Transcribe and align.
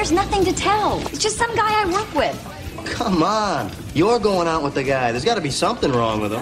There's 0.00 0.12
nothing 0.12 0.46
to 0.46 0.52
tell. 0.54 0.98
It's 1.08 1.18
just 1.18 1.36
some 1.36 1.54
guy 1.54 1.82
I 1.82 1.84
work 1.84 2.14
with. 2.14 2.86
Come 2.86 3.22
on. 3.22 3.70
You're 3.92 4.18
going 4.18 4.48
out 4.48 4.62
with 4.62 4.72
the 4.72 4.82
guy. 4.82 5.12
There's 5.12 5.26
got 5.26 5.34
to 5.34 5.42
be 5.42 5.50
something 5.50 5.92
wrong 5.92 6.22
with 6.22 6.32
him. 6.32 6.40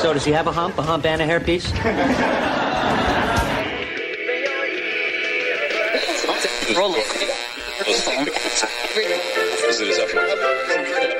So 0.00 0.12
does 0.12 0.26
he 0.26 0.30
have 0.32 0.46
a 0.46 0.52
hump, 0.52 0.76
a 0.76 0.82
hump 0.82 1.06
and 1.06 1.22
a 1.22 1.26
hairpiece? 1.26 1.72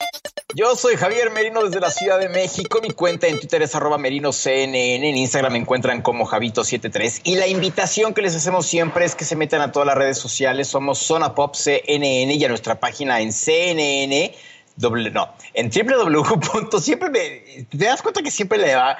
Yo 0.53 0.75
soy 0.75 0.95
Javier 0.97 1.31
Merino 1.31 1.63
desde 1.63 1.79
la 1.79 1.89
Ciudad 1.91 2.19
de 2.19 2.27
México. 2.27 2.79
Mi 2.81 2.89
cuenta 2.91 3.27
en 3.27 3.39
Twitter 3.39 3.61
es 3.61 3.73
arroba 3.73 3.97
merinoCNN. 3.97 4.75
En 4.75 5.15
Instagram 5.17 5.53
me 5.53 5.59
encuentran 5.59 6.01
como 6.01 6.27
Javito73. 6.27 7.21
Y 7.23 7.35
la 7.35 7.47
invitación 7.47 8.13
que 8.13 8.21
les 8.21 8.35
hacemos 8.35 8.65
siempre 8.65 9.05
es 9.05 9.15
que 9.15 9.23
se 9.23 9.35
metan 9.35 9.61
a 9.61 9.71
todas 9.71 9.85
las 9.87 9.95
redes 9.95 10.17
sociales. 10.17 10.67
Somos 10.67 10.99
Zona 10.99 11.35
Pop 11.35 11.55
CNN 11.55 12.33
y 12.35 12.43
a 12.43 12.49
nuestra 12.49 12.79
página 12.79 13.21
en 13.21 13.31
CNN. 13.31 14.33
Doble, 14.75 15.11
no, 15.11 15.29
en 15.53 15.69
www. 15.69 16.79
Siempre 16.81 17.09
me. 17.09 17.65
¿Te 17.65 17.85
das 17.85 18.01
cuenta 18.01 18.21
que 18.21 18.31
siempre 18.31 18.57
le 18.57 18.75
va. 18.75 18.97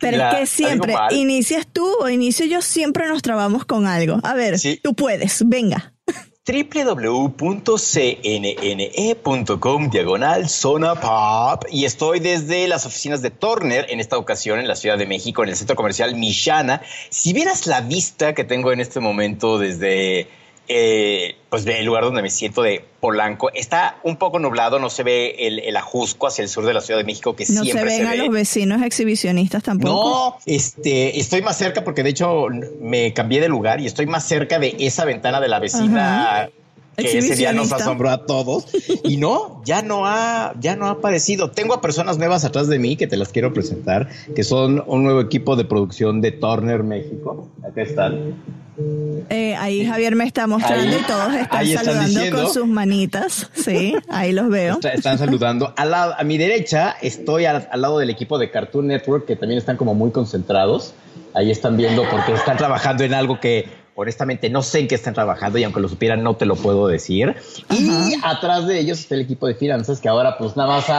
Pero 0.00 0.16
la- 0.18 0.30
es 0.32 0.38
que 0.40 0.46
siempre, 0.46 0.94
inicias 1.10 1.66
tú 1.72 1.86
o 2.00 2.08
inicio 2.08 2.46
yo, 2.46 2.60
siempre 2.62 3.06
nos 3.08 3.22
trabamos 3.22 3.64
con 3.64 3.86
algo. 3.86 4.18
A 4.22 4.34
ver, 4.34 4.58
Sí. 4.58 4.80
tú 4.82 4.94
puedes, 4.94 5.46
venga. 5.46 5.92
www.cnne.com 6.50 7.40
diagonal 9.90 10.48
zona 10.48 10.96
pop 10.96 11.64
y 11.70 11.84
estoy 11.84 12.18
desde 12.18 12.66
las 12.66 12.86
oficinas 12.86 13.22
de 13.22 13.30
Turner 13.30 13.86
en 13.88 14.00
esta 14.00 14.18
ocasión 14.18 14.58
en 14.58 14.66
la 14.66 14.74
Ciudad 14.74 14.98
de 14.98 15.06
México 15.06 15.44
en 15.44 15.50
el 15.50 15.56
centro 15.56 15.76
comercial 15.76 16.16
Mishana. 16.16 16.82
Si 17.08 17.32
vieras 17.32 17.68
la 17.68 17.82
vista 17.82 18.34
que 18.34 18.42
tengo 18.42 18.72
en 18.72 18.80
este 18.80 18.98
momento 18.98 19.58
desde 19.58 20.26
eh, 20.66 21.36
pues 21.50 21.66
el 21.66 21.84
lugar 21.84 22.04
donde 22.04 22.22
me 22.22 22.30
siento 22.30 22.62
de 22.62 22.84
Polanco, 23.00 23.50
está 23.52 23.98
un 24.04 24.16
poco 24.16 24.38
nublado, 24.38 24.78
no 24.78 24.88
se 24.88 25.02
ve 25.02 25.34
el, 25.40 25.58
el 25.58 25.76
ajusco 25.76 26.28
hacia 26.28 26.42
el 26.42 26.48
sur 26.48 26.64
de 26.64 26.72
la 26.72 26.80
Ciudad 26.80 26.98
de 27.00 27.04
México 27.04 27.34
que 27.34 27.44
No 27.48 27.64
se 27.64 27.72
siempre 27.72 27.84
ven 27.86 28.02
se 28.02 28.06
a 28.06 28.10
ve. 28.12 28.16
los 28.18 28.30
vecinos 28.30 28.82
exhibicionistas 28.82 29.62
tampoco. 29.64 29.92
No, 29.92 30.38
este, 30.46 31.18
estoy 31.18 31.42
más 31.42 31.58
cerca 31.58 31.82
porque 31.82 32.02
de 32.04 32.10
hecho 32.10 32.46
me 32.80 33.12
cambié 33.12 33.40
de 33.40 33.48
lugar 33.48 33.80
y 33.80 33.86
estoy 33.86 34.06
más 34.06 34.26
cerca 34.26 34.58
de 34.60 34.76
esa 34.78 35.04
ventana 35.04 35.40
de 35.40 35.48
la 35.48 35.58
vecina 35.58 36.50
que 37.04 37.18
ese 37.18 37.36
día 37.36 37.52
nos 37.52 37.72
asombró 37.72 38.10
a 38.10 38.26
todos. 38.26 38.66
Y 39.04 39.16
no, 39.16 39.62
ya 39.64 39.82
no 39.82 40.06
ha, 40.06 40.54
ya 40.60 40.76
no 40.76 40.86
ha 40.86 40.90
aparecido. 40.90 41.50
Tengo 41.50 41.74
a 41.74 41.80
personas 41.80 42.18
nuevas 42.18 42.44
atrás 42.44 42.68
de 42.68 42.78
mí 42.78 42.96
que 42.96 43.06
te 43.06 43.16
las 43.16 43.28
quiero 43.30 43.52
presentar, 43.52 44.08
que 44.34 44.42
son 44.44 44.82
un 44.86 45.02
nuevo 45.04 45.20
equipo 45.20 45.56
de 45.56 45.64
producción 45.64 46.20
de 46.20 46.32
Turner 46.32 46.82
México. 46.82 47.48
Acá 47.62 47.82
están. 47.82 48.34
Eh, 49.28 49.54
ahí 49.56 49.84
Javier 49.84 50.16
me 50.16 50.24
está 50.24 50.46
mostrando 50.46 50.82
Ahí- 50.96 51.00
y 51.02 51.06
todos 51.06 51.34
están 51.34 51.66
saludando 51.66 52.06
diciendo. 52.08 52.42
con 52.44 52.54
sus 52.54 52.66
manitas. 52.66 53.50
Sí, 53.52 53.94
ahí 54.08 54.32
los 54.32 54.48
veo. 54.48 54.74
Está- 54.74 54.92
están 54.92 55.18
saludando. 55.18 55.74
Al 55.76 55.90
lado- 55.90 56.14
a 56.18 56.24
mi 56.24 56.38
derecha 56.38 56.96
estoy 57.02 57.44
al, 57.44 57.68
al 57.70 57.80
lado 57.82 57.98
del 57.98 58.08
equipo 58.10 58.38
de 58.38 58.50
Cartoon 58.50 58.86
Network, 58.86 59.26
que 59.26 59.36
también 59.36 59.58
están 59.58 59.76
como 59.76 59.94
muy 59.94 60.10
concentrados. 60.10 60.94
Ahí 61.34 61.50
están 61.50 61.76
viendo 61.76 62.04
porque 62.10 62.32
están 62.32 62.56
trabajando 62.56 63.04
en 63.04 63.14
algo 63.14 63.38
que 63.38 63.68
honestamente 64.00 64.48
no 64.48 64.62
sé 64.62 64.80
en 64.80 64.88
qué 64.88 64.94
están 64.94 65.14
trabajando 65.14 65.58
y 65.58 65.64
aunque 65.64 65.80
lo 65.80 65.88
supieran 65.88 66.22
no 66.22 66.34
te 66.34 66.46
lo 66.46 66.56
puedo 66.56 66.86
decir. 66.86 67.36
Y 67.68 68.14
atrás 68.22 68.66
de 68.66 68.80
ellos 68.80 69.00
está 69.00 69.14
el 69.14 69.22
equipo 69.22 69.46
de 69.46 69.54
finanzas 69.54 70.00
que 70.00 70.08
ahora 70.08 70.38
pues 70.38 70.56
nada 70.56 70.70
más 70.70 70.90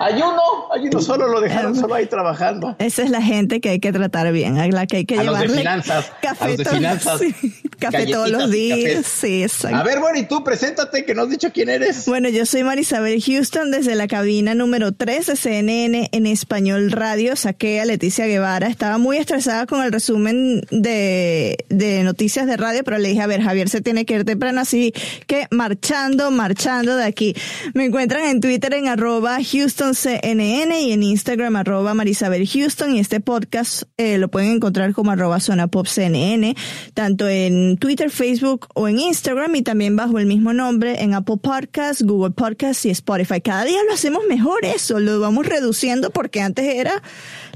a, 0.00 0.06
ayuno, 0.06 0.42
ayuno 0.74 1.00
solo 1.00 1.28
lo 1.28 1.40
dejaron 1.40 1.76
solo 1.76 1.94
ahí 1.94 2.06
trabajando. 2.06 2.74
Esa 2.78 3.02
es 3.02 3.10
la 3.10 3.22
gente 3.22 3.60
que 3.60 3.70
hay 3.70 3.80
que 3.80 3.92
tratar 3.92 4.32
bien, 4.32 4.58
a 4.58 4.66
la 4.68 4.86
que 4.86 4.98
hay 4.98 5.04
que 5.04 5.18
A 5.18 5.24
los 5.24 5.38
de 5.38 5.46
llevarle 5.46 5.58
finanzas, 5.58 6.12
café, 6.22 6.44
a 6.44 6.48
los 6.48 6.56
de 6.58 6.64
finanzas, 6.64 7.20
sí, 7.20 7.34
café 7.78 8.06
todos 8.06 8.30
los 8.30 8.50
días. 8.50 9.06
Sí, 9.06 9.42
exacto. 9.42 9.76
A 9.76 9.82
ver, 9.82 10.00
bueno, 10.00 10.18
y 10.18 10.24
tú 10.24 10.42
preséntate 10.42 11.04
que 11.04 11.14
no 11.14 11.22
has 11.22 11.30
dicho 11.30 11.50
quién 11.52 11.68
eres. 11.68 12.06
Bueno, 12.06 12.28
yo 12.28 12.46
soy 12.46 12.64
Marisabel 12.64 13.22
Houston 13.22 13.70
desde 13.70 13.94
la 13.94 14.08
cabina 14.08 14.54
número 14.54 14.92
3 14.92 15.26
de 15.26 15.36
CNN 15.36 16.08
en 16.12 16.26
Español 16.26 16.90
Radio. 16.92 17.36
Saqué 17.36 17.80
a 17.80 17.84
Leticia 17.84 18.26
Guevara. 18.26 18.68
Estaba 18.68 18.98
muy 18.98 19.18
estresada 19.18 19.66
con 19.66 19.82
el 19.82 19.92
resumen 19.92 20.62
de, 20.70 21.64
de 21.68 22.02
noticias 22.04 22.46
de 22.46 22.56
radio, 22.56 22.82
pero 22.84 22.98
le 22.98 23.08
dije, 23.08 23.20
a 23.20 23.26
ver, 23.26 23.42
Javier 23.42 23.68
se 23.68 23.80
tiene 23.80 24.04
que 24.04 24.14
ir 24.14 24.24
temprano, 24.24 24.60
así 24.60 24.92
que 25.26 25.46
marchando, 25.50 26.30
marchando 26.30 26.96
de 26.96 27.04
aquí. 27.04 27.34
Me 27.74 27.84
encuentran 27.84 28.24
en 28.26 28.40
Twitter 28.40 28.74
en 28.74 28.88
arroba 28.88 29.38
HoustonCNN 29.90 30.72
y 30.72 30.92
en 30.92 31.02
Instagram 31.02 31.56
arroba 31.56 31.94
Marisabel 31.94 32.46
Houston 32.46 32.94
y 32.94 33.00
este 33.00 33.18
podcast 33.18 33.82
eh, 33.96 34.18
lo 34.18 34.28
pueden 34.28 34.52
encontrar 34.52 34.92
como 34.94 35.10
arroba 35.10 35.40
Zona 35.40 35.66
Pop 35.66 35.86
CNN, 35.86 36.54
tanto 36.94 37.28
en 37.28 37.76
Twitter, 37.76 38.10
Facebook 38.10 38.68
o 38.74 38.86
en 38.86 39.00
Instagram 39.00 39.56
y 39.56 39.62
también 39.62 39.96
bajo 39.96 40.20
el 40.20 40.26
mismo 40.26 40.52
nombre 40.52 41.02
en 41.02 41.14
Apple 41.14 41.38
Podcasts, 41.42 42.04
Google 42.04 42.30
Podcasts 42.30 42.86
y 42.86 42.90
Spotify. 42.90 43.40
Cada 43.40 43.64
día 43.64 43.80
lo 43.88 43.94
hacemos 43.94 44.22
mejor 44.28 44.64
eso, 44.64 45.00
lo 45.00 45.18
vamos 45.18 45.46
reduciendo 45.46 46.10
porque 46.10 46.40
antes 46.40 46.66
era 46.66 47.02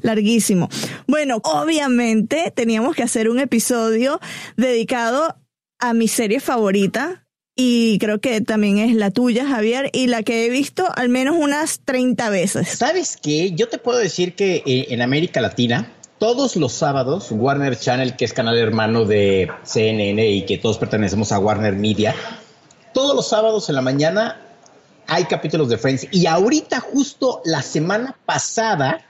larguísimo. 0.01 0.69
Bueno, 1.07 1.41
obviamente 1.45 2.53
teníamos 2.55 2.97
que 2.97 3.05
hacer 3.05 3.29
un 3.29 3.39
episodio 3.39 4.21
dedicado 4.57 5.37
a 5.79 5.95
mi 5.95 6.09
serie 6.09 6.41
favorita, 6.41 7.24
y 7.57 7.99
creo 7.99 8.21
que 8.21 8.41
también 8.41 8.79
es 8.79 8.95
la 8.97 9.11
tuya, 9.11 9.47
Javier, 9.47 9.91
y 9.93 10.09
la 10.09 10.23
que 10.23 10.47
he 10.47 10.51
visto 10.51 10.89
al 10.97 11.09
menos 11.09 11.37
unas 11.39 11.81
30 11.85 12.29
veces. 12.31 12.69
¿Sabes 12.69 13.17
qué? 13.21 13.53
Yo 13.53 13.69
te 13.69 13.79
puedo 13.79 13.99
decir 13.99 14.35
que 14.35 14.63
eh, 14.67 14.87
en 14.91 15.03
América 15.03 15.41
Latina, 15.41 15.93
todos 16.19 16.57
los 16.57 16.73
sábados, 16.73 17.29
Warner 17.31 17.79
Channel, 17.79 18.17
que 18.17 18.25
es 18.25 18.33
canal 18.33 18.59
hermano 18.59 19.05
de 19.05 19.51
CNN 19.63 20.29
y 20.29 20.47
que 20.47 20.59
todos 20.59 20.79
pertenecemos 20.79 21.31
a 21.31 21.39
Warner 21.39 21.75
Media, 21.75 22.15
todos 22.93 23.15
los 23.15 23.29
sábados 23.29 23.69
en 23.69 23.77
la 23.77 23.83
mañana 23.83 24.41
hay 25.07 25.25
capítulos 25.25 25.69
de 25.69 25.79
Friends. 25.79 26.09
Y 26.11 26.27
ahorita, 26.27 26.81
justo 26.81 27.41
la 27.45 27.63
semana 27.63 28.17
pasada, 28.25 29.05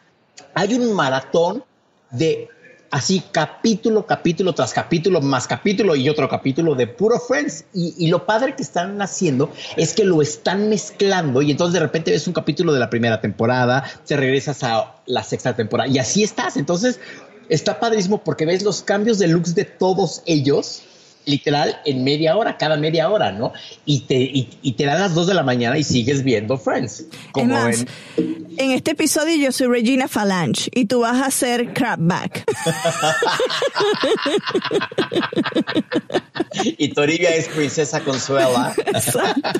hay 0.54 0.74
un 0.74 0.92
maratón 0.92 1.64
de 2.10 2.48
así 2.94 3.24
capítulo, 3.32 4.06
capítulo 4.06 4.52
tras 4.52 4.72
capítulo, 4.72 5.20
más 5.20 5.48
capítulo 5.48 5.96
y 5.96 6.08
otro 6.08 6.28
capítulo 6.28 6.76
de 6.76 6.86
puro 6.86 7.18
Friends. 7.18 7.64
Y, 7.74 8.06
lo 8.06 8.24
padre 8.24 8.54
que 8.54 8.62
están 8.62 9.02
haciendo 9.02 9.50
es 9.76 9.94
que 9.94 10.04
lo 10.04 10.22
están 10.22 10.68
mezclando 10.68 11.42
y 11.42 11.50
entonces 11.50 11.74
de 11.74 11.80
repente 11.80 12.12
ves 12.12 12.28
un 12.28 12.32
capítulo 12.32 12.72
de 12.72 12.78
la 12.78 12.90
primera 12.90 13.20
temporada, 13.20 13.82
te 14.06 14.16
regresas 14.16 14.62
a 14.62 14.94
la 15.06 15.24
sexta 15.24 15.56
temporada 15.56 15.90
y 15.90 15.98
así 15.98 16.22
estás. 16.22 16.56
Entonces 16.56 17.00
está 17.48 17.80
padrísimo 17.80 18.22
porque 18.22 18.46
ves 18.46 18.62
los 18.62 18.82
cambios 18.82 19.18
de 19.18 19.26
looks 19.26 19.56
de 19.56 19.64
todos 19.64 20.22
ellos 20.24 20.84
literal 21.26 21.80
en 21.84 22.04
media 22.04 22.36
hora, 22.36 22.56
cada 22.56 22.76
media 22.76 23.10
hora, 23.10 23.32
¿no? 23.32 23.52
Y 23.84 24.00
te, 24.00 24.16
y, 24.16 24.48
y 24.62 24.72
te 24.72 24.84
dan 24.84 25.00
las 25.00 25.14
dos 25.14 25.26
de 25.26 25.34
la 25.34 25.42
mañana 25.42 25.78
y 25.78 25.84
sigues 25.84 26.22
viendo 26.22 26.58
Friends. 26.58 27.06
Como 27.32 27.46
es 27.46 27.50
más, 27.50 27.86
en, 28.16 28.54
en 28.58 28.70
este 28.70 28.92
episodio 28.92 29.34
yo 29.36 29.52
soy 29.52 29.68
Regina 29.68 30.08
Falange 30.08 30.70
y 30.74 30.86
tú 30.86 31.00
vas 31.00 31.22
a 31.22 31.30
ser 31.30 31.72
Crabback. 31.72 32.44
y 36.78 36.88
Toribia 36.88 37.34
es 37.34 37.48
princesa 37.48 38.00
Consuela. 38.00 38.74
Exacto. 38.86 39.50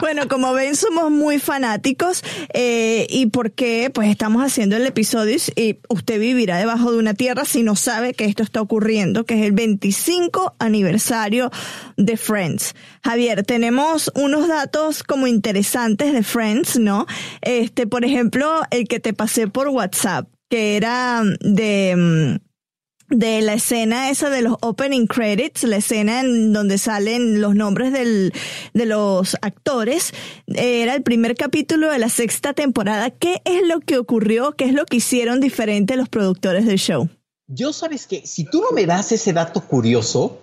Bueno, 0.00 0.28
como 0.28 0.52
ven, 0.52 0.76
somos 0.76 1.10
muy 1.10 1.38
fanáticos 1.38 2.22
eh, 2.52 3.06
y 3.08 3.26
porque 3.26 3.90
pues 3.92 4.08
estamos 4.08 4.44
haciendo 4.44 4.76
el 4.76 4.86
episodio 4.86 5.36
y 5.56 5.78
usted 5.88 6.20
vivirá 6.20 6.58
debajo 6.58 6.92
de 6.92 6.98
una 6.98 7.14
tierra 7.14 7.44
si 7.44 7.62
no 7.62 7.74
sabe 7.76 8.14
que 8.14 8.26
esto 8.26 8.42
está 8.42 8.60
ocurriendo, 8.60 9.24
que 9.24 9.40
es 9.40 9.46
el 9.46 9.52
25 9.52 10.54
aniversario 10.58 11.05
de 11.96 12.16
Friends. 12.16 12.74
Javier, 13.04 13.44
tenemos 13.44 14.10
unos 14.14 14.48
datos 14.48 15.02
como 15.02 15.26
interesantes 15.26 16.12
de 16.12 16.22
Friends, 16.22 16.78
¿no? 16.78 17.06
Este, 17.42 17.86
por 17.86 18.04
ejemplo, 18.04 18.62
el 18.70 18.88
que 18.88 19.00
te 19.00 19.12
pasé 19.12 19.48
por 19.48 19.68
WhatsApp, 19.68 20.28
que 20.48 20.76
era 20.76 21.22
de 21.40 21.94
mm, 21.96 22.46
de 23.08 23.40
la 23.40 23.54
escena 23.54 24.10
esa 24.10 24.30
de 24.30 24.42
los 24.42 24.56
opening 24.60 25.06
credits, 25.06 25.62
la 25.62 25.76
escena 25.76 26.20
en 26.20 26.52
donde 26.52 26.78
salen 26.78 27.40
los 27.40 27.54
nombres 27.54 27.92
del, 27.92 28.32
de 28.74 28.86
los 28.86 29.36
actores, 29.42 30.12
era 30.48 30.94
el 30.94 31.02
primer 31.02 31.36
capítulo 31.36 31.90
de 31.90 31.98
la 31.98 32.08
sexta 32.08 32.52
temporada. 32.52 33.10
¿Qué 33.10 33.42
es 33.44 33.66
lo 33.66 33.80
que 33.80 33.98
ocurrió? 33.98 34.52
¿Qué 34.52 34.64
es 34.64 34.72
lo 34.72 34.84
que 34.86 34.96
hicieron 34.96 35.40
diferente 35.40 35.96
los 35.96 36.08
productores 36.08 36.66
del 36.66 36.78
show? 36.78 37.08
Yo 37.48 37.72
sabes 37.72 38.08
que 38.08 38.26
si 38.26 38.44
tú 38.44 38.60
no 38.60 38.72
me 38.72 38.86
das 38.86 39.12
ese 39.12 39.32
dato 39.32 39.60
curioso, 39.60 40.40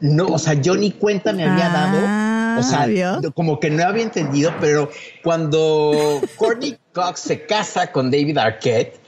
no, 0.00 0.26
o 0.26 0.38
sea, 0.38 0.54
yo 0.54 0.74
ni 0.76 0.90
cuenta 0.92 1.32
me 1.32 1.44
había 1.44 1.68
dado. 1.68 2.60
O 2.60 2.62
sea, 2.62 2.82
Ah, 2.82 2.86
¿vio? 2.86 3.32
como 3.34 3.60
que 3.60 3.70
no 3.70 3.84
había 3.86 4.02
entendido, 4.02 4.52
pero 4.60 4.90
cuando 5.22 6.20
Courtney 6.36 6.76
Cox 6.92 7.20
se 7.20 7.46
casa 7.46 7.92
con 7.92 8.10
David 8.10 8.38
Arquette, 8.38 8.98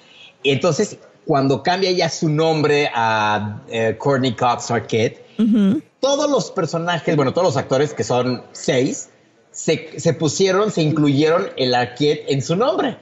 entonces 0.45 0.99
cuando 1.25 1.63
cambia 1.63 1.91
ya 1.93 2.09
su 2.09 2.29
nombre 2.29 2.91
a 2.95 3.63
eh, 3.71 3.97
Courtney 3.99 4.35
Cox 4.35 4.71
Arquette, 4.71 5.25
todos 6.01 6.31
los 6.31 6.51
personajes, 6.51 7.17
bueno, 7.17 7.33
todos 7.33 7.47
los 7.49 7.57
actores 7.57 7.93
que 7.95 8.05
son 8.05 8.43
seis, 8.53 9.11
se, 9.51 9.99
se 9.99 10.13
pusieron, 10.15 10.71
se 10.71 10.83
incluyeron 10.83 11.49
el 11.57 11.75
Arquette 11.75 12.25
en 12.29 12.41
su 12.43 12.55
nombre. 12.57 12.97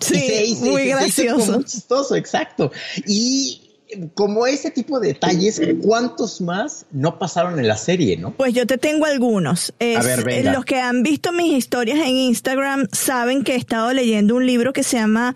Sí, 0.00 0.16
hizo- 0.46 0.64
muy 0.66 0.82
se 0.84 0.88
gracioso. 0.88 1.52
muy 1.52 1.64
chistoso, 1.64 2.16
exacto. 2.16 2.72
Y 3.06 3.67
como 4.14 4.46
ese 4.46 4.70
tipo 4.70 5.00
de 5.00 5.08
detalles, 5.08 5.60
¿cuántos 5.82 6.40
más 6.40 6.84
no 6.92 7.18
pasaron 7.18 7.58
en 7.58 7.66
la 7.66 7.76
serie, 7.76 8.16
no? 8.16 8.32
Pues 8.34 8.52
yo 8.52 8.66
te 8.66 8.76
tengo 8.78 9.06
algunos. 9.06 9.72
Es- 9.78 9.96
A 9.98 10.02
ver, 10.02 10.24
venga. 10.24 10.52
Los 10.52 10.64
que 10.64 10.76
han 10.76 11.02
visto 11.02 11.32
mis 11.32 11.52
historias 11.52 11.98
en 12.00 12.16
Instagram 12.16 12.86
saben 12.92 13.44
que 13.44 13.54
he 13.54 13.56
estado 13.56 13.92
leyendo 13.92 14.34
un 14.36 14.46
libro 14.46 14.72
que 14.72 14.82
se 14.82 14.96
llama 14.98 15.34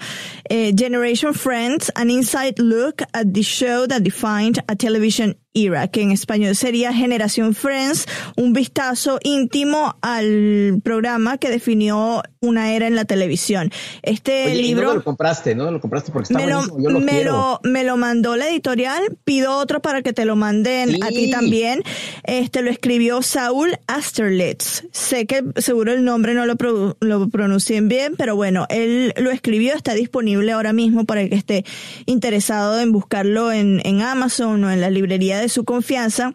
eh, 0.49 0.75
Generation 0.77 1.35
Friends, 1.35 1.91
An 1.95 2.11
Inside 2.11 2.55
Look 2.59 2.97
at 3.13 3.27
the 3.33 3.43
Show 3.43 3.87
That 3.89 4.03
Defined 4.03 4.63
a 4.67 4.77
Television 4.77 5.37
Era, 5.55 5.87
que 5.89 6.01
en 6.01 6.13
español 6.13 6.57
sería 6.57 6.95
Generación 6.95 7.55
Friends, 7.55 8.07
un 8.37 8.55
vistazo 8.55 9.19
íntimo 9.23 9.97
al 10.01 10.81
programa 10.83 11.37
que 11.37 11.51
definió 11.51 12.23
una 12.41 12.73
era 12.73 12.87
en 12.87 12.97
la 12.97 13.05
televisión. 13.05 13.71
Este 14.03 14.47
Oye, 14.47 14.55
¿y 14.55 14.63
libro... 14.63 14.85
¿dónde 14.85 14.99
lo 15.01 15.05
compraste? 15.05 15.55
¿No 15.55 15.71
lo 15.71 15.79
compraste? 15.81 16.11
Porque 16.11 16.33
está 16.33 16.39
me 16.39 16.51
lo, 16.51 16.63
yo 16.81 16.89
lo 16.89 17.01
me, 17.01 17.13
quiero. 17.13 17.33
lo, 17.33 17.71
me 17.71 17.85
lo 17.85 17.99
mandó 17.99 18.35
la 18.37 18.49
editorial, 18.49 19.03
pido 19.25 19.57
otro 19.59 19.83
para 19.83 20.01
que 20.01 20.15
te 20.15 20.25
lo 20.25 20.37
manden 20.37 21.03
a 21.05 21.09
ti 21.09 21.31
también. 21.31 21.83
Este 22.25 22.63
lo 22.63 22.71
escribió 22.71 23.21
Saúl 23.21 23.79
Asterlitz. 23.87 24.85
Sé 24.91 25.27
que 25.27 25.45
seguro 25.57 25.93
el 25.93 26.03
nombre 26.03 26.33
no 26.33 26.47
lo, 26.47 26.57
pro- 26.57 26.97
lo 27.01 27.29
pronuncien 27.29 27.89
bien, 27.89 28.15
pero 28.17 28.37
bueno, 28.37 28.67
él 28.71 29.13
lo 29.19 29.31
escribió, 29.31 29.75
está 29.75 29.93
disponible 29.93 30.51
ahora 30.53 30.73
mismo 30.73 31.05
para 31.05 31.21
el 31.21 31.29
que 31.29 31.37
esté 31.37 31.65
interesado 32.07 32.81
en 32.81 32.91
buscarlo 32.91 33.53
en, 33.53 33.83
en 33.85 34.01
Amazon 34.01 34.65
o 34.65 34.71
en 34.71 34.81
la 34.81 34.89
librería 34.89 35.42
de 35.43 35.49
su 35.49 35.65
confianza. 35.65 36.35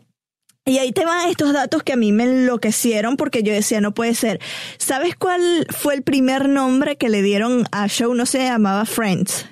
Y 0.65 0.79
ahí 0.79 0.91
te 0.91 1.05
van 1.05 1.29
estos 1.29 1.53
datos 1.53 1.81
que 1.81 1.93
a 1.93 1.95
mí 1.95 2.11
me 2.11 2.25
enloquecieron 2.25 3.15
porque 3.15 3.41
yo 3.41 3.53
decía, 3.53 3.79
no 3.79 3.93
puede 3.93 4.13
ser. 4.13 4.39
¿Sabes 4.77 5.15
cuál 5.15 5.65
fue 5.69 5.95
el 5.95 6.03
primer 6.03 6.49
nombre 6.49 6.97
que 6.97 7.07
le 7.07 7.21
dieron 7.21 7.63
a 7.71 7.87
show? 7.87 8.13
No 8.13 8.25
se 8.25 8.39
llamaba 8.39 8.85
Friends. 8.85 9.45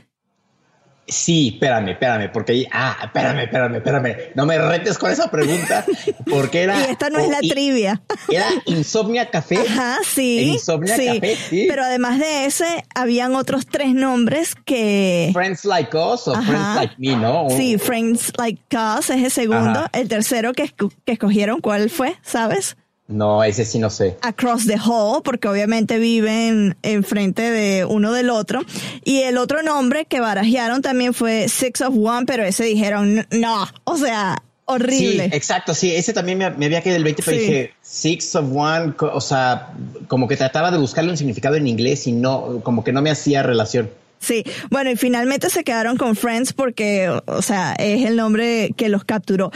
Sí, 1.07 1.52
espérame, 1.54 1.90
espérame, 1.90 2.31
porque 2.31 2.66
ah, 2.72 2.98
espérame, 3.04 3.42
espérame, 3.44 3.75
espérame. 3.75 4.16
No 4.34 4.46
me 4.48 4.57
retes 4.57 4.98
con 4.98 5.12
esa 5.12 5.30
pregunta, 5.30 5.86
porque 6.30 6.63
era. 6.63 6.80
Y 6.88 6.92
esta 6.92 7.10
no 7.10 7.19
es 7.19 7.30
la 7.30 7.38
y- 7.42 7.50
trivia. 7.50 8.02
Era 8.28 8.48
Insomnia 8.66 9.30
Café. 9.30 9.57
Ajá, 9.57 9.98
sí. 10.04 10.54
Insomnia 10.54 10.96
sí. 10.96 11.06
Café, 11.06 11.36
sí. 11.36 11.66
Pero 11.69 11.84
además 11.84 12.18
de 12.19 12.46
ese, 12.46 12.66
habían 12.96 13.36
otros 13.36 13.68
tres 13.68 13.94
nombres 13.94 14.56
que. 14.66 15.30
Friends 15.34 15.63
Like 15.66 15.96
Us 15.96 16.28
o 16.28 16.34
Ajá. 16.36 16.42
Friends 16.44 16.75
Like 16.75 16.96
Me, 16.98 17.16
¿no? 17.16 17.50
Sí, 17.52 17.78
Friends 17.78 18.34
Like 18.38 18.75
Us 18.75 19.10
es 19.12 19.24
el 19.24 19.31
segundo. 19.31 19.80
Ajá. 19.81 19.90
El 19.94 20.07
tercero 20.07 20.54
que, 20.54 20.74
que 21.06 21.12
escogieron, 21.12 21.62
¿cuál 21.62 21.90
fue? 21.92 22.16
¿Sabes? 22.24 22.78
No, 23.07 23.44
ese 23.44 23.66
sí 23.66 23.78
no 23.78 23.90
sé. 23.92 24.18
Across 24.22 24.66
the 24.66 24.78
Hall, 24.84 25.22
porque 25.24 25.48
obviamente 25.48 26.00
viven 26.00 26.75
enfrente 26.81 27.52
de 27.52 27.86
uno 27.86 28.12
del 28.12 28.31
otro. 28.31 28.62
Y 29.04 29.19
el 29.22 29.38
otro 29.38 29.62
nombre 29.62 30.06
que 30.06 30.19
barajearon 30.19 30.81
también 30.81 31.13
fue 31.13 31.48
Six 31.48 31.81
of 31.81 31.96
One, 31.96 32.25
pero 32.25 32.44
ese 32.44 32.63
dijeron, 32.63 33.28
no, 33.30 33.68
o 33.84 33.98
sea, 33.98 34.42
horrible. 34.66 35.30
Sí, 35.30 35.36
exacto, 35.36 35.75
sí, 35.75 35.96
ese 35.96 36.13
también 36.13 36.40
me, 36.40 36.50
me 36.50 36.66
había 36.66 36.81
quedado 36.81 36.98
el 36.98 37.04
20, 37.04 37.22
pero 37.24 37.38
Sí. 37.38 37.44
dije 37.44 37.74
Six 37.84 38.36
of 38.38 38.46
One, 38.52 38.96
o 39.00 39.22
sea, 39.22 39.69
como 40.07 40.28
que 40.28 40.36
trataba 40.36 40.72
de 40.72 40.80
buscarle 40.80 41.12
un 41.12 41.18
significado 41.18 41.56
en 41.57 41.68
inglés 41.68 42.07
y 42.07 42.12
no, 42.12 42.62
como 42.63 42.84
que 42.84 42.92
no 42.92 43.04
me 43.04 43.12
hacía 43.12 43.44
relación. 43.44 43.92
Sí, 44.25 44.44
bueno, 44.72 44.89
y 44.89 44.95
finalmente 44.95 45.50
se 45.50 45.63
quedaron 45.63 45.98
con 45.98 46.16
Friends 46.16 46.51
porque, 46.54 47.10
o 47.27 47.42
sea, 47.42 47.74
es 47.74 48.06
el 48.06 48.16
nombre 48.16 48.74
que 48.75 48.89
los 48.89 49.04
capturó. 49.04 49.51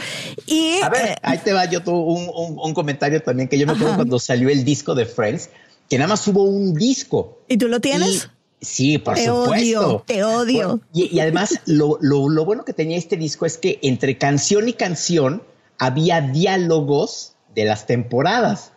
Y 0.46 0.80
A 0.82 0.88
ver, 0.88 1.06
eh, 1.08 1.14
ahí 1.22 1.38
te 1.38 1.52
va 1.52 1.64
yo 1.64 1.82
tu- 1.82 1.92
un, 1.92 2.28
un- 2.28 2.58
un 2.62 2.74
comentario 2.74 3.20
también 3.22 3.48
que 3.48 3.58
yo 3.58 3.66
me 3.66 3.72
acuerdo 3.72 3.88
Ajá. 3.88 3.96
cuando 3.96 4.18
salió 4.20 4.48
el 4.48 4.64
disco 4.64 4.94
de 4.94 5.06
Friends, 5.06 5.50
que 5.88 5.98
nada 5.98 6.08
más 6.08 6.26
hubo 6.28 6.44
un 6.44 6.74
disco. 6.74 7.40
¿y 7.48 7.56
tú 7.56 7.66
lo 7.66 7.80
tienes? 7.80 8.28
Y- 8.60 8.64
sí, 8.64 8.98
por 8.98 9.14
Te 9.16 9.26
supuesto. 9.26 9.50
odio, 9.52 10.04
te 10.06 10.22
odio. 10.22 10.66
Bueno, 10.68 10.80
y, 10.92 11.16
y 11.16 11.20
además, 11.20 11.58
lo, 11.66 11.98
lo- 12.00 12.28
lo 12.28 12.44
bueno 12.44 12.64
que 12.64 12.72
tenía 12.72 12.96
este 12.96 13.16
disco 13.16 13.46
es 13.46 13.58
que 13.58 13.78
entre 13.82 14.18
canción 14.18 14.68
y 14.68 14.72
canción 14.74 15.42
había 15.78 16.20
diálogos 16.20 17.34
de 17.54 17.64
las 17.64 17.86
temporadas. 17.86 18.70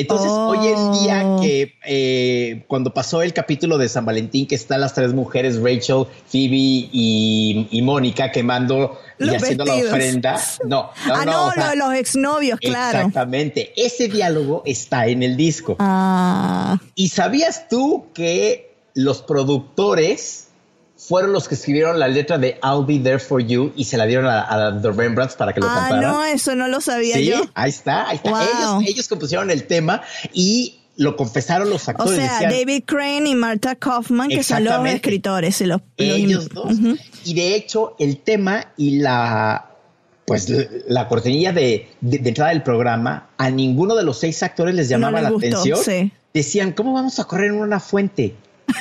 Entonces, 0.00 0.30
Oh. 0.30 0.48
hoy 0.50 0.68
en 0.68 0.92
día 0.92 1.36
que 1.40 1.74
eh, 1.84 2.64
cuando 2.68 2.94
pasó 2.94 3.22
el 3.22 3.32
capítulo 3.32 3.78
de 3.78 3.88
San 3.88 4.04
Valentín, 4.04 4.46
que 4.46 4.54
están 4.54 4.80
las 4.80 4.94
tres 4.94 5.12
mujeres, 5.12 5.60
Rachel, 5.60 6.04
Phoebe 6.26 6.56
y, 6.92 7.68
y 7.70 7.82
Mónica, 7.82 8.30
quemando 8.30 8.98
y 9.18 9.28
haciendo 9.34 9.64
la 9.64 9.74
ofrenda. 9.74 10.40
No, 10.64 10.90
no, 11.06 11.14
ah, 11.14 11.24
no, 11.24 11.32
no, 11.32 11.46
o 11.46 11.52
sea, 11.52 11.74
los 11.74 11.94
exnovios, 11.94 12.60
claro. 12.60 12.98
Exactamente. 12.98 13.72
Ese 13.76 14.08
diálogo 14.08 14.62
está 14.64 15.06
en 15.08 15.22
el 15.22 15.36
disco. 15.36 15.76
Ah, 15.80 16.78
¿Y 16.94 17.08
sabías 17.08 17.68
tú 17.68 18.06
que 18.14 18.76
los 18.94 19.22
productores 19.22 20.47
fueron 20.98 21.32
los 21.32 21.48
que 21.48 21.54
escribieron 21.54 21.98
la 21.98 22.08
letra 22.08 22.36
de 22.38 22.58
I'll 22.62 22.84
Be 22.84 22.98
There 22.98 23.18
For 23.20 23.40
You 23.40 23.72
y 23.76 23.84
se 23.84 23.96
la 23.96 24.04
dieron 24.04 24.26
a, 24.26 24.42
a 24.68 24.82
The 24.82 24.90
Rembrandts 24.90 25.36
para 25.36 25.52
que 25.54 25.60
lo 25.60 25.68
ah, 25.70 25.88
no, 26.02 26.24
eso 26.24 26.54
no 26.56 26.66
lo 26.68 26.80
sabía 26.80 27.14
sí, 27.16 27.26
yo. 27.26 27.40
ahí 27.54 27.70
está, 27.70 28.08
ahí 28.08 28.16
está. 28.16 28.30
Wow. 28.30 28.40
Ellos, 28.80 28.90
ellos 28.94 29.08
compusieron 29.08 29.50
el 29.50 29.66
tema 29.68 30.02
y 30.32 30.80
lo 30.96 31.14
confesaron 31.16 31.70
los 31.70 31.86
O 31.86 31.90
actores. 31.92 32.16
sea, 32.16 32.32
decían, 32.40 32.50
David 32.50 32.82
Crane 32.84 33.28
y 33.30 33.34
Marta 33.36 33.76
Kaufman, 33.76 34.28
que 34.28 34.42
son 34.42 34.64
los 34.64 34.84
escritores 34.86 35.60
y 35.60 35.66
los, 35.66 35.80
los- 35.80 36.08
ellos 36.08 36.48
dos. 36.48 36.74
Y 37.24 37.34
de 37.34 37.54
hecho, 37.54 37.94
el 38.00 38.18
tema 38.18 38.72
y 38.76 38.98
la 38.98 39.64
pues 40.24 40.48
la, 40.50 40.64
la 40.88 41.08
cortinilla 41.08 41.52
de, 41.52 41.88
de- 42.00 42.18
de 42.18 42.28
entrada 42.28 42.50
del 42.50 42.62
programa, 42.64 43.28
a 43.38 43.48
ninguno 43.50 43.94
de 43.94 44.02
los 44.02 44.18
seis 44.18 44.42
actores 44.42 44.74
les 44.74 44.88
llamaba 44.88 45.20
les 45.20 45.22
la 45.22 45.30
gustó, 45.30 45.46
atención. 45.46 45.78
sí. 45.82 46.12
Decían, 46.34 46.72
¿cómo 46.72 46.92
vamos 46.92 47.18
a 47.20 47.24
correr 47.24 47.46
en 47.52 47.60
una 47.60 47.78
fuente? 47.80 48.34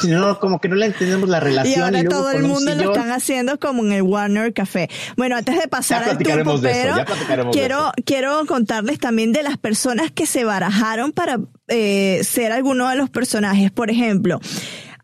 Si 0.00 0.08
no, 0.08 0.38
como 0.38 0.60
que 0.60 0.68
no 0.68 0.76
le 0.76 0.86
entendemos 0.86 1.28
la 1.28 1.40
relación. 1.40 1.78
Y 1.78 1.82
ahora 1.82 2.02
luego 2.02 2.08
todo 2.08 2.30
el 2.32 2.42
mundo 2.42 2.74
lo 2.74 2.92
están 2.92 3.10
haciendo 3.12 3.58
como 3.58 3.84
en 3.84 3.92
el 3.92 4.02
Warner 4.02 4.52
Café. 4.52 4.88
Bueno, 5.16 5.36
antes 5.36 5.60
de 5.60 5.68
pasar 5.68 6.04
al 6.04 6.20
eso, 6.20 6.60
pero 6.62 7.50
quiero, 7.52 7.92
quiero 8.04 8.44
contarles 8.46 8.98
también 8.98 9.32
de 9.32 9.42
las 9.42 9.58
personas 9.58 10.10
que 10.10 10.26
se 10.26 10.44
barajaron 10.44 11.12
para 11.12 11.40
eh, 11.68 12.20
ser 12.24 12.52
alguno 12.52 12.88
de 12.88 12.96
los 12.96 13.10
personajes. 13.10 13.70
Por 13.70 13.90
ejemplo, 13.90 14.40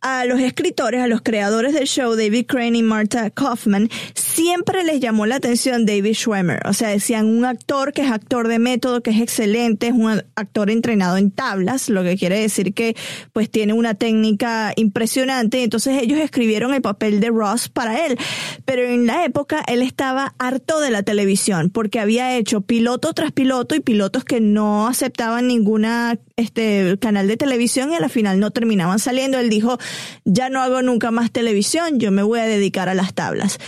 a 0.00 0.24
los 0.24 0.40
escritores, 0.40 1.00
a 1.00 1.06
los 1.06 1.22
creadores 1.22 1.74
del 1.74 1.86
show, 1.86 2.14
David 2.14 2.46
Crane 2.46 2.78
y 2.78 2.82
Marta 2.82 3.30
Kaufman, 3.30 3.88
siempre 4.14 4.84
les 4.84 5.00
llamó 5.00 5.26
la 5.26 5.36
atención 5.36 5.86
David 5.86 6.14
Schwimmer. 6.14 6.60
O 6.66 6.72
sea, 6.72 6.88
decían 6.88 7.26
un 7.26 7.44
actor 7.44 7.92
que 7.92 8.02
es 8.02 8.10
actor 8.10 8.48
de 8.48 8.58
método, 8.58 9.02
que 9.02 9.10
es 9.10 9.20
excelente, 9.20 9.88
es 9.88 9.92
un 9.92 10.22
actor 10.34 10.70
entrenado 10.70 11.16
en 11.16 11.30
tablas, 11.30 11.88
lo 11.88 12.02
que 12.02 12.16
quiere 12.16 12.40
decir 12.40 12.72
que 12.74 12.96
pues 13.32 13.50
tiene 13.50 13.72
una 13.72 13.94
técnica 13.94 14.72
impresionante. 14.76 15.62
Entonces 15.62 16.02
ellos 16.02 16.18
escribieron 16.18 16.72
el 16.74 16.82
papel 16.82 17.20
de 17.20 17.28
Ross 17.28 17.68
para 17.68 18.06
él. 18.06 18.16
Pero 18.64 18.82
en 18.82 19.06
la 19.06 19.24
época 19.24 19.62
él 19.66 19.82
estaba 19.82 20.34
harto 20.38 20.80
de 20.80 20.90
la 20.90 21.02
televisión 21.02 21.70
porque 21.70 22.00
había 22.00 22.36
hecho 22.36 22.60
piloto 22.60 23.12
tras 23.12 23.32
piloto 23.32 23.74
y 23.74 23.80
pilotos 23.80 24.24
que 24.24 24.40
no 24.40 24.88
aceptaban 24.88 25.46
ninguna 25.46 26.18
este 26.40 26.96
canal 27.00 27.28
de 27.28 27.36
televisión 27.36 27.92
y 27.92 27.96
a 27.96 28.00
la 28.00 28.08
final 28.08 28.40
no 28.40 28.50
terminaban 28.50 28.98
saliendo. 28.98 29.38
Él 29.38 29.50
dijo, 29.50 29.78
ya 30.24 30.48
no 30.48 30.60
hago 30.60 30.82
nunca 30.82 31.10
más 31.10 31.30
televisión, 31.30 31.98
yo 31.98 32.10
me 32.10 32.22
voy 32.22 32.40
a 32.40 32.44
dedicar 32.44 32.88
a 32.88 32.94
las 32.94 33.14
tablas. 33.14 33.58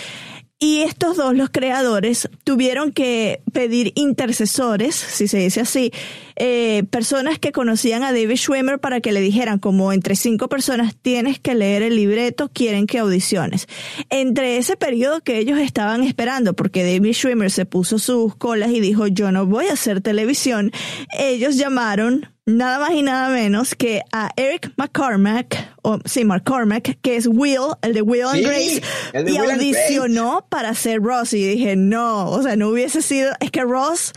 Y 0.58 0.82
estos 0.82 1.16
dos, 1.16 1.34
los 1.34 1.50
creadores, 1.50 2.28
tuvieron 2.44 2.92
que 2.92 3.42
pedir 3.52 3.90
intercesores, 3.96 4.94
si 4.94 5.26
se 5.26 5.38
dice 5.38 5.60
así, 5.60 5.92
eh, 6.36 6.84
personas 6.90 7.38
que 7.38 7.52
conocían 7.52 8.02
a 8.02 8.12
David 8.12 8.36
Schwimmer 8.36 8.78
para 8.78 9.00
que 9.00 9.12
le 9.12 9.20
dijeran, 9.20 9.58
como 9.58 9.92
entre 9.92 10.16
cinco 10.16 10.48
personas 10.48 10.94
tienes 11.00 11.38
que 11.38 11.54
leer 11.54 11.82
el 11.82 11.96
libreto, 11.96 12.50
quieren 12.52 12.86
que 12.86 12.98
audiciones. 12.98 13.68
Entre 14.10 14.56
ese 14.56 14.76
periodo 14.76 15.20
que 15.20 15.38
ellos 15.38 15.58
estaban 15.58 16.02
esperando, 16.02 16.54
porque 16.54 16.84
David 16.84 17.12
Schwimmer 17.12 17.50
se 17.50 17.66
puso 17.66 17.98
sus 17.98 18.34
colas 18.36 18.70
y 18.70 18.80
dijo, 18.80 19.06
yo 19.06 19.32
no 19.32 19.46
voy 19.46 19.66
a 19.66 19.74
hacer 19.74 20.00
televisión, 20.00 20.72
ellos 21.18 21.56
llamaron 21.56 22.28
nada 22.44 22.78
más 22.78 22.92
y 22.92 23.02
nada 23.02 23.28
menos 23.28 23.74
que 23.74 24.02
a 24.12 24.30
Eric 24.36 24.72
McCormack, 24.76 25.76
o 25.82 25.98
sí, 26.04 26.24
McCormack, 26.24 26.98
que 27.00 27.16
es 27.16 27.26
Will, 27.26 27.76
el 27.82 27.94
de 27.94 28.02
Will 28.02 28.24
and 28.24 28.36
Sí, 28.36 28.42
Grace, 28.42 28.82
el 29.12 29.24
de 29.24 29.30
y 29.30 29.34
Will 29.34 29.50
and 29.50 29.60
audicionó 29.60 30.46
para 30.48 30.74
ser 30.74 31.00
Ross. 31.00 31.32
Y 31.34 31.46
dije, 31.46 31.76
no, 31.76 32.30
o 32.30 32.42
sea, 32.42 32.56
no 32.56 32.68
hubiese 32.68 33.02
sido, 33.02 33.32
es 33.40 33.50
que 33.50 33.62
Ross 33.62 34.12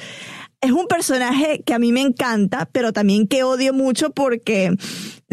es 0.65 0.71
un 0.71 0.87
personaje 0.87 1.61
que 1.65 1.73
a 1.73 1.79
mí 1.79 1.91
me 1.91 2.01
encanta, 2.01 2.67
pero 2.71 2.91
también 2.91 3.27
que 3.27 3.43
odio 3.43 3.73
mucho 3.73 4.09
porque 4.09 4.75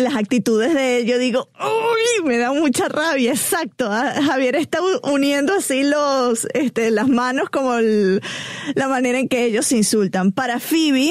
las 0.03 0.17
actitudes 0.17 0.75
de 0.75 0.99
él, 0.99 1.07
yo 1.07 1.19
digo, 1.19 1.49
uy, 1.61 2.27
me 2.27 2.39
da 2.39 2.53
mucha 2.53 2.89
rabia, 2.89 3.33
exacto. 3.33 3.89
Ah, 3.91 4.13
Javier 4.27 4.57
está 4.57 4.79
uniendo 5.03 5.55
así 5.55 5.83
los, 5.85 6.47
este, 6.55 6.91
las 6.91 7.09
manos 7.09 7.51
como 7.51 7.75
el- 7.75 8.21
la 8.75 8.89
manera 8.89 9.19
en 9.19 9.29
que 9.29 9.45
ellos 9.45 9.67
se 9.67 9.77
insultan. 9.77 10.33
Para 10.33 10.61
Phoebe, 10.61 11.11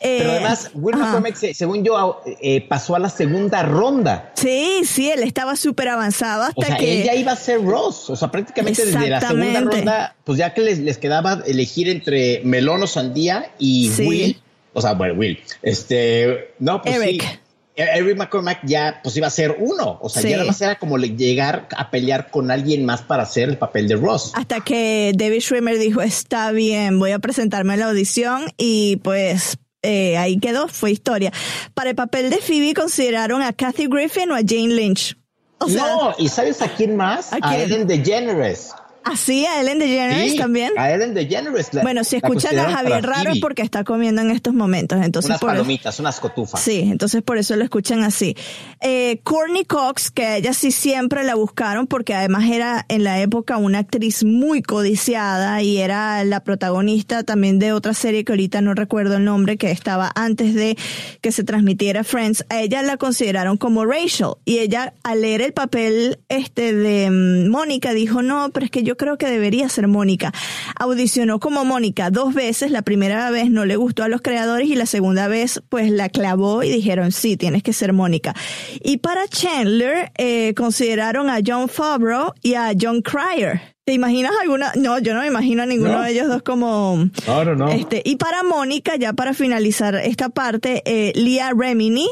eh, 0.00 0.16
Pero 0.18 0.30
además, 0.32 0.70
ajá. 0.92 0.98
McCormack, 1.06 1.34
se- 1.36 1.54
según 1.54 1.84
yo, 1.84 2.20
eh, 2.42 2.66
pasó 2.68 2.94
a 2.96 2.98
la 2.98 3.08
segunda 3.08 3.62
ronda. 3.62 4.32
Sí, 4.34 4.82
sí, 4.84 5.10
él 5.10 5.22
estaba 5.22 5.56
súper 5.56 5.88
avanzado 5.88 6.42
hasta 6.44 6.60
O 6.60 6.64
sea, 6.64 6.76
que... 6.76 7.00
él 7.00 7.04
ya 7.06 7.14
iba 7.14 7.32
a 7.32 7.36
ser 7.36 7.62
Ross. 7.64 8.10
O 8.10 8.16
sea, 8.16 8.30
prácticamente 8.30 8.84
desde 8.84 9.08
la 9.08 9.20
segunda 9.20 9.60
ronda, 9.60 10.16
pues 10.24 10.38
ya 10.38 10.52
que 10.54 10.60
les, 10.62 10.78
les 10.78 10.98
quedaba 10.98 11.42
elegir 11.46 11.88
entre 11.88 12.40
melón 12.44 12.82
o 12.82 12.86
sandía 12.86 13.50
y 13.58 13.90
Sí. 13.94 14.06
Will. 14.06 14.40
O 14.76 14.80
sea, 14.82 14.94
bueno, 14.94 15.14
Will. 15.14 15.38
Este, 15.62 16.52
no, 16.58 16.82
pues 16.82 16.96
Eric. 16.96 17.22
sí. 17.22 17.38
Eric 17.76 18.16
McCormack 18.16 18.60
ya 18.64 19.00
pues 19.02 19.16
iba 19.16 19.26
a 19.26 19.30
ser 19.30 19.56
uno. 19.58 19.98
O 20.00 20.08
sea, 20.08 20.22
Sí. 20.22 20.28
ya 20.28 20.36
nada 20.36 20.46
más 20.46 20.60
era 20.60 20.78
como 20.78 20.96
le- 20.96 21.16
llegar 21.16 21.68
a 21.76 21.90
pelear 21.90 22.30
con 22.30 22.50
alguien 22.50 22.84
más 22.84 23.02
para 23.02 23.24
hacer 23.24 23.48
el 23.48 23.58
papel 23.58 23.88
de 23.88 23.96
Ross. 23.96 24.32
Hasta 24.34 24.60
que 24.60 25.12
David 25.14 25.40
Schwimmer 25.40 25.78
dijo, 25.78 26.00
está 26.02 26.52
bien, 26.52 26.98
voy 26.98 27.10
a 27.10 27.18
presentarme 27.18 27.74
a 27.74 27.76
la 27.76 27.86
audición 27.86 28.44
y 28.56 28.96
pues 28.96 29.58
eh, 29.82 30.16
ahí 30.16 30.38
quedó, 30.38 30.68
fue 30.68 30.92
historia. 30.92 31.32
Para 31.74 31.90
el 31.90 31.96
papel 31.96 32.30
de 32.30 32.38
Phoebe 32.38 32.72
consideraron 32.74 33.42
a 33.42 33.52
Kathy 33.52 33.86
Griffin 33.86 34.30
o 34.30 34.34
a 34.34 34.38
Jane 34.46 34.68
Lynch. 34.68 35.16
O 35.58 35.68
sea, 35.68 35.82
no, 35.86 36.14
¿y 36.18 36.28
sabes 36.28 36.62
a 36.62 36.68
quién 36.68 36.96
más? 36.96 37.32
¿A 37.32 37.36
A, 37.36 37.50
quién? 37.50 37.60
Ellen 37.62 37.86
DeGeneres. 37.86 38.72
Así 39.04 39.44
a 39.46 39.60
Ellen 39.60 39.78
DeGeneres 39.78 40.32
Sí, 40.32 40.38
también. 40.38 40.72
A 40.76 40.90
Ellen 40.92 41.14
DeGeneres. 41.14 41.72
la- 41.74 41.82
Bueno, 41.82 42.04
si 42.04 42.16
escuchan 42.16 42.58
a 42.58 42.70
Javier 42.70 43.04
raro 43.04 43.32
es 43.32 43.40
porque 43.40 43.62
está 43.62 43.84
comiendo 43.84 44.22
en 44.22 44.30
estos 44.30 44.54
momentos. 44.54 45.00
Entonces, 45.04 45.30
Unas 45.30 45.40
por 45.40 45.50
eso- 45.50 45.56
palomitas, 45.62 46.00
unas 46.00 46.20
cotufas. 46.20 46.60
Sí, 46.60 46.80
entonces 46.90 47.22
por 47.22 47.38
eso 47.38 47.54
lo 47.56 47.64
escuchan 47.64 48.02
así. 48.02 48.36
Eh, 48.80 49.20
Courtney 49.22 49.64
Cox, 49.64 50.10
que 50.10 50.24
a 50.26 50.36
ella 50.36 50.52
sí 50.54 50.70
siempre 50.70 51.24
la 51.24 51.34
buscaron 51.34 51.86
porque 51.86 52.14
además 52.14 52.44
era 52.50 52.84
en 52.88 53.04
la 53.04 53.20
época 53.20 53.56
una 53.56 53.78
actriz 53.80 54.24
muy 54.24 54.62
codiciada 54.62 55.62
y 55.62 55.78
era 55.78 56.22
la 56.24 56.40
protagonista 56.40 57.22
también 57.24 57.58
de 57.58 57.72
otra 57.72 57.94
serie 57.94 58.24
que 58.24 58.32
ahorita 58.32 58.60
no 58.60 58.74
recuerdo 58.74 59.16
el 59.16 59.24
nombre, 59.24 59.56
que 59.56 59.70
estaba 59.70 60.10
antes 60.14 60.54
de 60.54 60.76
que 61.20 61.32
se 61.32 61.44
transmitiera 61.44 62.04
Friends. 62.04 62.44
A 62.48 62.60
ella 62.60 62.82
la 62.82 62.96
consideraron 62.96 63.56
como 63.56 63.84
Rachel 63.84 64.34
y 64.44 64.58
ella 64.58 64.94
al 65.02 65.20
leer 65.22 65.42
el 65.42 65.52
papel 65.52 66.18
este 66.28 66.72
de 66.74 67.10
mm, 67.10 67.48
Mónica 67.50 67.92
dijo, 67.92 68.22
no, 68.22 68.50
pero 68.52 68.66
es 68.66 68.70
que 68.70 68.82
yo 68.82 68.93
creo 68.96 69.18
que 69.18 69.26
debería 69.28 69.68
ser 69.68 69.88
Mónica. 69.88 70.32
Audicionó 70.78 71.40
como 71.40 71.64
Mónica 71.64 72.10
dos 72.10 72.34
veces, 72.34 72.70
la 72.70 72.82
primera 72.82 73.30
vez 73.30 73.50
no 73.50 73.64
le 73.64 73.76
gustó 73.76 74.02
a 74.02 74.08
los 74.08 74.20
creadores 74.22 74.68
y 74.68 74.74
la 74.76 74.86
segunda 74.86 75.28
vez 75.28 75.62
pues 75.68 75.90
la 75.90 76.08
clavó 76.08 76.62
y 76.62 76.70
dijeron, 76.70 77.12
sí, 77.12 77.36
tienes 77.36 77.62
que 77.62 77.72
ser 77.72 77.92
Mónica. 77.92 78.34
Y 78.82 78.98
para 78.98 79.26
Chandler 79.28 80.12
eh, 80.18 80.54
consideraron 80.54 81.30
a 81.30 81.38
John 81.44 81.68
Favreau 81.68 82.32
y 82.42 82.54
a 82.54 82.72
John 82.80 83.02
Cryer. 83.02 83.60
¿Te 83.84 83.92
imaginas 83.92 84.32
alguna? 84.40 84.72
No, 84.76 84.98
yo 84.98 85.12
no 85.12 85.20
me 85.20 85.26
imagino 85.26 85.62
a 85.62 85.66
ninguno 85.66 85.92
No. 85.98 86.02
de 86.02 86.12
ellos 86.12 86.26
dos 86.28 86.42
como... 86.42 86.96
No, 87.26 87.44
no. 87.54 87.68
Este, 87.68 88.00
y 88.02 88.16
para 88.16 88.42
Mónica, 88.42 88.96
ya 88.96 89.12
para 89.12 89.34
finalizar 89.34 89.94
esta 89.96 90.30
parte, 90.30 90.82
eh, 90.86 91.12
Leah 91.14 91.52
Remini 91.54 92.08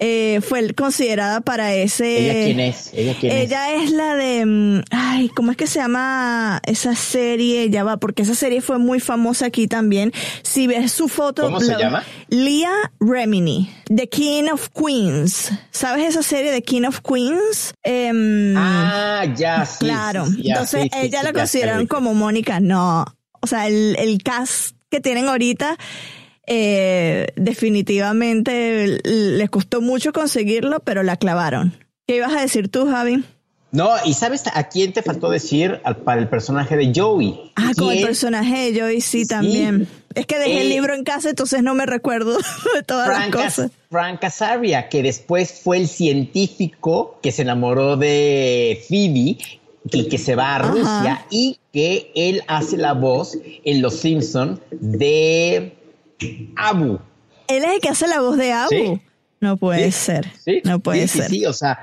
eh, 0.00 0.40
fue 0.42 0.74
considerada 0.74 1.40
para 1.40 1.72
ese... 1.72 2.18
¿Ella 2.18 2.44
quién 2.46 2.60
es? 2.60 2.90
¿Ella 2.92 3.14
quién 3.18 3.32
es? 3.32 3.42
Ella 3.44 3.74
es 3.74 3.90
la 3.92 4.14
de, 4.16 4.44
mm, 4.44 4.80
ay, 4.90 5.28
¿cómo 5.28 5.52
es 5.52 5.56
que 5.56 5.66
se 5.68 5.78
llama 5.78 6.60
esa 6.66 6.94
serie? 6.96 7.70
Ya 7.70 7.84
va, 7.84 7.98
porque 7.98 8.22
esa 8.22 8.34
serie 8.34 8.60
fue 8.60 8.78
muy 8.78 8.98
famosa 9.00 9.46
aquí 9.46 9.68
también. 9.68 10.12
Si 10.42 10.66
ves 10.66 10.90
su 10.92 11.08
foto. 11.08 11.42
¿Cómo 11.44 11.60
se 11.60 11.72
la- 11.72 11.78
llama? 11.78 12.04
Leah 12.28 12.90
Remini, 12.98 13.70
The 13.86 14.08
King 14.08 14.44
of 14.52 14.68
Queens. 14.70 15.52
¿Sabes 15.70 16.08
esa 16.08 16.22
serie 16.24 16.50
de 16.50 16.62
King 16.62 16.82
of 16.88 17.00
Queens? 17.00 17.72
Em, 17.84 18.56
Ah, 18.56 19.24
ya, 19.36 19.64
sí. 19.64 19.78
claro. 19.84 20.26
sí, 20.26 20.32
sí, 20.36 20.42
ya, 20.42 20.52
Entonces 20.54 20.82
sí, 20.82 20.88
sí, 20.92 20.98
ella 21.06 21.22
la 21.22 21.32
ya, 21.32 21.86
como 21.86 22.14
Mónica. 22.14 22.58
No. 22.58 23.04
O 23.40 23.46
sea, 23.46 23.68
el, 23.68 23.94
el 23.98 24.22
cast 24.22 24.74
que 24.90 25.00
tienen 25.00 25.28
ahorita, 25.28 25.76
eh, 26.46 27.28
definitivamente 27.36 28.98
les 29.04 29.50
costó 29.50 29.80
mucho 29.80 30.12
conseguirlo, 30.12 30.80
pero 30.80 31.02
la 31.02 31.16
clavaron. 31.16 31.74
¿Qué 32.06 32.16
ibas 32.16 32.34
a 32.34 32.40
decir 32.40 32.68
tú, 32.68 32.86
Javi? 32.86 33.24
No, 33.72 33.90
y 34.04 34.14
¿sabes 34.14 34.44
a 34.52 34.68
quién 34.68 34.92
te 34.92 35.02
faltó 35.02 35.30
decir 35.30 35.80
al- 35.82 35.96
para 35.96 36.20
el 36.20 36.28
personaje 36.28 36.76
de 36.76 36.92
Joey? 36.94 37.34
Ah, 37.56 37.72
con 37.76 37.90
el 37.92 38.02
personaje 38.04 38.70
de 38.70 38.80
Joey, 38.80 39.00
sí, 39.00 39.26
también. 39.26 39.88
Es 40.14 40.26
que 40.26 40.38
dejé 40.38 40.60
el 40.60 40.66
Eh, 40.70 40.74
libro 40.74 40.94
en 40.94 41.02
casa, 41.02 41.30
entonces 41.30 41.60
no 41.64 41.74
me 41.74 41.84
recuerdo 41.86 42.36
de 42.76 42.82
todas 42.86 43.08
las 43.08 43.28
cosas. 43.30 43.72
Frank 43.90 44.22
Azaria, 44.22 44.88
que 44.88 45.02
después 45.02 45.60
fue 45.64 45.78
el 45.78 45.88
científico 45.88 47.18
que 47.20 47.32
se 47.32 47.42
enamoró 47.42 47.96
de 47.96 48.80
Phoebe 48.88 49.38
y 49.90 50.08
que 50.08 50.18
se 50.18 50.36
va 50.36 50.54
a 50.54 50.56
Ajá. 50.56 50.70
Rusia 50.70 51.26
y 51.30 51.58
que 51.72 52.12
él 52.14 52.42
hace 52.46 52.76
la 52.76 52.92
voz 52.92 53.36
en 53.64 53.82
Los 53.82 53.96
Simpson 53.96 54.60
de 54.70 55.72
Abu. 56.56 56.98
Él 57.48 57.64
es 57.64 57.72
el 57.74 57.80
que 57.80 57.88
hace 57.88 58.06
la 58.06 58.20
voz 58.20 58.36
de 58.36 58.52
Abu. 58.52 58.70
Sí. 58.70 59.00
No 59.40 59.56
puede 59.56 59.92
Sí, 59.92 59.92
ser. 59.92 60.26
sí, 60.42 60.62
no 60.64 60.78
puede 60.78 61.06
ser. 61.06 61.28
Sí, 61.28 61.44
o 61.44 61.52
sea, 61.52 61.78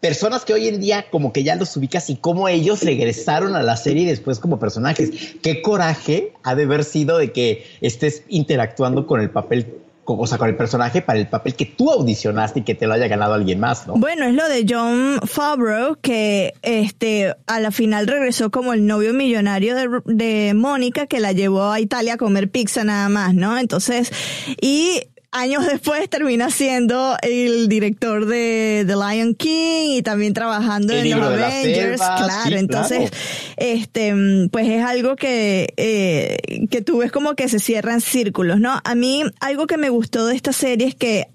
personas 0.00 0.44
que 0.44 0.54
hoy 0.54 0.68
en 0.68 0.80
día 0.80 1.06
como 1.10 1.32
que 1.32 1.42
ya 1.42 1.54
los 1.56 1.76
ubicas 1.76 2.08
y 2.10 2.16
cómo 2.16 2.48
ellos 2.48 2.82
regresaron 2.82 3.54
a 3.56 3.62
la 3.62 3.76
serie 3.76 4.06
después 4.06 4.38
como 4.38 4.58
personajes. 4.58 5.10
Qué 5.42 5.60
coraje 5.62 6.32
ha 6.42 6.54
de 6.54 6.62
haber 6.64 6.84
sido 6.84 7.18
de 7.18 7.32
que 7.32 7.66
estés 7.82 8.22
interactuando 8.28 9.06
con 9.06 9.20
el 9.20 9.30
papel, 9.30 9.74
o 10.06 10.26
sea, 10.26 10.38
con 10.38 10.48
el 10.48 10.56
personaje 10.56 11.02
para 11.02 11.18
el 11.18 11.28
papel 11.28 11.54
que 11.54 11.66
tú 11.66 11.90
audicionaste 11.90 12.60
y 12.60 12.62
que 12.62 12.74
te 12.74 12.86
lo 12.86 12.94
haya 12.94 13.08
ganado 13.08 13.34
alguien 13.34 13.60
más, 13.60 13.86
¿no? 13.86 13.94
Bueno, 13.94 14.26
es 14.26 14.34
lo 14.34 14.48
de 14.48 14.66
John 14.68 15.20
Favreau, 15.26 15.96
que 16.00 16.54
este 16.62 17.34
a 17.46 17.60
la 17.60 17.70
final 17.70 18.06
regresó 18.06 18.50
como 18.50 18.72
el 18.72 18.86
novio 18.86 19.12
millonario 19.12 19.74
de, 19.74 19.88
de 20.06 20.54
Mónica, 20.54 21.06
que 21.06 21.20
la 21.20 21.32
llevó 21.32 21.70
a 21.70 21.80
Italia 21.80 22.14
a 22.14 22.16
comer 22.16 22.50
pizza 22.50 22.84
nada 22.84 23.08
más, 23.08 23.34
¿no? 23.34 23.58
Entonces, 23.58 24.12
y 24.60 25.08
años 25.34 25.66
después 25.66 26.08
termina 26.08 26.48
siendo 26.50 27.16
el 27.20 27.68
director 27.68 28.26
de 28.26 28.84
The 28.86 28.94
Lion 28.94 29.34
King 29.34 29.96
y 29.96 30.02
también 30.02 30.32
trabajando 30.32 30.94
El 30.94 31.06
en 31.06 31.18
los 31.20 31.28
Avengers, 31.28 32.00
selva, 32.00 32.16
claro. 32.16 32.48
sí, 32.48 32.54
Entonces, 32.54 33.10
claro. 33.10 33.54
este, 33.56 34.14
pues 34.50 34.68
es 34.68 34.82
algo 34.82 35.16
que, 35.16 35.74
eh, 35.76 36.66
que 36.70 36.80
tú 36.80 36.98
ves 36.98 37.12
como 37.12 37.34
que 37.34 37.48
se 37.48 37.58
cierran 37.58 38.00
círculos, 38.00 38.60
¿no? 38.60 38.80
A 38.84 38.94
mí, 38.94 39.24
algo 39.40 39.66
que 39.66 39.76
me 39.76 39.88
gustó 39.90 40.26
de 40.26 40.36
esta 40.36 40.52
serie 40.52 40.86
es 40.86 40.94
que, 40.94 41.26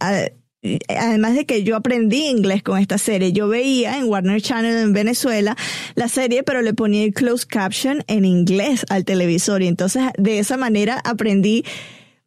además 0.88 1.36
de 1.36 1.46
que 1.46 1.63
yo 1.63 1.75
aprendí 1.75 2.25
inglés 2.27 2.63
con 2.63 2.79
esta 2.79 2.98
serie, 2.98 3.34
yo 3.34 3.48
veía 3.48 3.98
en 3.98 4.06
Warner 4.06 4.41
Channel 4.41 4.77
en 4.77 4.94
Venezuela 4.94 5.56
la 5.96 6.08
serie, 6.08 6.44
pero 6.44 6.62
le 6.62 6.74
ponía 6.74 7.03
el 7.03 7.13
closed 7.13 7.48
caption 7.48 8.03
en 8.08 8.25
inglés 8.25 8.86
al 8.89 9.06
televisor 9.06 9.62
y 9.62 9.68
entonces 9.68 10.03
de 10.18 10.39
esa 10.39 10.58
manera 10.58 11.01
aprendí 11.03 11.63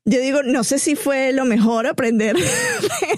yo 0.05 0.21
digo, 0.21 0.43
no 0.43 0.65
sé 0.65 0.81
si 0.81 0.97
fue 0.97 1.33
lo 1.33 1.45
mejor 1.45 1.87
aprender 1.87 2.35
de 2.37 2.43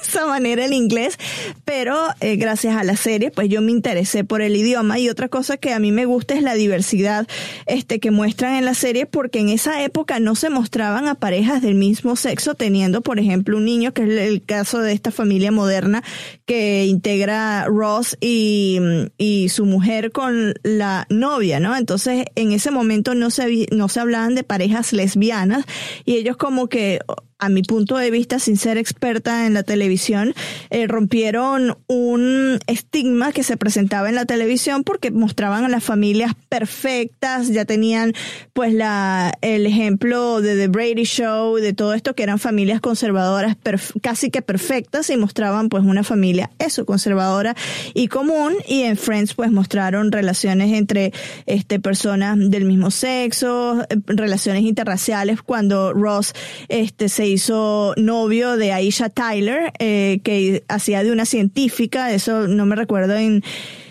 esa 0.03 0.27
manera 0.27 0.67
el 0.67 0.75
inglés, 0.75 1.19
pero 1.65 1.99
eh, 2.21 2.37
gracias 2.37 2.77
a 2.77 2.85
la 2.85 2.97
serie, 2.97 3.31
pues 3.31 3.49
yo 3.49 3.63
me 3.63 3.73
interesé 3.73 4.23
por 4.23 4.43
el 4.43 4.55
idioma 4.55 4.99
y 4.99 5.09
otra 5.09 5.29
cosa 5.29 5.57
que 5.57 5.73
a 5.73 5.79
mí 5.79 5.93
me 5.93 6.05
gusta 6.05 6.35
es 6.35 6.43
la 6.43 6.55
diversidad 6.55 7.27
este 7.65 8.01
que 8.01 8.11
muestran 8.11 8.57
en 8.57 8.67
la 8.67 8.75
serie 8.75 9.07
porque 9.07 9.39
en 9.39 9.49
esa 9.49 9.83
época 9.83 10.21
no 10.21 10.35
se 10.35 10.51
mostraban 10.51 11.09
a 11.09 11.15
parejas 11.15 11.63
del 11.63 11.75
mismo 11.75 12.17
sexo 12.17 12.55
teniendo, 12.55 13.01
por 13.01 13.19
ejemplo, 13.19 13.57
un 13.57 13.65
niño 13.65 13.95
que 13.95 14.03
es 14.03 14.11
el 14.11 14.45
caso 14.45 14.81
de 14.81 14.93
esta 14.93 15.11
familia 15.11 15.51
moderna 15.51 16.03
que 16.45 16.85
integra 16.85 17.65
Ross 17.65 18.15
y, 18.21 18.79
y 19.17 19.49
su 19.49 19.65
mujer 19.65 20.13
con 20.13 20.53
la 20.63 21.07
novia, 21.09 21.61
¿no? 21.61 21.75
Entonces, 21.75 22.27
en 22.35 22.53
ese 22.53 22.71
momento 22.71 23.15
no 23.15 23.31
se 23.31 23.69
no 23.73 23.89
se 23.89 24.01
hablaban 24.01 24.35
de 24.35 24.43
parejas 24.43 24.93
lesbianas 24.93 25.65
y 26.05 26.17
ellos 26.17 26.37
como 26.37 26.69
que 26.69 26.74
okay 26.75 26.99
a 27.45 27.49
mi 27.49 27.63
punto 27.63 27.97
de 27.97 28.11
vista, 28.11 28.39
sin 28.39 28.57
ser 28.57 28.79
experta 28.79 29.47
en 29.47 29.55
la 29.55 29.63
televisión, 29.63 30.35
eh, 30.71 30.87
rompieron 30.87 31.77
un 31.87 32.59
estigma 32.67 33.33
que 33.33 33.43
se 33.43 33.57
presentaba 33.57 34.09
en 34.09 34.15
la 34.15 34.25
televisión 34.25 34.85
porque 34.85 35.11
mostraban 35.11 35.65
a 35.65 35.69
las 35.69 35.85
familias 35.85 36.33
perfectas, 36.49 37.49
ya 37.49 37.65
tenían 37.65 38.15
pues 38.53 38.73
la, 38.73 39.33
el 39.43 39.67
ejemplo 39.67 40.41
de 40.41 40.57
The 40.57 40.69
Brady 40.69 41.05
Show, 41.05 41.57
de 41.57 41.73
todo 41.73 41.95
esto 41.95 42.15
que 42.15 42.23
eran 42.23 42.39
familias 42.39 42.81
conservadoras 42.81 43.57
casi 44.01 44.31
que 44.31 44.43
perfectas 44.43 45.11
y 45.11 45.17
mostraban 45.17 45.69
pues 45.69 45.85
una 45.85 46.05
familia 46.05 46.51
eso, 46.59 46.87
conservadora 46.87 47.55
y 47.93 48.09
común. 48.09 48.55
Y 48.67 48.83
en 48.83 48.97
Friends 48.97 49.35
pues 49.35 49.51
mostraron 49.51 50.13
relaciones 50.13 50.73
entre 50.73 51.13
este, 51.47 51.81
personas 51.81 52.39
del 52.39 52.65
mismo 52.65 52.91
sexo, 52.91 53.83
eh, 53.83 53.97
relaciones 54.07 54.63
interraciales 54.63 55.43
cuando 55.43 55.93
Ross 55.93 56.33
este, 56.69 57.09
se 57.09 57.27
hizo 57.35 57.95
novio 57.97 58.57
de 58.57 58.73
Aisha 58.73 59.09
Tyler, 59.11 59.73
eh, 59.79 60.21
que 60.25 60.65
hacía 60.69 61.03
de 61.03 61.13
una 61.13 61.27
científica, 61.27 62.13
eso 62.13 62.49
no 62.49 62.67
me 62.67 62.77
recuerdo 62.77 63.15
en, 63.17 63.43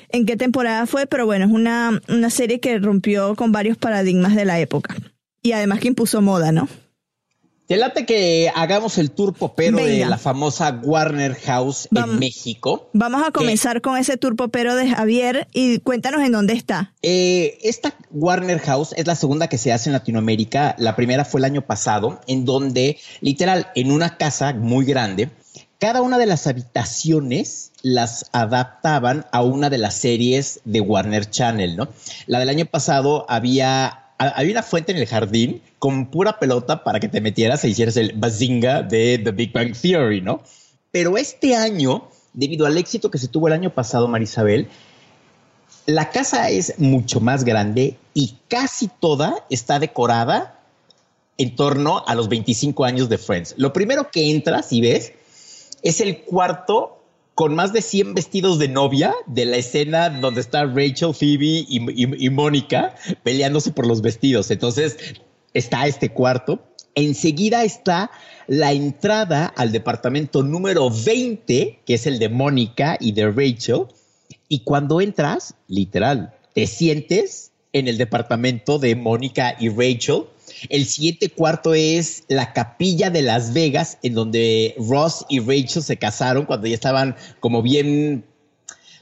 en 0.10 0.26
qué 0.26 0.38
temporada 0.38 0.86
fue, 0.86 1.06
pero 1.06 1.26
bueno, 1.26 1.46
es 1.46 1.52
una, 1.52 2.02
una 2.10 2.30
serie 2.30 2.60
que 2.60 2.80
rompió 2.80 3.36
con 3.36 3.52
varios 3.52 3.78
paradigmas 3.78 4.36
de 4.36 4.46
la 4.46 4.60
época. 4.60 4.96
Y 5.42 5.52
además 5.52 5.80
que 5.80 5.90
impuso 5.90 6.22
moda, 6.22 6.52
¿no? 6.52 6.68
Te 7.74 7.80
late 7.80 8.06
que 8.06 8.52
hagamos 8.54 9.00
el 9.00 9.10
tour 9.10 9.34
popero 9.34 9.78
de 9.78 10.06
la 10.06 10.20
famosa 10.20 10.80
Warner 10.84 11.34
House 11.34 11.90
en 11.92 12.20
México. 12.20 12.92
Vamos 12.94 13.28
a 13.28 13.32
comenzar 13.32 13.82
con 13.82 13.98
ese 13.98 14.16
tour 14.16 14.36
popero 14.36 14.76
de 14.76 14.90
Javier 14.90 15.48
y 15.54 15.80
cuéntanos 15.80 16.22
en 16.22 16.34
dónde 16.34 16.54
está. 16.54 16.94
Eh, 17.02 17.58
esta 17.64 17.96
Warner 18.12 18.60
House 18.60 18.94
es 18.96 19.08
la 19.08 19.16
segunda 19.16 19.48
que 19.48 19.58
se 19.58 19.74
hace 19.74 19.90
en 19.90 19.94
Latinoamérica. 19.94 20.76
La 20.78 20.96
primera 20.96 21.26
fue 21.26 21.40
el 21.40 21.46
año 21.46 21.66
pasado, 21.66 22.22
en 22.28 22.46
donde 22.46 23.00
literal 23.22 23.72
en 23.74 23.92
una 23.92 24.18
casa 24.18 24.54
muy 24.54 24.86
grande, 24.86 25.32
cada 25.80 26.04
una 26.04 26.20
de 26.20 26.28
las 26.28 26.46
habitaciones 26.46 27.72
las 27.82 28.30
adaptaban 28.34 29.26
a 29.32 29.42
una 29.42 29.72
de 29.72 29.80
las 29.80 29.96
series 29.96 30.60
de 30.64 30.80
Warner 30.80 31.28
Channel, 31.28 31.76
¿no? 31.76 31.88
La 32.28 32.38
del 32.38 32.50
año 32.50 32.68
pasado 32.68 33.26
había 33.28 34.04
había 34.18 34.52
una 34.52 34.64
fuente 34.64 34.92
en 34.92 34.98
el 34.98 35.08
jardín 35.08 35.62
con 35.84 36.06
pura 36.06 36.40
pelota 36.40 36.82
para 36.82 37.02
que 37.02 37.10
te 37.10 37.20
metieras 37.20 37.62
e 37.66 37.68
hicieras 37.68 37.98
el 37.98 38.14
bazinga 38.14 38.84
de 38.84 39.20
The 39.22 39.32
Big 39.32 39.52
Bang 39.52 39.76
Theory, 39.76 40.22
¿no? 40.22 40.42
Pero 40.92 41.18
este 41.18 41.58
año, 41.58 42.08
debido 42.32 42.66
al 42.66 42.78
éxito 42.78 43.12
que 43.12 43.18
se 43.18 43.28
tuvo 43.28 43.48
el 43.48 43.54
año 43.54 43.70
pasado, 43.70 44.08
Marisabel, 44.08 44.70
la 45.86 46.10
casa 46.10 46.50
es 46.50 46.80
mucho 46.80 47.20
más 47.20 47.44
grande 47.44 47.98
y 48.14 48.38
casi 48.48 48.88
toda 49.02 49.46
está 49.50 49.78
decorada 49.78 50.58
en 51.38 51.54
torno 51.58 52.02
a 52.08 52.16
los 52.16 52.30
25 52.30 52.86
años 52.86 53.10
de 53.10 53.18
Friends. 53.18 53.56
Lo 53.58 53.74
primero 53.74 54.10
que 54.10 54.32
entras 54.32 54.72
y 54.72 54.80
ves 54.80 55.12
es 55.82 56.00
el 56.00 56.22
cuarto 56.22 57.04
con 57.36 57.56
más 57.56 57.74
de 57.74 57.82
100 57.82 58.14
vestidos 58.14 58.58
de 58.58 58.70
novia 58.70 59.14
de 59.26 59.44
la 59.44 59.58
escena 59.58 60.10
donde 60.10 60.40
está 60.40 60.64
Rachel, 60.64 61.14
Phoebe 61.14 61.66
y, 61.68 62.30
Mónica 62.30 62.96
peleándose 63.24 63.74
por 63.74 63.86
los 63.86 64.02
vestidos. 64.02 64.50
Entonces 64.50 64.96
está 65.54 65.88
este 65.88 66.10
cuarto. 66.10 66.64
Enseguida 66.96 67.64
está 67.64 68.12
la 68.48 68.72
entrada 68.72 69.48
al 69.48 69.72
departamento 69.72 70.44
número 70.44 70.90
20, 70.90 71.80
que 71.86 71.94
es 71.94 72.06
el 72.06 72.20
de 72.20 72.30
Mónica 72.30 72.98
y 73.00 73.14
de 73.14 73.32
Rachel. 73.32 73.88
Y 74.48 74.60
cuando 74.60 75.02
entras, 75.02 75.56
literal, 75.68 76.34
te 76.54 76.68
sientes 76.68 77.52
en 77.72 77.88
el 77.88 77.98
departamento 77.98 78.78
de 78.78 78.96
Mónica 78.96 79.56
y 79.60 79.70
Rachel 79.70 80.26
el 80.70 80.86
siguiente 80.86 81.30
cuarto 81.30 81.74
es 81.74 82.24
la 82.28 82.54
capilla 82.54 83.10
de 83.10 83.22
Las 83.22 83.54
Vegas, 83.54 83.98
en 84.04 84.14
donde 84.14 84.76
Ross 84.78 85.26
y 85.30 85.40
Rachel 85.40 85.84
se 85.84 85.98
casaron 85.98 86.46
cuando 86.46 86.68
ya 86.68 86.76
estaban 86.76 87.16
como 87.40 87.62
bien, 87.62 88.26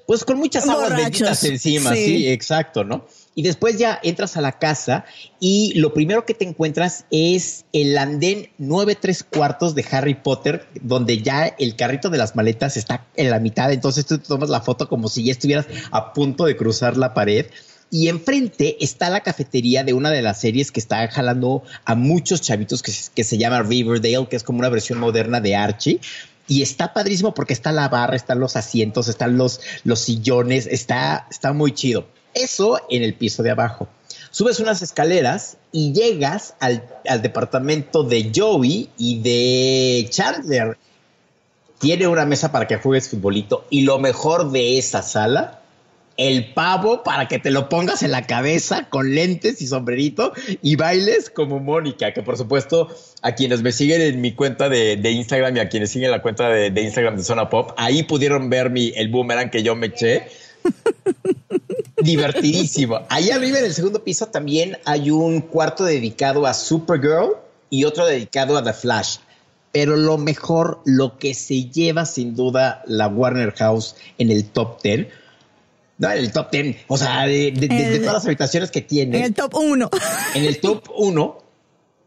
pues 0.08 0.24
con 0.24 0.38
muchas 0.38 0.68
aguas 0.68 0.96
benditas 0.96 1.44
encima, 1.44 1.94
sí. 1.94 2.28
exacto, 2.28 2.84
¿no? 2.84 3.06
Y 3.34 3.44
después 3.44 3.78
ya 3.78 3.98
entras 4.04 4.36
a 4.36 4.42
la 4.42 4.60
casa 4.60 5.06
y 5.40 5.74
lo 5.76 5.94
primero 5.94 6.26
que 6.26 6.34
te 6.34 6.44
encuentras 6.46 7.06
es 7.12 7.66
el 7.72 7.98
andén 7.98 8.50
9 8.58 8.96
tres 8.96 9.24
cuartos 9.24 9.74
de 9.74 9.86
Harry 9.90 10.16
Potter, 10.16 10.68
donde 10.82 11.22
ya 11.22 11.48
el 11.48 11.78
carrito 11.78 12.10
de 12.10 12.18
las 12.18 12.36
maletas 12.36 12.76
está 12.76 13.08
en 13.16 13.30
la 13.30 13.40
mitad, 13.40 13.72
entonces 13.72 14.06
tú 14.06 14.18
tomas 14.18 14.50
la 14.50 14.62
foto 14.62 14.90
como 14.90 15.08
si 15.08 15.24
ya 15.24 15.32
estuvieras 15.32 15.68
a 15.92 16.12
punto 16.14 16.44
de 16.46 16.58
cruzar 16.58 16.98
la 16.98 17.14
pared 17.14 17.46
y 17.92 18.08
enfrente 18.08 18.78
está 18.84 19.10
la 19.10 19.20
cafetería 19.20 19.84
de 19.84 19.94
una 19.94 20.10
de 20.10 20.22
las 20.22 20.40
series 20.40 20.72
que 20.72 20.80
está 20.80 21.06
jalando 21.10 21.62
a 21.84 21.94
muchos 21.94 22.42
chavitos 22.42 22.82
que, 22.82 22.94
que 23.14 23.26
se 23.26 23.38
llama 23.38 23.62
Riverdale, 23.64 24.28
que 24.30 24.38
es 24.38 24.44
como 24.44 24.60
una 24.60 24.70
versión 24.70 24.98
moderna 24.98 25.42
de 25.42 25.58
Archie. 25.58 26.00
Y 26.48 26.62
está 26.62 26.94
padrísimo 26.94 27.34
porque 27.34 27.54
está 27.54 27.74
la 27.74 27.90
barra, 27.90 28.16
están 28.16 28.40
los 28.40 28.56
asientos, 28.56 29.10
están 29.10 29.38
los, 29.38 29.60
los 29.84 30.00
sillones, 30.00 30.68
está, 30.68 31.28
está 31.30 31.52
muy 31.52 31.74
chido. 31.74 32.08
Eso 32.34 32.80
en 32.90 33.04
el 33.04 33.14
piso 33.14 33.44
de 33.44 33.52
abajo. 33.52 33.88
Subes 34.32 34.60
unas 34.60 34.82
escaleras 34.82 35.58
y 35.72 35.94
llegas 35.94 36.56
al, 36.60 36.88
al 37.08 37.22
departamento 37.22 38.04
de 38.04 38.32
Joey 38.34 38.90
y 38.98 39.20
de 39.22 40.08
Chandler. 40.10 40.78
Tiene 41.80 42.08
una 42.08 42.26
mesa 42.26 42.52
para 42.52 42.68
que 42.68 42.78
juegues 42.78 43.10
futbolito 43.10 43.66
y 43.70 43.82
lo 43.82 44.00
mejor 44.00 44.52
de 44.52 44.78
esa 44.78 45.02
sala 45.02 45.62
el 46.18 46.54
pavo 46.54 47.04
para 47.04 47.28
que 47.28 47.40
te 47.40 47.50
lo 47.50 47.68
pongas 47.68 48.04
en 48.04 48.12
la 48.12 48.28
cabeza 48.28 48.90
con 48.90 49.16
lentes 49.16 49.62
y 49.62 49.68
sombrerito 49.68 50.34
y 50.62 50.76
bailes 50.76 51.32
como 51.32 51.60
Mónica, 51.60 52.14
que 52.14 52.22
por 52.22 52.38
supuesto 52.38 52.90
a 53.24 53.34
quienes 53.34 53.64
me 53.64 53.72
siguen 53.72 54.02
en 54.02 54.22
mi 54.22 54.34
cuenta 54.34 54.70
de, 54.70 55.00
Instagram 55.12 55.58
y 55.58 55.60
a 55.62 55.70
quienes 55.70 55.92
siguen 55.92 56.12
la 56.12 56.22
cuenta 56.22 56.50
de, 56.50 56.82
Instagram 56.82 57.18
de 57.18 57.24
Zona 57.24 57.50
Pop, 57.50 57.72
ahí 57.78 58.04
pudieron 58.04 58.52
ver 58.52 58.70
mi, 58.70 58.94
el 58.96 59.10
boomerang 59.10 59.50
que 59.50 59.64
yo 59.64 59.76
me 59.76 59.88
eché. 59.88 60.28
Divertidísimo. 62.04 63.02
Ahí 63.10 63.30
arriba 63.30 63.60
en 63.60 63.66
el 63.66 63.74
segundo 63.74 64.04
piso 64.04 64.28
también 64.28 64.78
hay 64.86 65.12
un 65.12 65.42
cuarto 65.42 65.84
dedicado 65.84 66.46
a 66.46 66.54
Supergirl 66.54 67.38
y 67.70 67.86
otro 67.86 68.06
dedicado 68.06 68.58
a 68.58 68.64
The 68.64 68.74
Flash. 68.74 69.18
Pero 69.72 69.96
lo 69.96 70.18
mejor, 70.18 70.82
lo 70.86 71.18
que 71.18 71.34
se 71.34 71.70
lleva 71.70 72.06
sin 72.06 72.36
duda 72.36 72.84
la 72.88 73.08
Warner 73.08 73.54
House 73.54 73.96
en 74.18 74.30
el 74.30 74.46
top 74.46 74.82
10 74.82 75.08
no, 76.02 76.12
en 76.12 76.18
el 76.18 76.32
top 76.32 76.52
10. 76.52 76.78
O 76.88 76.98
sea, 76.98 77.28
de, 77.28 77.52
todas 78.00 78.14
las 78.16 78.26
habitaciones 78.26 78.72
que 78.72 78.82
tiene. 78.82 79.20
En 79.20 79.24
el 79.26 79.34
top 79.36 79.54
1. 79.54 79.90
En 80.34 80.46
el 80.46 80.60
top 80.60 80.90
1. 80.98 81.38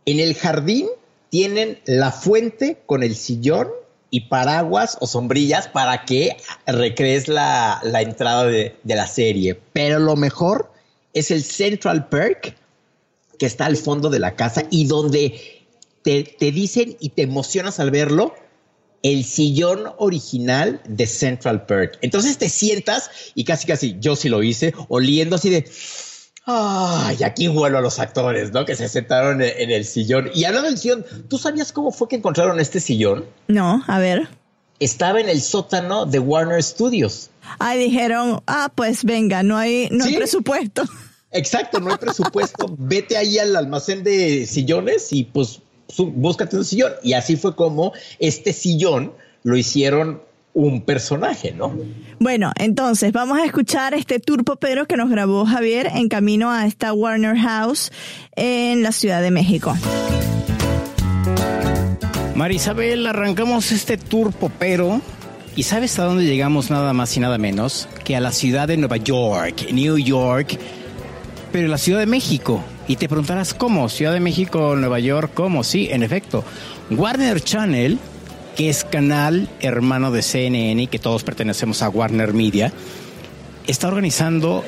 En 0.07 0.19
el 0.19 0.35
jardín 0.35 0.89
tienen 1.31 1.79
la 1.85 2.11
fuente 2.11 2.83
con 2.87 3.05
el 3.05 3.15
sillón 3.15 3.69
y 4.15 4.21
paraguas 4.21 4.97
o 5.01 5.09
sombrillas 5.09 5.67
para 5.67 6.05
que 6.05 6.37
recrees 6.69 7.27
la, 7.27 7.81
entrada 8.01 8.47
de, 8.47 8.73
la 8.85 9.09
serie. 9.09 9.59
Pero 9.73 9.99
lo 9.99 10.15
mejor 10.15 10.71
es 11.15 11.33
el 11.33 11.43
Central 11.43 12.09
Perk 12.09 12.55
que 13.41 13.47
está 13.47 13.67
al 13.67 13.77
fondo 13.77 14.11
de 14.11 14.21
la 14.21 14.37
casa 14.37 14.67
y 14.71 14.87
donde 14.87 15.65
te, 16.03 16.23
te 16.23 16.53
dicen 16.53 16.97
y 17.01 17.09
te 17.09 17.23
emocionas 17.23 17.81
al 17.81 17.91
verlo 17.91 18.33
el 19.03 19.25
sillón 19.25 19.93
original 19.99 20.81
de 20.87 21.09
Central 21.09 21.67
Perk. 21.67 21.99
Entonces 22.01 22.39
te 22.39 22.49
sientas 22.49 23.11
y 23.35 23.43
casi 23.43 23.67
casi 23.67 23.97
yo 23.99 24.15
sí 24.15 24.29
lo 24.29 24.45
hice, 24.45 24.75
oliendo 24.87 25.35
así 25.35 25.51
de 25.51 25.69
Ay, 26.47 27.23
aquí 27.25 27.49
vuelo 27.49 27.79
a 27.79 27.81
los 27.81 27.99
actores, 27.99 28.53
¿no? 28.53 28.65
Que 28.67 28.77
se 28.77 28.89
sentaron 28.89 29.41
en 29.41 29.71
el 29.71 29.85
sillón. 29.85 30.31
Y 30.35 30.45
hablando 30.45 30.69
del 30.69 30.79
sillón, 30.79 31.05
¿tú 31.29 31.39
sabías 31.39 31.73
cómo 31.73 31.91
fue 31.91 32.09
que 32.09 32.17
encontraron 32.17 32.61
este 32.61 32.81
sillón? 32.81 33.25
No, 33.49 33.83
a 33.87 33.99
ver. 33.99 34.29
Estaba 34.79 35.21
en 35.21 35.29
el 35.29 35.41
sótano 35.41 36.05
de 36.05 36.19
Warner 36.19 36.63
Studios. 36.63 37.31
Ay, 37.59 37.79
dijeron, 37.79 38.43
ah, 38.47 38.71
pues 38.75 39.05
venga, 39.05 39.43
no 39.43 39.57
hay, 39.57 39.89
no 39.91 40.05
hay 40.05 40.17
presupuesto. 40.17 40.85
Exacto, 41.31 41.81
no 41.81 41.91
hay 41.91 41.97
presupuesto. 41.97 42.75
Vete 42.79 43.17
ahí 43.17 43.39
al 43.39 43.57
almacén 43.57 44.05
de 44.05 44.47
sillones 44.47 45.13
y 45.13 45.25
pues 45.25 45.61
búscate 45.97 46.57
un 46.57 46.65
sillón. 46.65 46.93
Y 47.03 47.15
así 47.15 47.37
fue 47.37 47.57
como 47.57 47.93
este 48.19 48.53
sillón 48.53 49.15
lo 49.43 49.57
hicieron 49.57 50.23
un 50.55 50.83
personaje, 50.83 51.53
¿no? 51.53 51.77
Bueno, 52.21 52.53
entonces 52.59 53.13
vamos 53.13 53.39
a 53.39 53.45
escuchar 53.45 53.93
este 53.93 54.21
tour 54.21 54.45
popero 54.45 54.87
que 54.87 54.97
nos 54.97 55.11
grabó 55.11 55.45
Javier 55.45 55.91
en 55.95 56.09
camino 56.09 56.51
a 56.51 56.67
esta 56.67 56.93
Warner 56.93 57.37
House 57.37 57.93
en 58.37 58.83
la 58.83 58.93
Ciudad 58.93 59.21
de 59.21 59.33
México. 59.33 59.77
Marisabel, 62.37 63.07
arrancamos 63.07 63.73
este 63.73 63.97
tour 63.97 64.33
popero. 64.33 65.01
¿Y 65.57 65.65
sabes 65.65 65.99
a 66.01 66.05
dónde 66.05 66.25
llegamos 66.25 66.71
nada 66.71 66.93
más 66.93 67.17
y 67.17 67.21
nada 67.21 67.39
menos? 67.39 67.89
Que 68.05 68.17
a 68.17 68.21
la 68.21 68.33
ciudad 68.33 68.67
de 68.67 68.77
Nueva 68.77 68.97
York, 68.97 69.71
New 69.73 69.99
York, 69.99 70.59
pero 71.53 71.69
la 71.69 71.79
Ciudad 71.79 72.01
de 72.01 72.07
México. 72.07 72.63
Y 72.89 72.97
te 72.97 73.09
preguntarás, 73.09 73.55
¿cómo? 73.55 73.89
Ciudad 73.89 74.13
de 74.13 74.21
México, 74.21 74.75
Nueva 74.75 74.99
York, 74.99 75.31
¿cómo? 75.33 75.63
Sí, 75.63 75.89
en 75.91 76.03
efecto. 76.03 76.45
Warner 76.91 77.41
Channel, 77.41 77.99
que 78.57 78.69
es 78.69 78.85
canal 78.85 79.49
hermano 79.61 80.11
de 80.11 80.23
CNN 80.23 80.83
y 80.83 80.87
que 80.87 80.99
todos 80.99 81.25
pertenecemos 81.25 81.83
a 81.83 81.89
Warner 81.89 82.33
Media, 82.35 82.73
está 83.67 83.89
organizando 83.89 84.65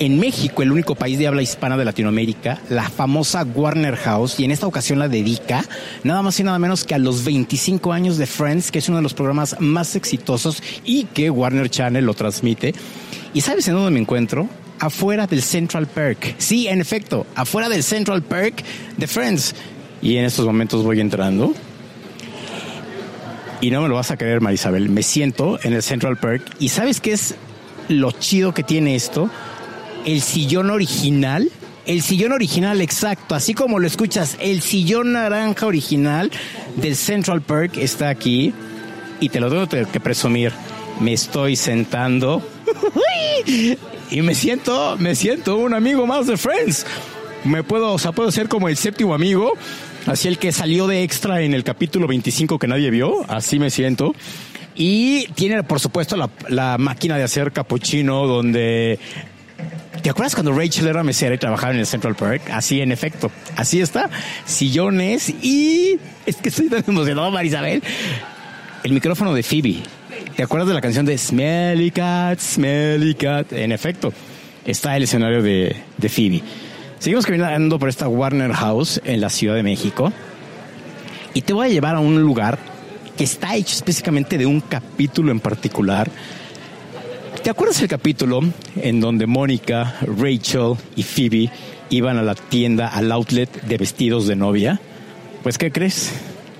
en 0.00 0.18
México, 0.18 0.62
el 0.62 0.72
único 0.72 0.94
país 0.94 1.18
de 1.18 1.26
habla 1.26 1.42
hispana 1.42 1.76
de 1.76 1.84
Latinoamérica, 1.84 2.58
la 2.70 2.88
famosa 2.88 3.44
Warner 3.44 3.96
House, 3.96 4.40
y 4.40 4.44
en 4.44 4.50
esta 4.50 4.66
ocasión 4.66 4.98
la 4.98 5.08
dedica 5.08 5.62
nada 6.04 6.22
más 6.22 6.40
y 6.40 6.42
nada 6.42 6.58
menos 6.58 6.84
que 6.84 6.94
a 6.94 6.98
los 6.98 7.22
25 7.22 7.92
años 7.92 8.16
de 8.16 8.26
Friends, 8.26 8.70
que 8.70 8.78
es 8.78 8.88
uno 8.88 8.96
de 8.96 9.02
los 9.02 9.12
programas 9.12 9.56
más 9.60 9.94
exitosos 9.96 10.62
y 10.86 11.04
que 11.04 11.28
Warner 11.28 11.68
Channel 11.68 12.04
lo 12.04 12.14
transmite. 12.14 12.74
¿Y 13.34 13.42
sabes 13.42 13.68
en 13.68 13.74
dónde 13.74 13.90
me 13.90 14.00
encuentro? 14.00 14.48
Afuera 14.78 15.26
del 15.26 15.42
Central 15.42 15.86
Park. 15.86 16.34
Sí, 16.38 16.66
en 16.66 16.80
efecto, 16.80 17.26
afuera 17.34 17.68
del 17.68 17.82
Central 17.82 18.22
Park 18.22 18.64
de 18.96 19.06
Friends. 19.06 19.54
Y 20.00 20.16
en 20.16 20.24
estos 20.24 20.46
momentos 20.46 20.82
voy 20.82 21.00
entrando. 21.00 21.54
Y 23.60 23.70
no 23.70 23.82
me 23.82 23.88
lo 23.88 23.96
vas 23.96 24.10
a 24.10 24.16
creer, 24.16 24.40
Marisabel. 24.40 24.88
Me 24.88 25.02
siento 25.02 25.58
en 25.62 25.74
el 25.74 25.82
Central 25.82 26.16
Park. 26.16 26.42
¿Y 26.58 26.70
sabes 26.70 27.00
qué 27.00 27.12
es 27.12 27.34
lo 27.88 28.12
chido 28.12 28.54
que 28.54 28.62
tiene 28.62 28.94
esto? 28.94 29.30
el 30.04 30.20
sillón 30.20 30.70
original. 30.70 31.50
El 31.86 32.02
sillón 32.02 32.32
original, 32.32 32.80
exacto, 32.82 33.34
así 33.34 33.54
como 33.54 33.78
lo 33.78 33.86
escuchas, 33.86 34.36
el 34.40 34.60
sillón 34.60 35.12
naranja 35.12 35.66
original 35.66 36.30
del 36.76 36.94
Central 36.94 37.40
Park 37.40 37.78
está 37.78 38.10
aquí 38.10 38.52
y 39.18 39.28
te 39.30 39.40
lo 39.40 39.48
tengo 39.48 39.90
que 39.90 39.98
presumir. 39.98 40.52
Me 41.00 41.14
estoy 41.14 41.56
sentando 41.56 42.46
y 44.10 44.22
me 44.22 44.34
siento, 44.34 44.96
me 44.98 45.14
siento 45.14 45.56
un 45.56 45.74
amigo 45.74 46.06
más 46.06 46.26
de 46.26 46.36
Friends. 46.36 46.86
Me 47.44 47.64
puedo, 47.64 47.94
o 47.94 47.98
sea, 47.98 48.12
puedo 48.12 48.30
ser 48.30 48.48
como 48.48 48.68
el 48.68 48.76
séptimo 48.76 49.14
amigo, 49.14 49.54
así 50.06 50.28
el 50.28 50.38
que 50.38 50.52
salió 50.52 50.86
de 50.86 51.02
extra 51.02 51.42
en 51.42 51.54
el 51.54 51.64
capítulo 51.64 52.06
25 52.06 52.58
que 52.58 52.66
nadie 52.66 52.90
vio, 52.90 53.24
así 53.28 53.58
me 53.58 53.70
siento. 53.70 54.14
Y 54.74 55.26
tiene, 55.34 55.62
por 55.62 55.80
supuesto, 55.80 56.16
la, 56.48 56.78
máquina 56.78 57.16
de 57.16 57.24
hacer 57.24 57.52
capuchino 57.52 58.26
donde 58.26 58.98
¿Te 60.02 60.08
acuerdas 60.08 60.34
cuando 60.34 60.52
Rachel 60.52 60.86
era 60.86 61.02
mesera 61.02 61.34
y 61.34 61.38
trabajaba 61.38 61.74
en 61.74 61.80
el 61.80 61.86
Central 61.86 62.14
Park? 62.14 62.42
Así, 62.50 62.80
en 62.80 62.90
efecto. 62.90 63.30
Así 63.56 63.80
está. 63.80 64.08
Sillones 64.46 65.28
y... 65.28 65.98
Es 66.24 66.36
que 66.36 66.48
estoy 66.48 66.68
tan 66.68 66.84
emocionado, 66.86 67.30
Marisabel. 67.30 67.82
El 68.82 68.92
micrófono 68.92 69.34
de 69.34 69.42
Phoebe. 69.42 69.82
¿Te 70.36 70.42
acuerdas 70.42 70.68
de 70.68 70.74
la 70.74 70.80
canción 70.80 71.04
de 71.04 71.18
Smelly 71.18 71.90
Cat, 71.90 72.38
Smelly 72.38 73.14
Cat? 73.14 73.52
En 73.52 73.72
efecto, 73.72 74.12
está 74.64 74.96
el 74.96 75.02
escenario 75.02 75.42
de, 75.42 75.76
de 75.98 76.08
Phoebe. 76.08 76.42
Seguimos 77.00 77.26
caminando 77.26 77.80
por 77.80 77.88
esta 77.88 78.06
Warner 78.06 78.52
House 78.52 79.00
en 79.04 79.20
la 79.20 79.30
Ciudad 79.30 79.56
de 79.56 79.64
México. 79.64 80.12
Y 81.34 81.42
te 81.42 81.52
voy 81.52 81.66
a 81.66 81.70
llevar 81.70 81.96
a 81.96 82.00
un 82.00 82.22
lugar 82.22 82.58
que 83.16 83.24
está 83.24 83.56
hecho 83.56 83.74
específicamente 83.74 84.38
de 84.38 84.46
un 84.46 84.60
capítulo 84.60 85.32
en 85.32 85.40
particular 85.40 86.08
¿Te 87.42 87.48
acuerdas 87.48 87.80
el 87.80 87.88
capítulo 87.88 88.42
en 88.76 89.00
donde 89.00 89.26
Mónica, 89.26 89.96
Rachel 90.02 90.74
y 90.94 91.02
Phoebe 91.02 91.50
iban 91.88 92.18
a 92.18 92.22
la 92.22 92.34
tienda, 92.34 92.88
al 92.88 93.10
outlet 93.12 93.62
de 93.62 93.78
vestidos 93.78 94.26
de 94.26 94.36
novia? 94.36 94.78
Pues, 95.42 95.56
¿qué 95.56 95.72
crees? 95.72 96.12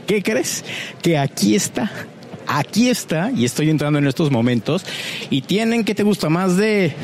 ¿Qué 0.06 0.22
crees? 0.22 0.64
Que 1.02 1.18
aquí 1.18 1.54
está. 1.54 1.92
Aquí 2.46 2.88
está, 2.88 3.30
y 3.30 3.44
estoy 3.44 3.68
entrando 3.68 3.98
en 3.98 4.06
estos 4.06 4.30
momentos, 4.30 4.86
y 5.28 5.42
tienen 5.42 5.84
que 5.84 5.94
te 5.94 6.02
gusta 6.02 6.30
más 6.30 6.56
de 6.56 6.94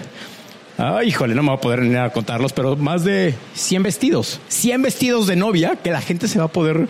Ay, 0.79 1.09
híjole, 1.09 1.35
no 1.35 1.43
me 1.43 1.49
voy 1.51 1.59
a 1.59 1.61
poder 1.61 1.83
ni 1.83 2.11
contarlos, 2.11 2.53
pero 2.53 2.77
más 2.77 3.05
de 3.05 3.35
100 3.55 3.83
vestidos. 3.83 4.41
100 4.49 4.83
vestidos 4.83 5.27
de 5.27 5.37
novia 5.37 5.77
que 5.83 5.91
la 5.91 6.01
gente 6.01 6.29
se 6.29 6.39
va 6.39 6.47
a 6.47 6.49
poder 6.49 6.89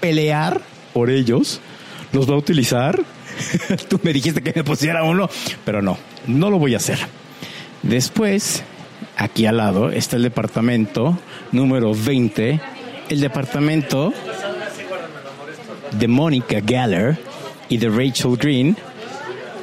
pelear 0.00 0.60
por 0.92 1.10
ellos. 1.10 1.60
Los 2.12 2.30
va 2.30 2.34
a 2.34 2.38
utilizar 2.38 3.04
Tú 3.88 4.00
me 4.02 4.12
dijiste 4.12 4.42
que 4.42 4.52
me 4.54 4.64
pusiera 4.64 5.02
uno, 5.04 5.28
pero 5.64 5.82
no, 5.82 5.98
no 6.26 6.50
lo 6.50 6.58
voy 6.58 6.74
a 6.74 6.78
hacer. 6.78 6.98
Después, 7.82 8.62
aquí 9.16 9.46
al 9.46 9.58
lado 9.58 9.90
está 9.90 10.16
el 10.16 10.22
departamento 10.22 11.18
número 11.52 11.92
20, 11.94 12.60
el 13.08 13.20
departamento 13.20 14.12
de 15.92 16.08
Mónica 16.08 16.60
Galler 16.60 17.18
y 17.68 17.76
de 17.78 17.88
Rachel 17.88 18.36
Green. 18.36 18.76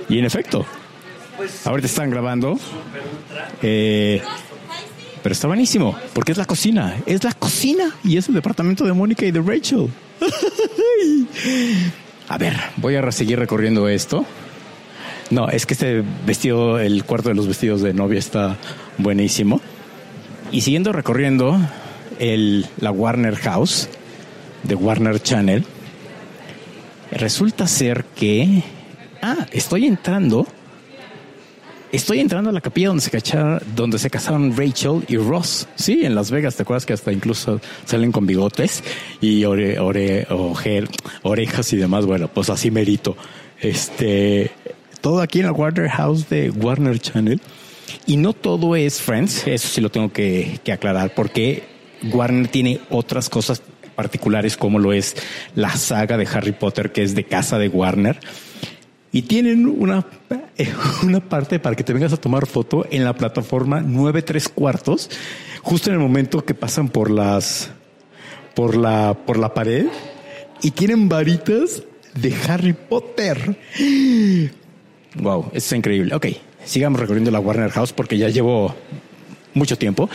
Y 0.09 0.19
en 0.19 0.25
efecto, 0.25 0.65
ahorita 1.65 1.87
están 1.87 2.09
grabando. 2.09 2.59
Eh, 3.61 4.21
pero 5.21 5.33
está 5.33 5.47
buenísimo, 5.47 5.95
porque 6.13 6.33
es 6.33 6.37
la 6.37 6.45
cocina, 6.45 6.97
es 7.05 7.23
la 7.23 7.31
cocina 7.31 7.95
y 8.03 8.17
es 8.17 8.27
el 8.27 8.35
departamento 8.35 8.83
de 8.83 8.91
Mónica 8.91 9.25
y 9.25 9.31
de 9.31 9.41
Rachel. 9.41 9.89
A 12.27 12.37
ver, 12.37 12.53
voy 12.77 12.95
a 12.95 13.11
seguir 13.11 13.39
recorriendo 13.39 13.87
esto. 13.87 14.25
No, 15.29 15.49
es 15.49 15.65
que 15.65 15.73
este 15.73 16.03
vestido, 16.25 16.79
el 16.79 17.05
cuarto 17.05 17.29
de 17.29 17.35
los 17.35 17.47
vestidos 17.47 17.81
de 17.81 17.93
novia 17.93 18.19
está 18.19 18.57
buenísimo. 18.97 19.61
Y 20.51 20.61
siguiendo 20.61 20.91
recorriendo 20.91 21.57
el, 22.19 22.67
la 22.79 22.91
Warner 22.91 23.35
House 23.37 23.89
de 24.63 24.75
Warner 24.75 25.21
Channel, 25.21 25.65
resulta 27.11 27.67
ser 27.67 28.05
que... 28.15 28.63
Ah, 29.21 29.47
estoy 29.51 29.85
entrando 29.85 30.45
Estoy 31.93 32.21
entrando 32.21 32.49
a 32.49 32.53
la 32.53 32.59
capilla 32.59 32.87
donde 32.87 33.03
se, 33.03 33.11
cacharon, 33.11 33.61
donde 33.75 33.99
se 33.99 34.09
casaron 34.09 34.57
Rachel 34.57 35.03
y 35.07 35.15
Ross. 35.17 35.67
Sí, 35.75 35.99
en 36.03 36.15
Las 36.15 36.31
Vegas. 36.31 36.55
¿Te 36.55 36.63
acuerdas 36.63 36.87
que 36.87 36.93
hasta 36.93 37.11
incluso 37.11 37.61
salen 37.85 38.11
con 38.11 38.25
bigotes 38.25 38.83
y 39.21 39.45
ore, 39.45 39.77
ore, 39.77 40.25
orejas 41.21 41.71
y 41.71 41.77
demás? 41.77 42.07
Bueno, 42.07 42.29
pues 42.29 42.49
así 42.49 42.71
merito. 42.71 43.15
Este, 43.61 44.49
todo 45.01 45.21
aquí 45.21 45.41
en 45.41 45.45
la 45.45 45.51
Warner 45.51 45.87
House 45.87 46.27
de 46.29 46.49
Warner 46.49 46.97
Channel. 46.97 47.39
Y 48.07 48.17
no 48.17 48.33
todo 48.33 48.75
es 48.75 48.99
Friends. 48.99 49.45
Eso 49.45 49.67
sí 49.67 49.79
lo 49.79 49.91
tengo 49.91 50.11
que, 50.11 50.59
que 50.63 50.71
aclarar 50.71 51.13
porque 51.13 51.61
Warner 52.11 52.47
tiene 52.47 52.81
otras 52.89 53.29
cosas 53.29 53.61
particulares 53.93 54.57
como 54.57 54.79
lo 54.79 54.93
es 54.93 55.15
la 55.53 55.69
saga 55.69 56.17
de 56.17 56.25
Harry 56.25 56.53
Potter 56.53 56.91
que 56.91 57.03
es 57.03 57.13
de 57.13 57.25
casa 57.25 57.59
de 57.59 57.67
Warner 57.67 58.19
y 59.13 59.21
tienen 59.21 59.67
una, 59.67 60.05
una 61.03 61.21
parte 61.21 61.59
para 61.59 61.77
que 61.77 61.83
te 61.85 61.93
vengas 61.93 62.11
a 62.11 62.17
tomar 62.17 62.47
foto 62.47 62.85
en 62.89 63.05
la 63.05 63.13
plataforma 63.13 63.79
9 63.79 64.23
3 64.23 64.49
cuartos, 64.49 65.09
justo 65.61 65.89
en 65.89 65.93
el 65.93 66.01
momento 66.01 66.43
que 66.43 66.55
pasan 66.55 66.89
por 66.89 67.09
las, 67.09 67.69
por 68.55 68.75
la, 68.75 69.13
por 69.25 69.37
la 69.37 69.53
pared 69.53 69.85
y 70.61 70.71
tienen 70.71 71.07
varitas 71.07 71.83
de 72.15 72.35
Harry 72.47 72.73
Potter. 72.73 73.55
Wow, 75.15 75.51
es 75.53 75.71
increíble. 75.71 76.15
Ok, 76.15 76.27
sigamos 76.65 76.99
recorriendo 76.99 77.29
la 77.29 77.39
Warner 77.39 77.69
House 77.69 77.93
porque 77.93 78.17
ya 78.17 78.29
llevo 78.29 78.75
mucho 79.53 79.77
tiempo. 79.77 80.09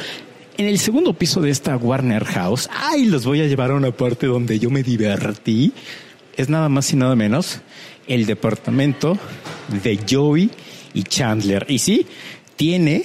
En 0.57 0.67
el 0.67 0.81
segundo 0.81 1.13
piso 1.15 1.41
de 1.41 1.51
esta 1.51 1.77
Warner 1.77 2.25
House, 2.25 2.69
ay, 2.73 3.07
los 3.07 3.25
voy 3.25 3.43
a 3.43 3.47
llevar 3.47 3.71
a 3.71 3.75
una 3.75 3.93
parte 3.93 4.27
donde 4.27 4.59
yo 4.59 4.71
me 4.71 4.83
divertí. 4.83 5.73
Es 6.37 6.49
nada 6.49 6.69
más 6.69 6.93
y 6.93 6.97
nada 6.97 7.15
menos 7.15 7.61
el 8.09 8.27
departamento 8.27 9.19
de 9.83 9.99
Joey 10.09 10.51
y 10.95 11.03
Chandler. 11.03 11.67
Y 11.69 11.79
sí, 11.79 12.07
tiene 12.57 13.03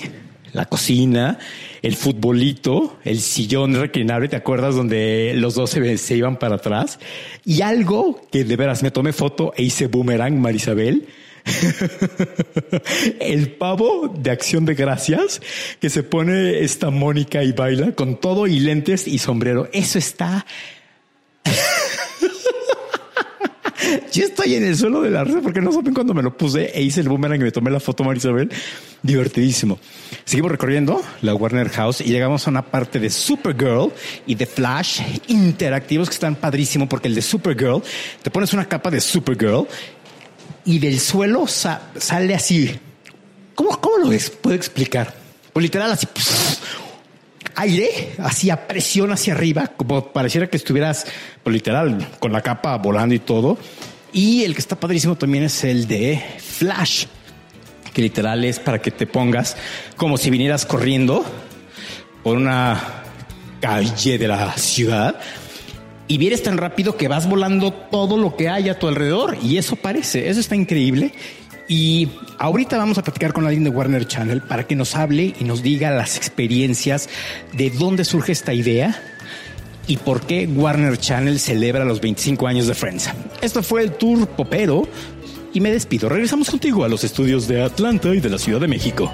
la 0.54 0.66
cocina, 0.66 1.40
el 1.82 1.96
futbolito, 1.96 2.98
el 3.04 3.20
sillón 3.20 3.76
reclinable, 3.76 4.30
¿te 4.30 4.36
acuerdas? 4.36 4.76
Donde 4.76 5.34
los 5.36 5.56
dos 5.56 5.72
se, 5.72 6.16
iban 6.16 6.38
para 6.38 6.56
atrás. 6.56 7.00
Y 7.44 7.62
algo 7.62 8.22
que 8.32 8.44
de 8.44 8.56
veras 8.56 8.84
me 8.84 8.92
tomé 8.92 9.14
foto 9.14 9.54
e 9.58 9.64
hice 9.64 9.88
boomerang, 9.88 10.40
Marisabel. 10.40 11.08
el 13.20 13.50
pavo 13.52 14.14
de 14.18 14.32
acción 14.32 14.64
de 14.64 14.76
gracias 14.76 15.42
que 15.82 15.90
se 15.90 16.02
pone 16.02 16.60
esta 16.60 16.90
Mónica 16.90 17.44
y 17.44 17.52
baila 17.52 17.92
con 17.92 18.18
todo 18.18 18.48
y 18.48 18.60
lentes 18.60 19.08
y 19.10 19.18
sombrero. 19.18 19.68
Eso 19.74 20.00
está 20.00 20.46
Yo 24.12 24.26
estoy 24.26 24.56
en 24.56 24.64
el 24.64 24.78
suelo 24.78 25.02
de 25.02 25.10
la 25.10 25.24
risa 25.24 25.42
porque 25.42 25.62
no 25.62 25.72
saben 25.72 25.94
cuando 25.94 26.14
me 26.14 26.22
lo 26.22 26.36
puse 26.36 26.72
e 26.74 26.82
hice 26.82 27.02
el 27.02 27.10
boomerang 27.10 27.42
y 27.42 27.44
me 27.44 27.52
tomé 27.52 27.72
la 27.72 27.80
foto, 27.80 28.04
Marisabel. 28.04 28.50
Divertidísimo. 29.02 29.80
Seguimos 30.26 30.52
recorriendo 30.52 31.02
la 31.22 31.36
Warner 31.36 31.70
House 31.70 32.02
y 32.02 32.06
llegamos 32.06 32.48
a 32.48 32.52
una 32.52 32.64
parte 32.64 33.00
de 33.00 33.10
Supergirl 33.10 33.92
y 34.26 34.36
de 34.36 34.46
Flash 34.46 35.02
interactivos 35.28 36.10
que 36.10 36.14
están 36.14 36.36
padrísimo 36.36 36.88
porque 36.88 37.08
el 37.08 37.16
de 37.16 37.22
Supergirl 37.22 37.82
te 38.22 38.32
pones 38.32 38.54
una 38.54 38.66
capa 38.66 38.90
de 38.90 39.02
Supergirl 39.02 39.68
y 40.66 40.80
del 40.80 41.00
suelo 41.00 41.46
sale 41.48 42.36
así. 42.36 42.72
¿Cómo, 43.56 43.80
cómo 43.80 43.98
lo? 43.98 44.18
Puedo 44.42 44.56
explicar. 44.56 45.14
Pues 45.52 45.64
literal 45.64 45.92
así 45.92 46.08
aire, 47.56 48.14
hacía 48.20 48.68
presión 48.68 49.12
hacia 49.12 49.34
arriba, 49.34 49.68
como 49.76 50.12
pareciera 50.12 50.48
que 50.48 50.58
estuvieras, 50.58 51.06
pues, 51.44 51.54
literal, 51.54 52.10
con 52.20 52.32
la 52.32 52.42
capa 52.42 52.78
volando 52.78 53.16
y 53.16 53.20
todo. 53.20 53.58
Y 54.12 54.44
el 54.44 54.54
que 54.54 54.60
está 54.60 54.80
padrísimo 54.80 55.16
también 55.16 55.44
es 55.44 55.64
el 55.64 55.88
de 55.88 56.22
Flash, 56.38 57.06
que 57.94 58.02
literal 58.02 58.44
es 58.44 58.60
para 58.60 58.82
que 58.82 58.92
te 58.92 59.08
pongas 59.08 59.58
como 59.98 60.18
si 60.18 60.30
vinieras 60.30 60.66
corriendo 60.66 61.26
por 62.24 62.38
una 62.38 63.04
calle 63.60 64.18
de 64.18 64.28
la 64.28 64.54
ciudad 64.54 65.20
y 66.08 66.18
vienes 66.18 66.44
tan 66.44 66.58
rápido 66.58 66.98
que 66.98 67.08
vas 67.08 67.28
volando 67.28 67.72
todo 67.72 68.18
lo 68.18 68.36
que 68.36 68.50
hay 68.50 68.70
a 68.70 68.78
tu 68.78 68.88
alrededor 68.88 69.38
y 69.42 69.58
eso 69.58 69.76
parece, 69.76 70.30
eso 70.30 70.40
está 70.40 70.56
increíble. 70.56 71.14
Y 71.68 72.10
ahorita 72.40 72.78
vamos 72.78 72.98
a 72.98 73.04
platicar 73.04 73.34
con 73.34 73.46
alguien 73.46 73.64
de 73.64 73.70
Warner 73.70 74.06
Channel 74.06 74.42
para 74.42 74.66
que 74.68 74.76
nos 74.76 74.96
hable 74.96 75.34
y 75.40 75.44
nos 75.44 75.64
diga 75.64 75.92
las 75.92 76.18
experiencias 76.18 77.10
de 77.54 77.70
dónde 77.70 78.06
surge 78.06 78.32
esta 78.32 78.54
idea 78.54 79.02
y 79.88 79.98
por 79.98 80.22
qué 80.22 80.48
Warner 80.48 80.98
Channel 80.98 81.40
celebra 81.40 81.86
los 81.86 82.02
25 82.02 82.48
años 82.48 82.68
de 82.68 82.74
Friends. 82.74 83.10
Esto 83.42 83.64
fue 83.64 83.82
el 83.82 83.92
tour 83.94 84.28
popero 84.28 84.88
y 85.54 85.60
me 85.60 85.72
despido. 85.72 86.10
Regresamos 86.10 86.50
contigo 86.50 86.84
a 86.84 86.90
los 86.90 87.04
estudios 87.04 87.48
de 87.48 87.64
Atlanta 87.64 88.10
y 88.14 88.20
de 88.20 88.30
la 88.30 88.38
Ciudad 88.38 88.60
de 88.60 88.68
México. 88.68 89.12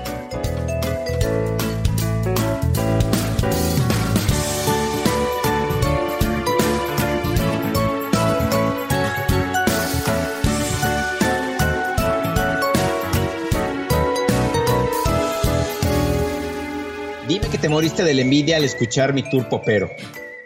Dime 17.30 17.48
que 17.48 17.60
te 17.60 17.70
moriste 17.70 18.04
de 18.04 18.16
la 18.16 18.22
envidia 18.22 18.58
al 18.58 18.64
escuchar 18.64 19.14
mi 19.14 19.22
tour 19.22 19.48
popero. 19.48 19.88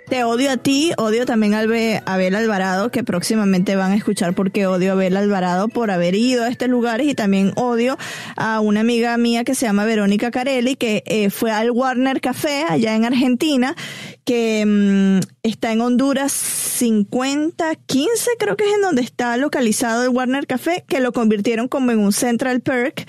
Te 0.09 0.25
odio 0.25 0.51
a 0.51 0.57
ti, 0.57 0.91
odio 0.97 1.25
también 1.25 1.53
a 1.53 1.61
Abel 1.61 2.35
Alvarado, 2.35 2.91
que 2.91 3.05
próximamente 3.05 3.77
van 3.77 3.93
a 3.93 3.95
escuchar 3.95 4.33
porque 4.33 4.67
odio 4.67 4.89
a 4.89 4.93
Abel 4.95 5.15
Alvarado 5.15 5.69
por 5.69 5.91
haber 5.91 6.13
ido 6.13 6.43
a 6.43 6.49
estos 6.49 6.67
lugares 6.67 7.07
y 7.07 7.15
también 7.15 7.53
odio 7.55 7.97
a 8.35 8.59
una 8.59 8.81
amiga 8.81 9.15
mía 9.17 9.45
que 9.45 9.55
se 9.55 9.65
llama 9.65 9.85
Verónica 9.85 10.29
Carelli, 10.29 10.75
que 10.75 11.03
eh, 11.05 11.29
fue 11.29 11.51
al 11.51 11.71
Warner 11.71 12.19
Café 12.19 12.65
allá 12.67 12.93
en 12.95 13.05
Argentina, 13.05 13.77
que 14.25 14.65
mm, 14.65 15.19
está 15.41 15.71
en 15.71 15.79
Honduras 15.79 16.33
50, 16.33 17.75
15 17.85 18.31
creo 18.37 18.57
que 18.57 18.65
es 18.65 18.73
en 18.75 18.81
donde 18.81 19.03
está 19.03 19.37
localizado 19.37 20.03
el 20.03 20.09
Warner 20.09 20.47
Café, 20.47 20.83
que 20.85 20.99
lo 20.99 21.13
convirtieron 21.13 21.69
como 21.69 21.91
en 21.91 21.99
un 21.99 22.11
Central 22.11 22.59
Perk 22.59 23.07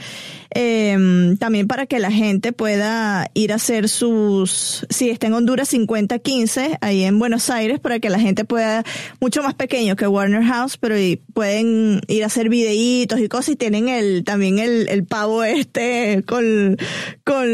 eh, 0.55 1.35
también 1.39 1.67
para 1.67 1.87
que 1.87 1.99
la 1.99 2.11
gente 2.11 2.53
pueda 2.53 3.31
ir 3.35 3.53
a 3.53 3.57
hacer 3.57 3.89
sus, 3.89 4.87
si 4.89 5.11
está 5.11 5.27
en 5.27 5.35
Honduras 5.35 5.69
5015, 5.69 6.79
ahí 6.81 7.05
en 7.05 7.19
Buenos 7.19 7.51
Aires, 7.51 7.81
para 7.81 7.99
que 7.99 8.09
la 8.09 8.21
gente 8.21 8.45
pueda, 8.45 8.85
mucho 9.21 9.43
más 9.43 9.55
pequeño 9.55 9.97
que 9.97 10.07
Warner 10.07 10.45
House, 10.45 10.77
pero 10.77 10.95
pueden 11.33 12.01
ir 12.07 12.23
a 12.23 12.27
hacer 12.27 12.49
videitos 12.49 13.19
y 13.21 13.29
cosas 13.29 13.51
y 13.51 13.57
tienen 13.57 13.89
el, 13.89 14.25
también 14.25 14.59
el, 14.59 14.89
el 14.89 15.05
pavo 15.05 15.45
este 15.45 16.23
con, 16.27 16.77
con 17.25 17.47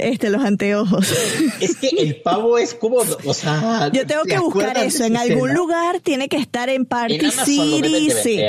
este, 0.00 0.30
los 0.30 0.44
anteojos. 0.44 1.10
Es 1.60 1.76
que 1.76 1.88
el 1.88 2.16
pavo 2.22 2.58
es 2.58 2.74
como, 2.74 2.98
o 2.98 3.34
sea, 3.34 3.90
yo 3.92 4.06
tengo 4.06 4.24
que 4.24 4.38
buscar 4.38 4.76
eso, 4.78 5.04
en 5.04 5.16
algún 5.16 5.54
lugar 5.54 6.00
tiene 6.00 6.28
que 6.28 6.36
estar 6.36 6.68
en 6.68 6.84
Party 6.84 7.30
City, 7.30 8.10
sí. 8.22 8.40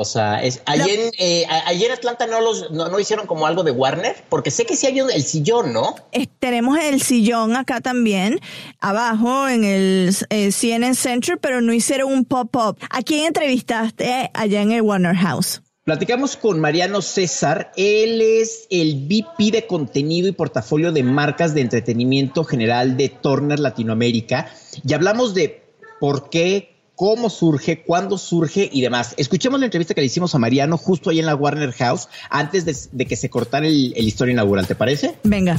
O 0.00 0.04
sea, 0.06 0.42
es, 0.42 0.62
ayer, 0.64 1.12
eh, 1.18 1.44
ayer 1.66 1.92
Atlanta 1.92 2.26
no, 2.26 2.40
los, 2.40 2.70
no, 2.70 2.98
hicieron 2.98 3.26
como 3.26 3.46
algo 3.46 3.62
de 3.64 3.70
Warner, 3.70 4.16
porque 4.30 4.50
sé 4.50 4.64
que 4.64 4.74
sí 4.74 4.86
hay 4.86 4.98
el 4.98 5.22
sillón, 5.22 5.74
¿no? 5.74 5.94
tenemos 6.38 6.78
el 6.78 7.02
sillón 7.02 7.54
acá 7.54 7.82
también, 7.82 8.40
abajo 8.78 9.46
en 9.46 9.64
el 9.64 10.16
eh, 10.30 10.52
CNN 10.52 10.94
Center, 10.94 11.38
pero 11.38 11.60
no 11.60 11.74
hicieron 11.74 12.10
un 12.10 12.24
pop-up. 12.24 12.78
¿A 12.88 13.02
quién 13.02 13.26
entrevistaste 13.26 14.30
allá 14.32 14.62
en 14.62 14.72
el 14.72 14.80
Warner 14.80 15.16
House? 15.16 15.60
Platicamos 15.84 16.36
con 16.36 16.60
Mariano 16.60 17.02
César. 17.02 17.70
Él 17.76 18.22
es 18.22 18.66
el 18.70 19.06
VP 19.06 19.50
de 19.50 19.66
contenido 19.66 20.28
y 20.28 20.32
portafolio 20.32 20.92
de 20.92 21.02
marcas 21.02 21.52
de 21.52 21.60
entretenimiento 21.60 22.44
general 22.44 22.96
de 22.96 23.10
Turner 23.10 23.60
Latinoamérica. 23.60 24.50
Y 24.82 24.94
hablamos 24.94 25.34
de 25.34 25.62
por 26.00 26.30
qué, 26.30 26.69
cómo 27.00 27.30
surge, 27.30 27.82
cuándo 27.82 28.18
surge 28.18 28.68
y 28.70 28.82
demás. 28.82 29.14
Escuchemos 29.16 29.58
la 29.58 29.64
entrevista 29.64 29.94
que 29.94 30.02
le 30.02 30.08
hicimos 30.08 30.34
a 30.34 30.38
Mariano 30.38 30.76
justo 30.76 31.08
ahí 31.08 31.18
en 31.18 31.24
la 31.24 31.34
Warner 31.34 31.72
House 31.72 32.10
antes 32.28 32.90
de, 32.92 33.06
que 33.06 33.16
se 33.16 33.30
cortara 33.30 33.66
el, 33.66 33.94
el 33.96 34.06
historia 34.06 34.32
inaugural, 34.32 34.66
¿te 34.66 34.74
parece? 34.74 35.16
Venga. 35.22 35.58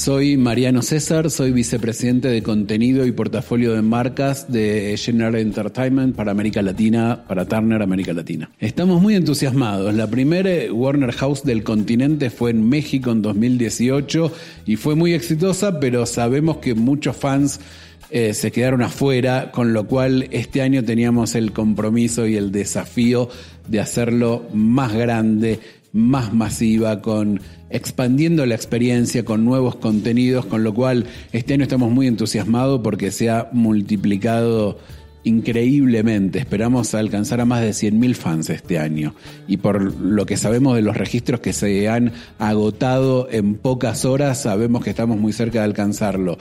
Soy 0.00 0.38
Mariano 0.38 0.80
César, 0.80 1.30
soy 1.30 1.52
vicepresidente 1.52 2.28
de 2.28 2.42
contenido 2.42 3.04
y 3.04 3.12
portafolio 3.12 3.74
de 3.74 3.82
marcas 3.82 4.50
de 4.50 4.96
General 4.96 5.34
Entertainment 5.34 6.16
para 6.16 6.30
América 6.30 6.62
Latina, 6.62 7.22
para 7.28 7.44
Turner 7.44 7.82
América 7.82 8.14
Latina. 8.14 8.50
Estamos 8.60 9.02
muy 9.02 9.14
entusiasmados. 9.14 9.94
La 9.94 10.06
primera 10.06 10.72
Warner 10.72 11.12
House 11.12 11.44
del 11.44 11.62
continente 11.64 12.30
fue 12.30 12.52
en 12.52 12.66
México 12.66 13.10
en 13.10 13.20
2018 13.20 14.32
y 14.64 14.76
fue 14.76 14.94
muy 14.94 15.12
exitosa, 15.12 15.80
pero 15.80 16.06
sabemos 16.06 16.56
que 16.56 16.74
muchos 16.74 17.14
fans 17.14 17.60
eh, 18.08 18.32
se 18.32 18.50
quedaron 18.50 18.80
afuera, 18.80 19.50
con 19.52 19.74
lo 19.74 19.86
cual 19.86 20.28
este 20.30 20.62
año 20.62 20.82
teníamos 20.82 21.34
el 21.34 21.52
compromiso 21.52 22.26
y 22.26 22.36
el 22.36 22.52
desafío 22.52 23.28
de 23.68 23.80
hacerlo 23.80 24.48
más 24.54 24.94
grande, 24.94 25.60
más 25.92 26.32
masiva, 26.32 27.02
con 27.02 27.42
expandiendo 27.70 28.44
la 28.46 28.54
experiencia 28.54 29.24
con 29.24 29.44
nuevos 29.44 29.76
contenidos, 29.76 30.46
con 30.46 30.64
lo 30.64 30.74
cual 30.74 31.06
este 31.32 31.54
año 31.54 31.62
estamos 31.62 31.90
muy 31.90 32.06
entusiasmados 32.06 32.80
porque 32.82 33.10
se 33.10 33.30
ha 33.30 33.48
multiplicado 33.52 34.78
increíblemente. 35.24 36.38
Esperamos 36.38 36.94
alcanzar 36.94 37.40
a 37.40 37.44
más 37.44 37.60
de 37.60 37.70
100.000 37.70 38.14
fans 38.14 38.50
este 38.50 38.78
año. 38.78 39.14
Y 39.46 39.58
por 39.58 39.94
lo 39.94 40.26
que 40.26 40.36
sabemos 40.36 40.76
de 40.76 40.82
los 40.82 40.96
registros 40.96 41.40
que 41.40 41.52
se 41.52 41.88
han 41.88 42.12
agotado 42.38 43.28
en 43.30 43.54
pocas 43.54 44.04
horas, 44.04 44.42
sabemos 44.42 44.82
que 44.82 44.90
estamos 44.90 45.18
muy 45.18 45.32
cerca 45.32 45.60
de 45.60 45.64
alcanzarlo. 45.66 46.38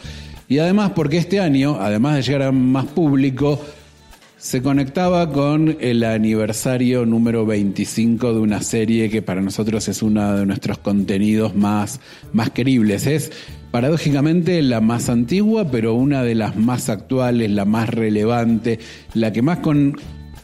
Y 0.48 0.60
además 0.60 0.94
porque 0.96 1.18
este 1.18 1.40
año, 1.40 1.78
además 1.80 2.16
de 2.16 2.22
llegar 2.24 2.42
a 2.44 2.52
más 2.52 2.86
público, 2.86 3.62
se 4.40 4.62
conectaba 4.62 5.30
con 5.34 5.76
el 5.82 6.02
aniversario 6.06 7.06
número 7.06 7.46
25 7.46 8.34
de 8.34 8.40
una 8.40 8.62
serie 8.62 9.10
que 9.10 9.22
para 9.22 9.42
nosotros 9.42 9.90
es 9.90 10.02
uno 10.02 10.34
de 10.34 10.46
nuestros 10.46 10.78
contenidos 10.78 11.56
más, 11.56 12.00
más 12.32 12.50
queribles. 12.50 13.06
Es 13.06 13.34
paradójicamente 13.70 14.62
la 14.62 14.80
más 14.80 15.10
antigua, 15.10 15.70
pero 15.70 15.94
una 15.94 16.24
de 16.24 16.36
las 16.36 16.56
más 16.56 16.88
actuales, 16.88 17.52
la 17.52 17.66
más 17.66 17.90
relevante, 17.90 18.80
la 19.14 19.34
que 19.34 19.42
más 19.42 19.60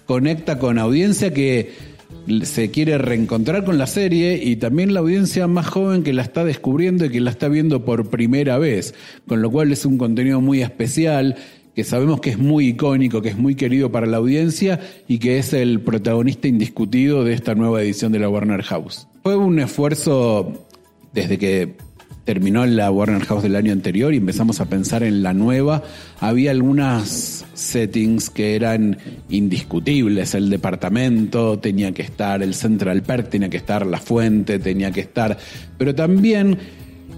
conecta 0.05 0.59
con 0.59 0.77
audiencia 0.77 1.33
que 1.33 1.95
se 2.43 2.71
quiere 2.71 2.97
reencontrar 2.97 3.63
con 3.63 3.77
la 3.77 3.87
serie 3.87 4.41
y 4.43 4.57
también 4.57 4.93
la 4.93 4.99
audiencia 4.99 5.47
más 5.47 5.67
joven 5.67 6.03
que 6.03 6.11
la 6.11 6.23
está 6.23 6.43
descubriendo 6.43 7.05
y 7.05 7.09
que 7.09 7.21
la 7.21 7.29
está 7.29 7.47
viendo 7.47 7.85
por 7.85 8.09
primera 8.09 8.57
vez, 8.57 8.93
con 9.27 9.41
lo 9.41 9.51
cual 9.51 9.71
es 9.71 9.85
un 9.85 9.97
contenido 9.97 10.41
muy 10.41 10.61
especial 10.61 11.37
que 11.75 11.83
sabemos 11.83 12.21
que 12.21 12.29
es 12.29 12.37
muy 12.37 12.69
icónico, 12.69 13.21
que 13.21 13.29
es 13.29 13.37
muy 13.37 13.55
querido 13.55 13.91
para 13.91 14.07
la 14.07 14.17
audiencia 14.17 14.79
y 15.07 15.19
que 15.19 15.37
es 15.37 15.53
el 15.53 15.81
protagonista 15.81 16.47
indiscutido 16.47 17.23
de 17.25 17.33
esta 17.33 17.53
nueva 17.53 17.81
edición 17.81 18.13
de 18.13 18.19
la 18.19 18.29
Warner 18.29 18.63
House. 18.63 19.07
Fue 19.23 19.35
un 19.35 19.59
esfuerzo 19.59 20.65
desde 21.13 21.37
que 21.37 21.75
terminó 22.23 22.65
la 22.65 22.89
Warner 22.89 23.23
House 23.25 23.43
del 23.43 23.55
año 23.55 23.73
anterior 23.73 24.13
y 24.13 24.17
empezamos 24.17 24.61
a 24.61 24.65
pensar 24.65 25.03
en 25.03 25.21
la 25.21 25.33
nueva. 25.33 25.83
Había 26.19 26.51
algunas 26.51 27.45
settings 27.53 28.29
que 28.29 28.55
eran 28.55 28.97
indiscutibles. 29.29 30.33
El 30.33 30.49
departamento 30.49 31.59
tenía 31.59 31.91
que 31.91 32.01
estar, 32.01 32.41
el 32.41 32.55
Central 32.55 33.03
Perk 33.03 33.29
tenía 33.29 33.49
que 33.49 33.57
estar, 33.57 33.85
la 33.85 33.99
fuente 33.99 34.59
tenía 34.59 34.91
que 34.91 35.01
estar, 35.01 35.37
pero 35.77 35.93
también 35.93 36.57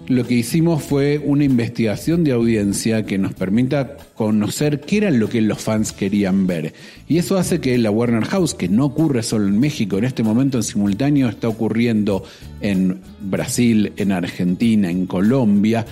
lo 0.08 0.26
que 0.26 0.36
hicimos 0.36 0.84
fue 0.84 1.20
una 1.24 1.44
investigación 1.44 2.24
de 2.24 2.32
audiencia 2.32 3.06
que 3.06 3.18
nos 3.18 3.34
permita 3.34 3.98
conocer 4.16 4.82
qué 4.82 4.98
era 4.98 5.12
lo 5.12 5.30
que 5.30 5.42
los 5.42 5.62
fans 5.62 5.92
querían 5.92 6.48
ver. 6.48 6.74
Y 7.10 7.18
eso 7.18 7.38
hace 7.38 7.60
que 7.60 7.78
la 7.78 7.92
Warner 7.92 8.26
House, 8.26 8.54
que 8.54 8.70
no 8.70 8.86
ocurre 8.86 9.22
solo 9.22 9.48
en 9.48 9.60
México, 9.60 9.98
en 9.98 10.06
este 10.06 10.24
momento 10.24 10.58
en 10.58 10.64
simultáneo 10.64 11.28
está 11.28 11.50
ocurriendo 11.50 12.24
en 12.62 13.02
Brasil, 13.20 13.92
en 13.98 14.14
Argentina, 14.14 14.90
en 14.90 15.08
Colombia, 15.08 15.86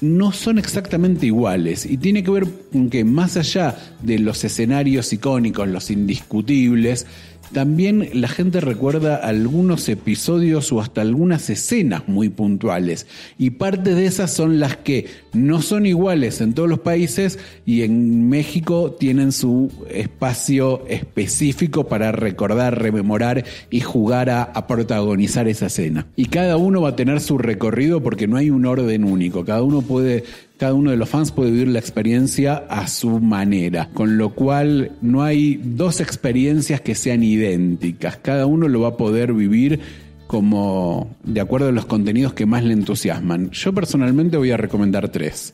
no 0.00 0.32
son 0.32 0.58
exactamente 0.58 1.26
iguales 1.26 1.86
y 1.86 1.96
tiene 1.96 2.24
que 2.24 2.30
ver 2.32 2.48
con 2.72 2.90
que 2.90 3.04
más 3.04 3.36
allá 3.36 3.76
de 4.02 4.18
los 4.18 4.42
escenarios 4.42 5.12
icónicos, 5.12 5.68
los 5.68 5.92
indiscutibles, 5.92 7.06
también 7.52 8.08
la 8.14 8.28
gente 8.28 8.60
recuerda 8.60 9.16
algunos 9.16 9.88
episodios 9.88 10.72
o 10.72 10.80
hasta 10.80 11.00
algunas 11.00 11.50
escenas 11.50 12.08
muy 12.08 12.28
puntuales. 12.28 13.06
Y 13.38 13.50
parte 13.50 13.94
de 13.94 14.06
esas 14.06 14.32
son 14.32 14.58
las 14.58 14.76
que 14.76 15.06
no 15.32 15.62
son 15.62 15.86
iguales 15.86 16.40
en 16.40 16.54
todos 16.54 16.68
los 16.68 16.80
países 16.80 17.38
y 17.66 17.82
en 17.82 18.28
México 18.28 18.96
tienen 18.98 19.32
su 19.32 19.70
espacio 19.90 20.84
específico 20.88 21.88
para 21.88 22.12
recordar, 22.12 22.80
rememorar 22.80 23.44
y 23.70 23.80
jugar 23.80 24.30
a, 24.30 24.42
a 24.42 24.66
protagonizar 24.66 25.48
esa 25.48 25.66
escena. 25.66 26.06
Y 26.16 26.26
cada 26.26 26.56
uno 26.56 26.82
va 26.82 26.90
a 26.90 26.96
tener 26.96 27.20
su 27.20 27.38
recorrido 27.38 28.02
porque 28.02 28.26
no 28.26 28.36
hay 28.36 28.50
un 28.50 28.66
orden 28.66 29.04
único. 29.04 29.44
Cada 29.44 29.62
uno 29.62 29.82
puede 29.82 30.24
cada 30.62 30.74
uno 30.74 30.92
de 30.92 30.96
los 30.96 31.08
fans 31.08 31.32
puede 31.32 31.50
vivir 31.50 31.66
la 31.66 31.80
experiencia 31.80 32.54
a 32.68 32.86
su 32.86 33.18
manera, 33.18 33.88
con 33.92 34.16
lo 34.16 34.32
cual 34.32 34.92
no 35.02 35.24
hay 35.24 35.60
dos 35.60 36.00
experiencias 36.00 36.80
que 36.80 36.94
sean 36.94 37.24
idénticas, 37.24 38.18
cada 38.18 38.46
uno 38.46 38.68
lo 38.68 38.82
va 38.82 38.90
a 38.90 38.96
poder 38.96 39.32
vivir 39.32 39.80
como 40.28 41.16
de 41.24 41.40
acuerdo 41.40 41.70
a 41.70 41.72
los 41.72 41.86
contenidos 41.86 42.34
que 42.34 42.46
más 42.46 42.62
le 42.62 42.74
entusiasman. 42.74 43.50
Yo 43.50 43.72
personalmente 43.72 44.36
voy 44.36 44.52
a 44.52 44.56
recomendar 44.56 45.08
tres. 45.08 45.52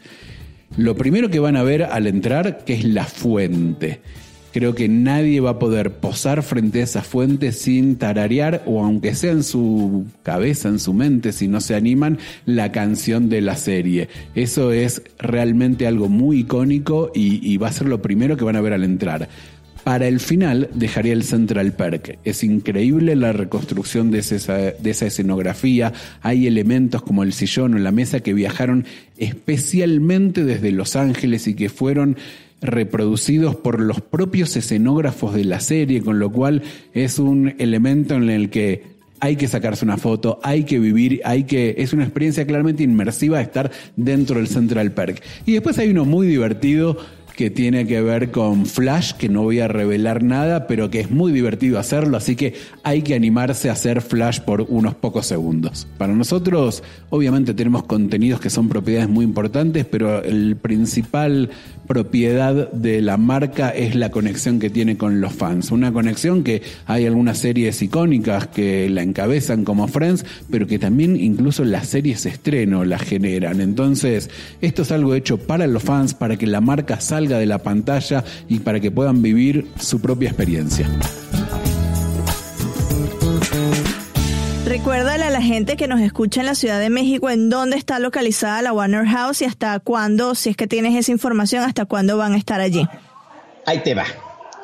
Lo 0.76 0.94
primero 0.94 1.30
que 1.30 1.40
van 1.40 1.56
a 1.56 1.62
ver 1.62 1.84
al 1.84 2.06
entrar, 2.06 2.66
que 2.66 2.74
es 2.74 2.84
la 2.84 3.04
fuente. 3.04 4.02
Creo 4.52 4.74
que 4.74 4.88
nadie 4.88 5.40
va 5.40 5.50
a 5.50 5.58
poder 5.58 5.92
posar 5.92 6.42
frente 6.42 6.80
a 6.80 6.84
esa 6.84 7.02
fuente 7.02 7.52
sin 7.52 7.96
tararear 7.96 8.62
o 8.66 8.82
aunque 8.82 9.14
sea 9.14 9.32
en 9.32 9.42
su 9.42 10.06
cabeza, 10.22 10.68
en 10.68 10.78
su 10.78 10.94
mente, 10.94 11.32
si 11.32 11.48
no 11.48 11.60
se 11.60 11.74
animan, 11.74 12.18
la 12.46 12.72
canción 12.72 13.28
de 13.28 13.42
la 13.42 13.56
serie. 13.56 14.08
Eso 14.34 14.72
es 14.72 15.02
realmente 15.18 15.86
algo 15.86 16.08
muy 16.08 16.40
icónico 16.40 17.12
y, 17.14 17.56
va 17.58 17.68
a 17.68 17.72
ser 17.72 17.88
lo 17.88 18.00
primero 18.00 18.36
que 18.36 18.44
van 18.44 18.56
a 18.56 18.60
ver 18.60 18.72
al 18.72 18.84
entrar. 18.84 19.28
Para 19.84 20.06
el 20.06 20.20
final 20.20 20.68
dejaría 20.74 21.12
el 21.12 21.24
Central 21.24 21.72
Park. 21.72 22.18
Es 22.24 22.44
increíble 22.44 23.16
la 23.16 23.32
reconstrucción 23.32 24.10
de 24.10 24.18
esa, 24.18 24.68
escenografía. 25.06 25.92
Hay 26.20 26.46
elementos 26.46 27.02
como 27.02 27.22
el 27.22 27.32
sillón 27.32 27.74
o 27.74 27.78
la 27.78 27.92
mesa 27.92 28.20
que 28.20 28.34
viajaron 28.34 28.84
especialmente 29.16 30.44
desde 30.44 30.72
Los 30.72 30.94
Ángeles 30.96 31.46
y 31.48 31.54
que 31.54 31.68
fueron 31.68 32.16
reproducidos 32.60 33.56
por 33.56 33.80
los 33.80 34.00
propios 34.00 34.56
escenógrafos 34.56 35.34
de 35.34 35.44
la 35.44 35.60
serie, 35.60 36.02
con 36.02 36.18
lo 36.18 36.30
cual 36.32 36.62
es 36.92 37.18
un 37.18 37.54
elemento 37.58 38.14
en 38.14 38.30
el 38.30 38.50
que 38.50 38.98
hay 39.20 39.36
que 39.36 39.48
sacarse 39.48 39.84
una 39.84 39.96
foto, 39.96 40.38
hay 40.42 40.64
que 40.64 40.78
vivir, 40.78 41.20
hay 41.24 41.44
que 41.44 41.74
es 41.78 41.92
una 41.92 42.04
experiencia 42.04 42.46
claramente 42.46 42.82
inmersiva 42.82 43.40
estar 43.40 43.70
dentro 43.96 44.36
del 44.36 44.48
Central 44.48 44.92
Park. 44.92 45.22
Y 45.46 45.52
después 45.52 45.78
hay 45.78 45.90
uno 45.90 46.04
muy 46.04 46.26
divertido 46.26 46.98
que 47.38 47.50
tiene 47.50 47.86
que 47.86 48.02
ver 48.02 48.32
con 48.32 48.66
Flash, 48.66 49.12
que 49.12 49.28
no 49.28 49.44
voy 49.44 49.60
a 49.60 49.68
revelar 49.68 50.24
nada, 50.24 50.66
pero 50.66 50.90
que 50.90 50.98
es 50.98 51.12
muy 51.12 51.30
divertido 51.30 51.78
hacerlo, 51.78 52.16
así 52.16 52.34
que 52.34 52.54
hay 52.82 53.02
que 53.02 53.14
animarse 53.14 53.68
a 53.68 53.74
hacer 53.74 54.02
Flash 54.02 54.40
por 54.40 54.62
unos 54.62 54.96
pocos 54.96 55.26
segundos. 55.26 55.86
Para 55.98 56.14
nosotros, 56.14 56.82
obviamente 57.10 57.54
tenemos 57.54 57.84
contenidos 57.84 58.40
que 58.40 58.50
son 58.50 58.68
propiedades 58.68 59.08
muy 59.08 59.24
importantes, 59.24 59.86
pero 59.86 60.20
el 60.24 60.56
principal 60.56 61.50
propiedad 61.86 62.70
de 62.70 63.00
la 63.00 63.16
marca 63.16 63.70
es 63.70 63.94
la 63.94 64.10
conexión 64.10 64.58
que 64.58 64.68
tiene 64.68 64.98
con 64.98 65.20
los 65.20 65.32
fans. 65.32 65.70
Una 65.70 65.92
conexión 65.92 66.44
que 66.44 66.62
hay 66.86 67.06
algunas 67.06 67.38
series 67.38 67.80
icónicas 67.80 68.48
que 68.48 68.90
la 68.90 69.02
encabezan 69.02 69.64
como 69.64 69.88
Friends, 69.88 70.24
pero 70.50 70.66
que 70.66 70.78
también 70.78 71.16
incluso 71.16 71.64
las 71.64 71.88
series 71.88 72.26
estreno 72.26 72.84
la 72.84 72.98
generan. 72.98 73.60
Entonces, 73.60 74.28
esto 74.60 74.82
es 74.82 74.92
algo 74.92 75.14
hecho 75.14 75.38
para 75.38 75.66
los 75.66 75.82
fans, 75.82 76.14
para 76.14 76.36
que 76.36 76.46
la 76.46 76.60
marca 76.60 77.00
salga 77.00 77.27
de 77.36 77.46
la 77.46 77.58
pantalla 77.58 78.24
y 78.48 78.60
para 78.60 78.80
que 78.80 78.90
puedan 78.90 79.20
vivir 79.20 79.66
su 79.78 80.00
propia 80.00 80.28
experiencia. 80.28 80.88
Recuérdale 84.64 85.24
a 85.24 85.30
la 85.30 85.42
gente 85.42 85.76
que 85.76 85.88
nos 85.88 86.00
escucha 86.00 86.40
en 86.40 86.46
la 86.46 86.54
Ciudad 86.54 86.78
de 86.78 86.90
México 86.90 87.30
en 87.30 87.50
dónde 87.50 87.76
está 87.76 87.98
localizada 87.98 88.62
la 88.62 88.72
Warner 88.72 89.06
House 89.06 89.42
y 89.42 89.44
hasta 89.46 89.78
cuándo, 89.80 90.34
si 90.34 90.50
es 90.50 90.56
que 90.56 90.66
tienes 90.66 90.94
esa 90.94 91.10
información, 91.10 91.64
hasta 91.64 91.86
cuándo 91.86 92.16
van 92.16 92.34
a 92.34 92.36
estar 92.36 92.60
allí. 92.60 92.86
Ahí 93.66 93.82
te 93.82 93.94
va. 93.94 94.04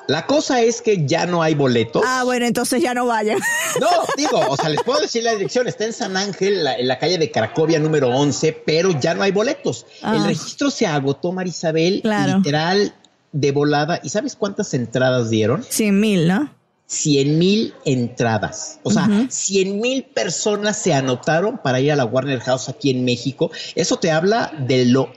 La 0.08 0.26
cosa 0.26 0.60
es 0.60 0.82
que 0.82 1.06
ya 1.06 1.26
no 1.26 1.42
hay 1.42 1.54
boletos. 1.54 2.02
Ah, 2.06 2.24
bueno, 2.24 2.44
entonces 2.46 2.82
ya 2.82 2.94
no 2.94 3.06
vayan. 3.06 3.38
No, 3.80 3.88
digo, 4.16 4.38
o 4.48 4.56
sea, 4.56 4.68
les 4.68 4.82
puedo 4.82 5.00
decir 5.00 5.24
la 5.24 5.32
dirección. 5.32 5.66
Está 5.66 5.84
en 5.84 5.92
San 5.92 6.16
Ángel, 6.16 6.62
la, 6.62 6.76
en 6.76 6.86
la 6.86 6.98
calle 6.98 7.18
de 7.18 7.30
Cracovia 7.30 7.78
número 7.80 8.08
11, 8.08 8.52
pero 8.64 8.90
ya 9.00 9.14
no 9.14 9.22
hay 9.22 9.32
boletos. 9.32 9.86
Ah. 10.02 10.14
El 10.16 10.24
registro 10.26 10.70
se 10.70 10.86
agotó, 10.86 11.32
Marisabel, 11.32 12.00
Claro. 12.02 12.36
literal 12.38 12.94
de 13.32 13.50
volada. 13.52 13.98
¿Y 14.02 14.10
sabes 14.10 14.36
cuántas 14.36 14.74
entradas 14.74 15.28
dieron? 15.30 15.64
100 15.68 15.98
mil, 16.00 16.28
¿no? 16.28 16.54
100 16.86 17.38
mil 17.38 17.74
entradas. 17.84 18.78
O 18.84 18.90
sea, 18.90 19.08
100 19.28 19.80
mil 19.80 20.04
personas 20.04 20.76
se 20.78 20.92
anotaron 20.94 21.58
para 21.58 21.80
ir 21.80 21.90
a 21.90 21.96
la 21.96 22.04
Warner 22.04 22.40
House 22.40 22.68
aquí 22.68 22.90
en 22.90 23.04
México. 23.04 23.50
Eso 23.74 23.96
te 23.96 24.10
habla 24.12 24.52
de 24.58 24.84
lo 24.84 25.10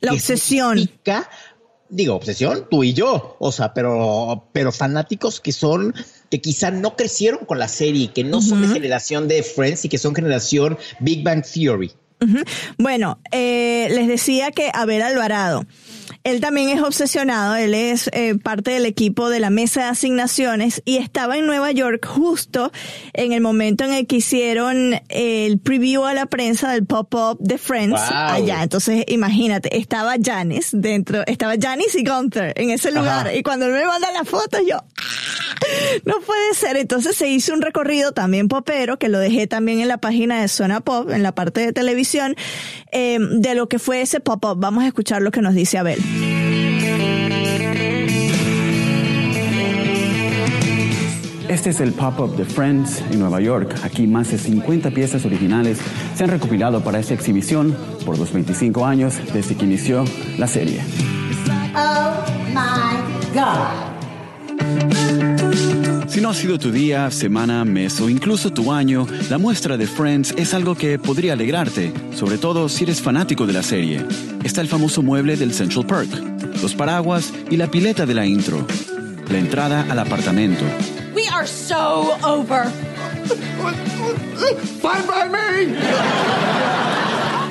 La 0.00 0.12
obsesión. 0.12 0.88
Digo, 1.94 2.14
obsesión, 2.16 2.66
tú 2.70 2.82
y 2.82 2.92
yo, 2.92 3.36
o 3.38 3.52
sea, 3.52 3.72
pero, 3.72 4.48
pero 4.52 4.72
fanáticos 4.72 5.40
que 5.40 5.52
son, 5.52 5.94
que 6.30 6.40
quizá 6.40 6.70
no 6.70 6.96
crecieron 6.96 7.44
con 7.44 7.58
la 7.58 7.68
serie, 7.68 8.10
que 8.12 8.24
no 8.24 8.42
son 8.42 8.62
de 8.62 8.68
generación 8.68 9.28
de 9.28 9.42
Friends 9.42 9.84
y 9.84 9.88
que 9.88 9.98
son 9.98 10.14
generación 10.14 10.76
Big 11.00 11.22
Bang 11.22 11.44
Theory. 11.44 11.92
Bueno, 12.78 13.18
eh, 13.32 13.88
les 13.90 14.08
decía 14.08 14.50
que 14.50 14.70
Abel 14.72 15.02
Alvarado, 15.02 15.66
él 16.24 16.40
también 16.40 16.70
es 16.70 16.80
obsesionado, 16.82 17.54
él 17.56 17.74
es 17.74 18.08
eh, 18.12 18.34
parte 18.42 18.70
del 18.72 18.86
equipo 18.86 19.28
de 19.28 19.40
la 19.40 19.50
mesa 19.50 19.82
de 19.84 19.88
asignaciones 19.88 20.82
y 20.84 20.96
estaba 20.96 21.36
en 21.36 21.46
Nueva 21.46 21.70
York 21.72 22.04
justo 22.06 22.72
en 23.12 23.32
el 23.32 23.40
momento 23.42 23.84
en 23.84 23.92
el 23.92 24.06
que 24.06 24.16
hicieron 24.16 25.00
el 25.10 25.58
preview 25.58 26.04
a 26.04 26.14
la 26.14 26.26
prensa 26.26 26.72
del 26.72 26.86
pop-up 26.86 27.38
de 27.40 27.58
Friends 27.58 28.00
Wow. 28.00 28.10
allá. 28.10 28.62
Entonces, 28.62 29.04
imagínate, 29.08 29.76
estaba 29.76 30.14
Janice 30.22 30.70
dentro, 30.72 31.22
estaba 31.26 31.54
Janice 31.60 32.00
y 32.00 32.04
Gunther 32.04 32.52
en 32.56 32.70
ese 32.70 32.90
lugar 32.90 33.26
Ajá. 33.28 33.34
y 33.34 33.42
cuando 33.42 33.66
él 33.66 33.72
me 33.72 33.84
manda 33.84 34.10
la 34.12 34.24
foto 34.24 34.58
yo... 34.66 34.78
No 36.04 36.20
puede 36.20 36.54
ser. 36.54 36.76
Entonces 36.76 37.16
se 37.16 37.28
hizo 37.28 37.54
un 37.54 37.62
recorrido 37.62 38.12
también 38.12 38.48
popero, 38.48 38.98
que 38.98 39.08
lo 39.08 39.18
dejé 39.18 39.46
también 39.46 39.80
en 39.80 39.88
la 39.88 39.98
página 39.98 40.40
de 40.40 40.48
Zona 40.48 40.80
Pop, 40.80 41.10
en 41.10 41.22
la 41.22 41.34
parte 41.34 41.60
de 41.60 41.72
televisión, 41.72 42.36
eh, 42.92 43.18
de 43.18 43.54
lo 43.54 43.68
que 43.68 43.78
fue 43.78 44.02
ese 44.02 44.20
pop-up. 44.20 44.58
Vamos 44.58 44.84
a 44.84 44.88
escuchar 44.88 45.22
lo 45.22 45.30
que 45.30 45.40
nos 45.40 45.54
dice 45.54 45.78
Abel. 45.78 45.98
Este 51.48 51.70
es 51.70 51.80
el 51.80 51.92
pop-up 51.92 52.36
de 52.36 52.44
Friends 52.44 53.00
en 53.10 53.20
Nueva 53.20 53.40
York. 53.40 53.74
Aquí 53.84 54.06
más 54.06 54.30
de 54.30 54.36
50 54.36 54.90
piezas 54.90 55.24
originales 55.24 55.78
se 56.14 56.24
han 56.24 56.30
recopilado 56.30 56.84
para 56.84 56.98
esta 56.98 57.14
exhibición 57.14 57.74
por 58.04 58.18
los 58.18 58.32
25 58.32 58.84
años 58.84 59.14
desde 59.32 59.56
que 59.56 59.64
inició 59.64 60.04
la 60.36 60.46
serie. 60.46 60.82
Oh 61.74 62.22
my 62.52 62.98
God. 63.32 63.84
Si 66.06 66.20
no 66.20 66.30
ha 66.30 66.34
sido 66.34 66.58
tu 66.58 66.70
día, 66.70 67.10
semana, 67.10 67.64
mes 67.64 68.00
o 68.00 68.08
incluso 68.08 68.52
tu 68.52 68.72
año, 68.72 69.06
la 69.30 69.38
muestra 69.38 69.76
de 69.76 69.86
Friends 69.86 70.34
es 70.36 70.54
algo 70.54 70.74
que 70.74 70.98
podría 70.98 71.32
alegrarte, 71.32 71.92
sobre 72.14 72.38
todo 72.38 72.68
si 72.68 72.84
eres 72.84 73.00
fanático 73.00 73.46
de 73.46 73.52
la 73.52 73.62
serie. 73.62 74.04
Está 74.44 74.60
el 74.60 74.68
famoso 74.68 75.02
mueble 75.02 75.36
del 75.36 75.52
Central 75.52 75.86
Park, 75.86 76.10
los 76.62 76.74
paraguas 76.74 77.32
y 77.50 77.56
la 77.56 77.70
pileta 77.70 78.06
de 78.06 78.14
la 78.14 78.26
intro. 78.26 78.66
La 79.28 79.38
entrada 79.38 79.86
al 79.90 79.98
apartamento. 79.98 80.64
We 81.14 81.26
are 81.28 81.46
so 81.46 82.16
over. 82.22 82.66
Fine 84.80 85.06
by 85.06 85.28
me. 85.28 87.03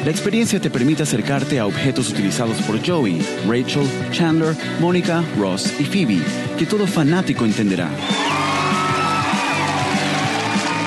La 0.06 0.12
experiencia 0.12 0.60
te 0.60 0.70
permite 0.70 1.04
acercarte 1.04 1.60
a 1.60 1.66
objetos 1.66 2.10
utilizados 2.10 2.62
por 2.64 2.86
Joey, 2.86 3.26
Rachel, 3.48 3.88
Chandler, 4.12 4.54
Mónica, 4.82 5.24
Ross 5.40 5.74
y 5.80 5.86
Phoebe, 5.86 6.22
que 6.58 6.66
todo 6.66 6.86
fanático 6.88 7.46
entenderá. 7.46 7.90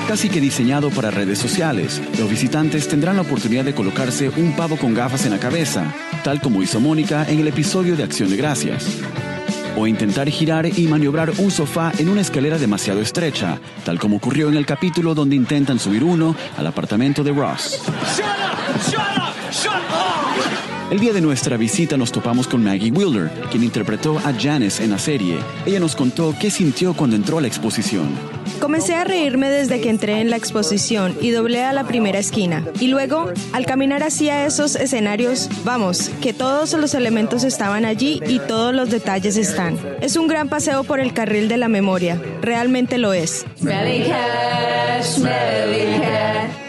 Casi 0.07 0.29
que 0.29 0.39
diseñado 0.39 0.91
para 0.91 1.09
redes 1.09 1.39
sociales, 1.39 1.99
los 2.19 2.29
visitantes 2.29 2.87
tendrán 2.87 3.15
la 3.15 3.23
oportunidad 3.23 3.65
de 3.65 3.73
colocarse 3.73 4.29
un 4.29 4.55
pavo 4.55 4.77
con 4.77 4.93
gafas 4.93 5.25
en 5.25 5.31
la 5.31 5.39
cabeza, 5.39 5.93
tal 6.23 6.39
como 6.39 6.61
hizo 6.61 6.79
Mónica 6.79 7.25
en 7.27 7.39
el 7.39 7.47
episodio 7.47 7.95
de 7.95 8.03
Acción 8.03 8.29
de 8.29 8.37
Gracias. 8.37 8.85
O 9.77 9.85
intentar 9.85 10.27
girar 10.27 10.65
y 10.65 10.87
maniobrar 10.87 11.31
un 11.37 11.51
sofá 11.51 11.91
en 11.99 12.09
una 12.09 12.21
escalera 12.21 12.57
demasiado 12.57 12.99
estrecha, 12.99 13.59
tal 13.85 13.99
como 13.99 14.17
ocurrió 14.17 14.49
en 14.49 14.55
el 14.55 14.65
capítulo 14.65 15.13
donde 15.13 15.35
intentan 15.35 15.77
subir 15.77 16.03
uno 16.03 16.35
al 16.57 16.65
apartamento 16.65 17.23
de 17.23 17.31
Ross. 17.31 17.79
Shut 18.15 18.25
up! 18.25 18.89
Shut 18.89 19.17
up! 19.17 19.51
Shut 19.51 19.73
up! 19.73 20.56
El 20.89 21.01
día 21.01 21.11
de 21.11 21.19
nuestra 21.19 21.57
visita 21.57 21.97
nos 21.97 22.13
topamos 22.13 22.47
con 22.47 22.63
Maggie 22.63 22.91
Wilder, 22.91 23.29
quien 23.51 23.61
interpretó 23.61 24.19
a 24.19 24.31
Janice 24.33 24.85
en 24.85 24.91
la 24.91 24.97
serie. 24.97 25.37
Ella 25.65 25.81
nos 25.81 25.97
contó 25.97 26.33
qué 26.39 26.49
sintió 26.49 26.93
cuando 26.93 27.17
entró 27.17 27.39
a 27.39 27.41
la 27.41 27.47
exposición. 27.47 28.07
Comencé 28.61 28.95
a 28.95 29.03
reírme 29.03 29.49
desde 29.49 29.81
que 29.81 29.89
entré 29.89 30.21
en 30.21 30.29
la 30.29 30.37
exposición 30.37 31.13
y 31.19 31.31
doblé 31.31 31.65
a 31.65 31.73
la 31.73 31.83
primera 31.83 32.19
esquina. 32.19 32.63
Y 32.79 32.87
luego, 32.87 33.29
al 33.51 33.65
caminar 33.65 34.01
hacia 34.01 34.45
esos 34.45 34.77
escenarios, 34.77 35.49
vamos, 35.65 36.09
que 36.21 36.31
todos 36.31 36.71
los 36.71 36.93
elementos 36.93 37.43
estaban 37.43 37.83
allí 37.83 38.21
y 38.25 38.39
todos 38.39 38.73
los 38.73 38.89
detalles 38.89 39.35
están. 39.35 39.77
Es 39.99 40.15
un 40.15 40.29
gran 40.29 40.47
paseo 40.47 40.85
por 40.85 41.01
el 41.01 41.11
carril 41.13 41.49
de 41.49 41.57
la 41.57 41.67
memoria. 41.67 42.21
Realmente 42.41 42.97
lo 42.97 43.11
es. 43.11 43.45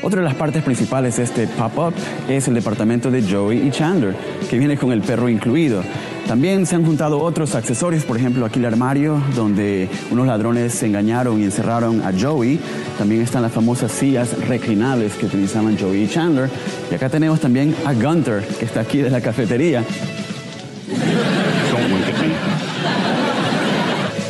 Otra 0.02 0.20
de 0.20 0.24
las 0.24 0.36
partes 0.36 0.62
principales 0.62 1.16
de 1.16 1.24
este 1.24 1.46
pop-up 1.46 1.92
es 2.28 2.48
el 2.48 2.54
departamento 2.54 3.10
de 3.10 3.22
Joey 3.22 3.66
y 3.66 3.70
Chandler, 3.70 4.07
que 4.48 4.58
viene 4.58 4.76
con 4.76 4.92
el 4.92 5.02
perro 5.02 5.28
incluido. 5.28 5.82
También 6.26 6.66
se 6.66 6.76
han 6.76 6.84
juntado 6.84 7.20
otros 7.20 7.54
accesorios, 7.54 8.04
por 8.04 8.18
ejemplo 8.18 8.44
aquí 8.44 8.58
el 8.58 8.66
armario 8.66 9.18
donde 9.34 9.88
unos 10.10 10.26
ladrones 10.26 10.74
se 10.74 10.86
engañaron 10.86 11.40
y 11.40 11.44
encerraron 11.44 12.02
a 12.02 12.12
Joey. 12.12 12.60
También 12.98 13.22
están 13.22 13.42
las 13.42 13.52
famosas 13.52 13.92
sillas 13.92 14.36
reclinables 14.46 15.14
que 15.14 15.24
utilizaban 15.24 15.78
Joey 15.78 16.04
y 16.04 16.08
Chandler. 16.08 16.50
Y 16.90 16.94
acá 16.94 17.08
tenemos 17.08 17.40
también 17.40 17.74
a 17.86 17.94
Gunter, 17.94 18.46
que 18.58 18.66
está 18.66 18.80
aquí 18.80 18.98
de 18.98 19.10
la 19.10 19.22
cafetería. 19.22 19.82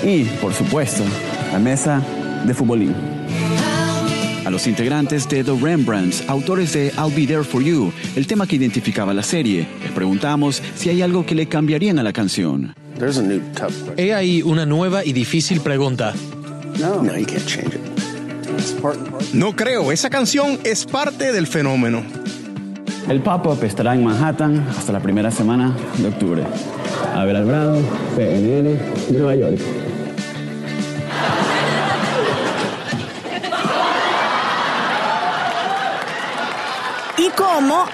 Y, 0.05 0.25
por 0.41 0.55
supuesto, 0.55 1.03
la 1.53 1.59
mesa 1.59 2.01
de 2.47 2.55
futbolín. 2.55 3.18
A 4.49 4.51
los 4.51 4.67
integrantes 4.67 5.29
de 5.29 5.45
The 5.45 5.55
Rembrandts, 5.55 6.25
autores 6.27 6.73
de 6.73 6.91
I'll 6.97 7.15
Be 7.15 7.27
There 7.27 7.45
For 7.45 7.63
You, 7.63 7.93
el 8.17 8.27
tema 8.27 8.47
que 8.47 8.57
identificaba 8.57 9.13
la 9.13 9.23
serie, 9.23 9.69
les 9.83 9.93
preguntamos 9.93 10.63
si 10.75 10.89
hay 10.89 11.03
algo 11.03 11.27
que 11.27 11.35
le 11.35 11.49
cambiarían 11.49 11.99
a 11.99 12.03
la 12.03 12.15
canción. 12.15 12.75
He 13.99 14.15
ahí 14.15 14.41
una 14.41 14.65
nueva 14.65 15.05
y 15.05 15.13
difícil 15.13 15.61
pregunta. 15.61 16.15
No 19.35 19.55
creo, 19.55 19.93
esa 19.93 20.09
canción 20.09 20.59
es 20.65 20.87
parte 20.87 21.31
del 21.31 21.47
fenómeno. 21.47 22.03
El 23.07 23.21
pop-up 23.21 23.63
estará 23.65 23.95
en 23.95 24.03
Manhattan 24.03 24.67
hasta 24.71 24.93
la 24.93 25.01
primera 25.01 25.31
semana 25.31 25.77
de 25.99 26.09
octubre. 26.09 26.43
Abel 27.15 27.37
Albrado, 27.37 27.83
PNN, 28.17 28.79
Nueva 29.11 29.37
York. 29.37 29.59
Como 37.59 37.85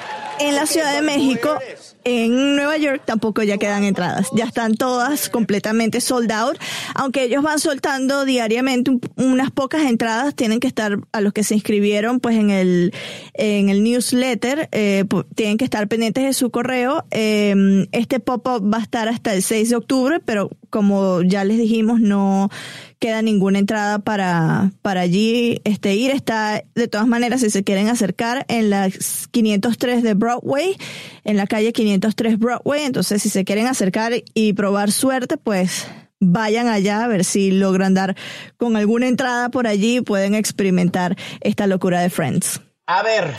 en 0.40 0.56
la 0.56 0.66
Ciudad 0.66 0.92
de 0.94 1.00
México, 1.00 1.56
en 2.04 2.54
Nueva 2.54 2.76
York 2.76 3.00
tampoco 3.06 3.42
ya 3.42 3.56
quedan 3.56 3.84
entradas. 3.84 4.28
Ya 4.34 4.44
están 4.44 4.74
todas 4.74 5.30
completamente 5.30 6.02
sold 6.02 6.30
out. 6.32 6.58
Aunque 6.94 7.22
ellos 7.22 7.42
van 7.42 7.58
soltando 7.58 8.26
diariamente 8.26 8.90
un- 8.90 9.00
unas 9.16 9.50
pocas 9.50 9.84
entradas, 9.84 10.34
tienen 10.34 10.60
que 10.60 10.66
estar 10.66 10.98
a 11.12 11.20
los 11.22 11.32
que 11.32 11.44
se 11.44 11.54
inscribieron 11.54 12.20
pues 12.20 12.36
en 12.36 12.50
el, 12.50 12.92
en 13.32 13.70
el 13.70 13.82
newsletter, 13.82 14.68
eh, 14.72 15.04
tienen 15.34 15.56
que 15.56 15.64
estar 15.64 15.88
pendientes 15.88 16.24
de 16.24 16.34
su 16.34 16.50
correo. 16.50 17.06
Eh, 17.10 17.86
este 17.92 18.20
pop-up 18.20 18.70
va 18.70 18.78
a 18.78 18.82
estar 18.82 19.08
hasta 19.08 19.32
el 19.32 19.42
6 19.42 19.70
de 19.70 19.76
octubre, 19.76 20.20
pero 20.20 20.50
como 20.74 21.22
ya 21.22 21.44
les 21.44 21.56
dijimos, 21.56 22.00
no 22.00 22.50
queda 22.98 23.22
ninguna 23.22 23.60
entrada 23.60 24.00
para, 24.00 24.72
para 24.82 25.02
allí 25.02 25.60
este, 25.62 25.94
ir. 25.94 26.10
Está, 26.10 26.64
de 26.74 26.88
todas 26.88 27.06
maneras, 27.06 27.42
si 27.42 27.50
se 27.50 27.62
quieren 27.62 27.86
acercar, 27.88 28.44
en 28.48 28.70
la 28.70 28.90
503 29.30 30.02
de 30.02 30.14
Broadway, 30.14 30.76
en 31.22 31.36
la 31.36 31.46
calle 31.46 31.72
503 31.72 32.40
Broadway. 32.40 32.82
Entonces, 32.82 33.22
si 33.22 33.28
se 33.28 33.44
quieren 33.44 33.68
acercar 33.68 34.14
y 34.34 34.52
probar 34.54 34.90
suerte, 34.90 35.36
pues 35.36 35.86
vayan 36.18 36.66
allá 36.66 37.04
a 37.04 37.06
ver 37.06 37.24
si 37.24 37.52
logran 37.52 37.94
dar 37.94 38.16
con 38.56 38.74
alguna 38.74 39.06
entrada 39.06 39.50
por 39.50 39.68
allí 39.68 39.98
y 39.98 40.00
pueden 40.00 40.34
experimentar 40.34 41.16
esta 41.40 41.68
locura 41.68 42.00
de 42.00 42.10
Friends. 42.10 42.60
A 42.88 43.04
ver, 43.04 43.32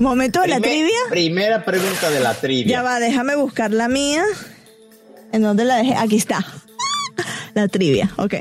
Momento 0.00 0.40
de 0.40 0.48
la 0.48 0.60
trivia. 0.60 0.96
primera 1.10 1.64
pregunta 1.64 2.10
de 2.10 2.20
la 2.20 2.34
trivia. 2.34 2.78
Ya 2.78 2.82
va, 2.82 2.98
déjame 2.98 3.36
buscar 3.36 3.70
la 3.70 3.86
mía. 3.86 4.24
¿En 5.32 5.42
dónde 5.42 5.64
la 5.64 5.76
dejé? 5.76 5.94
Aquí 5.94 6.16
está. 6.16 6.44
La 7.54 7.68
trivia, 7.68 8.10
ok. 8.16 8.34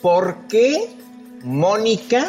¿Por 0.00 0.46
qué 0.48 0.88
Mónica 1.42 2.24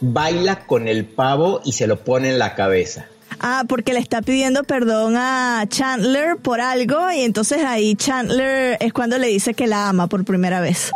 baila 0.00 0.66
con 0.66 0.86
el 0.86 1.04
pavo 1.06 1.60
y 1.64 1.72
se 1.72 1.86
lo 1.86 2.04
pone 2.04 2.28
en 2.28 2.38
la 2.38 2.54
cabeza? 2.54 3.06
Ah, 3.40 3.64
porque 3.68 3.92
le 3.92 3.98
está 3.98 4.22
pidiendo 4.22 4.62
perdón 4.64 5.16
a 5.16 5.64
Chandler 5.68 6.36
por 6.36 6.60
algo 6.60 7.10
y 7.10 7.22
entonces 7.22 7.64
ahí 7.64 7.96
Chandler 7.96 8.76
es 8.80 8.92
cuando 8.92 9.18
le 9.18 9.26
dice 9.28 9.54
que 9.54 9.66
la 9.66 9.88
ama 9.88 10.06
por 10.08 10.24
primera 10.24 10.60
vez. 10.60 10.92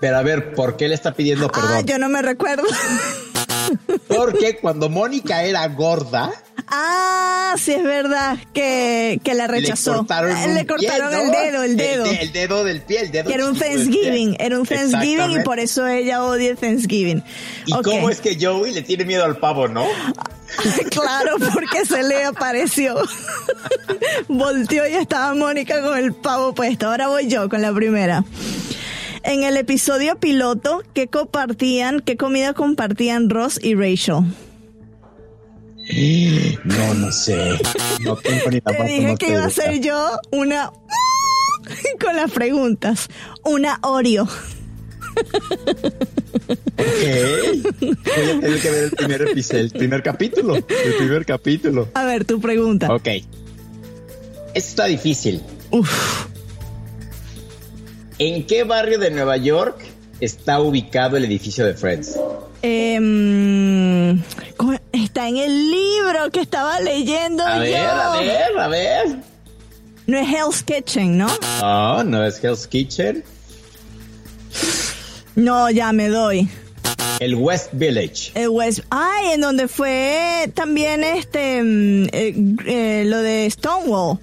Pero 0.00 0.18
a 0.18 0.22
ver, 0.22 0.54
¿por 0.54 0.76
qué 0.76 0.88
le 0.88 0.94
está 0.94 1.12
pidiendo 1.14 1.46
Ah, 1.46 1.52
perdón? 1.52 1.86
yo 1.86 1.98
no 1.98 2.08
me 2.10 2.20
recuerdo. 2.22 2.62
Porque 4.08 4.56
cuando 4.60 4.88
Mónica 4.88 5.42
era 5.44 5.66
gorda, 5.68 6.32
Ah, 6.68 7.54
sí 7.58 7.72
es 7.72 7.82
verdad 7.84 8.36
que, 8.52 9.20
que 9.22 9.34
la 9.34 9.46
rechazó. 9.46 9.92
le 9.92 9.96
cortaron, 9.98 10.54
le 10.54 10.66
cortaron 10.66 11.10
pie, 11.10 11.20
el 11.20 11.26
¿no? 11.26 11.32
dedo, 11.38 11.62
el 11.62 11.76
dedo. 11.76 12.04
de- 12.04 12.22
el 12.22 12.32
dedo 12.32 12.64
del 12.64 12.80
pie, 12.82 13.00
el 13.02 13.12
dedo 13.12 13.30
era 13.30 13.46
un. 13.46 13.56
Thanksgiving, 13.56 14.36
era 14.40 14.58
un 14.58 14.66
Thanksgiving 14.66 15.30
y 15.30 15.44
por 15.44 15.60
eso 15.60 15.86
ella 15.86 16.24
odia 16.24 16.50
el 16.50 16.56
Thanksgiving. 16.56 17.22
¿Y 17.66 17.72
Ok. 17.72 17.84
cómo 17.84 18.10
es 18.10 18.20
que 18.20 18.36
Joey 18.40 18.72
le 18.72 18.82
tiene 18.82 19.04
miedo 19.04 19.24
al 19.24 19.36
pavo, 19.38 19.68
no? 19.68 19.86
Claro, 20.90 21.36
porque 21.52 21.84
se 21.84 22.02
le 22.02 22.24
apareció. 22.24 22.96
Volteó 24.28 24.86
y 24.88 24.94
estaba 24.94 25.34
Mónica 25.34 25.82
con 25.82 25.96
el 25.98 26.14
pavo 26.14 26.54
puesto. 26.54 26.88
Ahora 26.88 27.08
voy 27.08 27.28
yo 27.28 27.48
con 27.48 27.62
la 27.62 27.72
primera. 27.72 28.24
En 29.26 29.42
el 29.42 29.56
episodio 29.56 30.20
piloto, 30.20 30.84
¿qué 30.94 31.08
compartían, 31.08 31.98
qué 31.98 32.16
comida 32.16 32.54
compartían 32.54 33.28
Ross 33.28 33.58
y 33.60 33.74
Rachel? 33.74 34.20
No, 36.64 36.94
no 36.94 37.10
sé. 37.10 37.58
No 38.00 38.16
tengo 38.16 38.50
ni 38.50 38.60
la 38.64 38.72
Te 38.72 38.84
dije 38.84 39.16
que 39.18 39.30
iba 39.30 39.44
a 39.44 39.50
ser 39.50 39.80
yo 39.80 40.10
una 40.30 40.70
con 42.04 42.14
las 42.16 42.30
preguntas. 42.30 43.08
Una 43.44 43.80
Oreo. 43.82 44.24
Ok. 44.24 44.28
Voy 47.80 47.96
a 48.06 48.40
tener 48.40 48.60
que 48.60 48.70
ver 48.70 48.84
el 48.84 48.90
primer 48.92 49.22
episodio, 49.22 49.62
el 49.62 49.70
primer 49.70 50.02
capítulo. 50.04 50.54
El 50.54 50.94
primer 50.98 51.26
capítulo. 51.26 51.88
A 51.94 52.04
ver, 52.04 52.24
tu 52.24 52.40
pregunta. 52.40 52.92
Ok. 52.92 53.08
Esto 53.08 53.26
está 54.54 54.86
difícil. 54.86 55.42
¿En 58.18 58.46
qué 58.46 58.64
barrio 58.64 58.98
de 58.98 59.10
Nueva 59.10 59.36
York 59.36 59.78
está 60.20 60.60
ubicado 60.60 61.16
el 61.16 61.24
edificio 61.24 61.66
de 61.66 61.74
Friends? 61.74 62.18
Em, 62.62 64.22
¿cómo- 64.56 64.78
está 64.92 65.28
en 65.28 65.36
el 65.36 65.70
libro 65.70 66.30
que 66.32 66.40
estaba 66.40 66.80
leyendo 66.80 67.44
A 67.44 67.56
yo. 67.56 67.60
ver, 67.62 67.76
a 67.86 68.18
ver, 68.20 68.58
a 68.58 68.68
ver. 68.68 69.16
No 70.06 70.18
es 70.18 70.28
Hell's 70.28 70.62
Kitchen, 70.62 71.18
¿no? 71.18 71.28
No, 71.60 72.04
no 72.04 72.24
es 72.24 72.42
Hell's 72.42 72.66
Kitchen. 72.66 73.22
No, 75.34 75.68
ya 75.70 75.92
me 75.92 76.08
doy. 76.08 76.48
El 77.20 77.34
West 77.34 77.68
Village. 77.72 78.30
El 78.34 78.48
West. 78.50 78.80
Ay, 78.90 79.32
en 79.34 79.40
donde 79.40 79.68
fue 79.68 80.50
también 80.54 81.02
este 81.04 81.62
mm, 81.62 82.04
eh, 82.12 82.34
eh, 82.66 83.04
lo 83.06 83.18
de 83.18 83.50
Stonewall. 83.50 84.18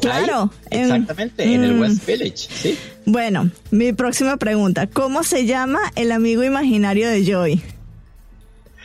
Claro. 0.00 0.50
Ahí, 0.70 0.80
exactamente, 0.80 1.44
en 1.44 1.64
el 1.64 1.74
mm. 1.74 1.80
West 1.80 2.06
Village, 2.06 2.36
sí. 2.36 2.78
Bueno, 3.06 3.50
mi 3.70 3.92
próxima 3.92 4.36
pregunta. 4.36 4.86
¿Cómo 4.86 5.24
se 5.24 5.46
llama 5.46 5.80
el 5.94 6.12
amigo 6.12 6.44
imaginario 6.44 7.08
de 7.08 7.24
Joy? 7.24 7.62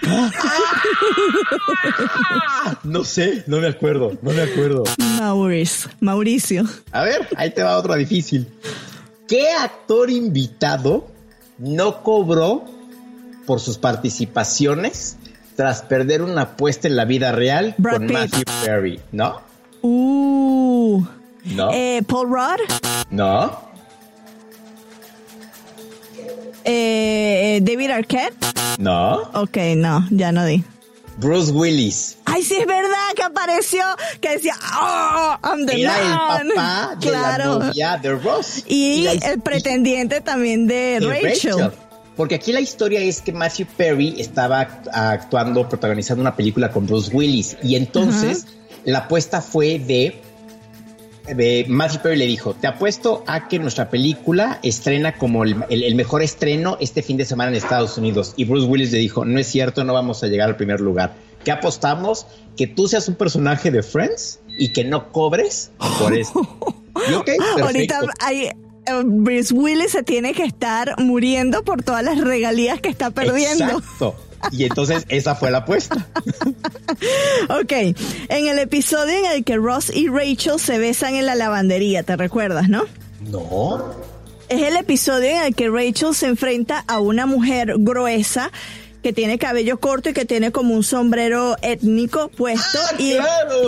No 2.83 3.03
sé, 3.03 3.43
no 3.47 3.59
me 3.59 3.67
acuerdo, 3.67 4.17
no 4.21 4.31
me 4.31 4.41
acuerdo. 4.41 4.83
Maurice. 5.17 5.89
Mauricio. 5.99 6.65
A 6.91 7.03
ver, 7.03 7.27
ahí 7.35 7.51
te 7.51 7.63
va 7.63 7.77
otra 7.77 7.95
difícil. 7.95 8.47
¿Qué 9.27 9.51
actor 9.51 10.09
invitado 10.09 11.07
no 11.57 12.03
cobró 12.03 12.65
por 13.45 13.59
sus 13.59 13.77
participaciones 13.77 15.17
tras 15.55 15.81
perder 15.81 16.21
una 16.21 16.41
apuesta 16.41 16.87
en 16.87 16.95
la 16.95 17.05
vida 17.05 17.31
real 17.31 17.75
Brad 17.77 17.97
con 17.97 18.07
Pitt. 18.07 18.17
Matthew 18.17 18.43
Perry? 18.63 18.99
¿No? 19.11 19.41
Uh. 19.81 21.03
¿No? 21.45 21.71
Eh, 21.73 22.01
Paul 22.07 22.27
Rudd. 22.29 22.59
¿No? 23.09 23.69
Eh, 26.65 27.59
David 27.61 27.89
Arquette. 27.91 28.35
¿No? 28.77 29.21
Ok, 29.33 29.57
no, 29.75 30.05
ya 30.11 30.31
no 30.31 30.45
di. 30.45 30.63
Bruce 31.17 31.51
Willis. 31.51 32.17
Ay, 32.25 32.43
sí 32.43 32.55
es 32.55 32.65
verdad 32.65 33.13
que 33.15 33.23
apareció, 33.23 33.81
que 34.21 34.29
decía, 34.37 34.53
oh, 34.81 35.35
I'm 35.43 35.65
the 35.65 35.81
Era 35.81 35.91
man. 35.97 36.47
el 36.47 36.53
papá 36.53 36.95
de 36.97 37.11
la 37.11 37.37
novia 37.45 37.97
de 37.97 38.11
Ross. 38.15 38.63
Y 38.67 39.03
la- 39.03 39.11
el 39.13 39.41
pretendiente 39.41 40.21
también 40.21 40.65
de 40.67 40.99
Rachel. 41.01 41.71
porque 42.15 42.35
aquí 42.35 42.53
la 42.53 42.61
historia 42.61 43.01
es 43.01 43.21
que 43.21 43.33
Matthew 43.33 43.67
Perry 43.75 44.15
estaba 44.17 44.61
act- 44.61 44.89
actuando, 44.93 45.67
protagonizando 45.67 46.21
una 46.21 46.35
película 46.35 46.71
con 46.71 46.85
Bruce 46.87 47.11
Willis 47.13 47.57
y 47.63 47.75
entonces 47.75 48.45
la 48.85 48.99
apuesta 48.99 49.41
fue 49.41 49.79
de, 49.79 50.21
de 51.35 51.65
Matthew 51.67 52.01
Perry 52.01 52.17
le 52.17 52.25
dijo, 52.25 52.53
te 52.53 52.67
apuesto 52.67 53.23
a 53.27 53.47
que 53.47 53.59
nuestra 53.59 53.89
película 53.89 54.59
estrena 54.63 55.15
como 55.17 55.43
el, 55.43 55.55
el- 55.69 55.83
el 55.83 55.95
mejor 55.95 56.21
estreno 56.23 56.77
este 56.79 57.01
fin 57.03 57.17
de 57.17 57.25
semana 57.25 57.51
en 57.51 57.57
Estados 57.57 57.97
Unidos 57.97 58.33
y 58.35 58.45
Bruce 58.45 58.67
Willis 58.67 58.91
le 58.91 58.97
dijo, 58.99 59.25
no 59.25 59.39
es 59.39 59.47
cierto, 59.47 59.83
no 59.83 59.93
vamos 59.93 60.23
a 60.23 60.27
llegar 60.27 60.49
al 60.49 60.55
primer 60.55 60.79
lugar. 60.81 61.13
¿Qué 61.43 61.51
apostamos? 61.51 62.25
Que 62.57 62.67
tú 62.67 62.87
seas 62.87 63.07
un 63.07 63.15
personaje 63.15 63.71
de 63.71 63.83
Friends 63.83 64.39
y 64.57 64.73
que 64.73 64.83
no 64.83 65.11
cobres 65.11 65.71
por 65.99 66.13
esto. 66.17 66.41
Y 67.09 67.13
Ahorita 67.61 67.99
hay, 68.19 68.41
eh, 68.47 68.53
Bruce 69.05 69.53
Willis 69.53 69.91
se 69.91 70.03
tiene 70.03 70.33
que 70.33 70.43
estar 70.43 70.95
muriendo 70.99 71.63
por 71.63 71.81
todas 71.83 72.03
las 72.03 72.19
regalías 72.19 72.81
que 72.81 72.89
está 72.89 73.11
perdiendo. 73.11 73.63
Exacto. 73.65 74.15
Y 74.51 74.63
entonces 74.65 75.05
esa 75.09 75.35
fue 75.35 75.51
la 75.51 75.59
apuesta. 75.59 76.07
Ok, 77.49 77.71
en 77.71 78.47
el 78.47 78.59
episodio 78.59 79.17
en 79.19 79.25
el 79.25 79.43
que 79.43 79.57
Ross 79.57 79.91
y 79.95 80.07
Rachel 80.07 80.59
se 80.59 80.77
besan 80.79 81.15
en 81.15 81.25
la 81.25 81.35
lavandería, 81.35 82.03
¿te 82.03 82.15
recuerdas, 82.15 82.69
no? 82.69 82.83
No. 83.21 83.93
Es 84.49 84.61
el 84.63 84.75
episodio 84.75 85.29
en 85.29 85.43
el 85.43 85.55
que 85.55 85.69
Rachel 85.69 86.13
se 86.15 86.27
enfrenta 86.27 86.83
a 86.87 86.99
una 86.99 87.25
mujer 87.25 87.73
gruesa 87.77 88.51
que 89.03 89.13
tiene 89.13 89.37
cabello 89.37 89.79
corto 89.79 90.09
y 90.09 90.13
que 90.13 90.25
tiene 90.25 90.51
como 90.51 90.73
un 90.73 90.83
sombrero 90.83 91.55
étnico 91.61 92.27
puesto 92.29 92.79
y, 92.97 93.13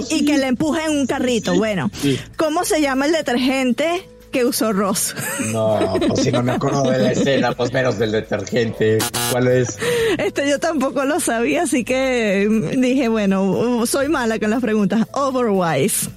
y 0.09 0.26
que 0.26 0.38
le 0.38 0.47
empuja 0.47 0.86
en 0.88 0.97
un 0.97 1.07
carrito. 1.07 1.53
Bueno, 1.55 1.89
Sí. 2.01 2.19
¿cómo 2.36 2.65
se 2.65 2.82
llama 2.82 3.05
el 3.05 3.13
detergente 3.13 4.05
que 4.32 4.45
usó 4.45 4.73
Ross? 4.73 5.13
No, 5.51 5.95
pues 6.07 6.21
si 6.23 6.32
no 6.32 6.41
me 6.41 6.53
acuerdo 6.53 6.84
de 6.89 6.97
la 6.99 7.11
escena, 7.11 7.51
pues 7.53 7.71
menos 7.73 7.99
del 7.99 8.11
detergente. 8.11 8.97
¿Cuál 9.32 9.47
es? 9.49 9.77
Este 10.17 10.49
yo 10.49 10.59
tampoco 10.59 11.05
lo 11.05 11.19
sabía, 11.19 11.63
así 11.63 11.84
que 11.84 12.47
mm, 12.49 12.82
dije, 12.82 13.07
bueno, 13.09 13.86
soy 13.86 14.07
mala 14.07 14.39
con 14.39 14.49
las 14.49 14.61
preguntas. 14.61 15.05
Otherwise. 15.13 16.09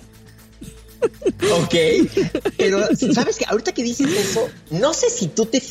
Ok. 1.53 1.75
Pero, 2.57 2.81
¿sabes 3.13 3.37
que 3.37 3.45
Ahorita 3.47 3.73
que 3.73 3.83
dices 3.83 4.09
eso, 4.11 4.49
no 4.71 4.95
sé 4.95 5.11
si 5.11 5.29
tú 5.29 5.45
te... 5.47 5.63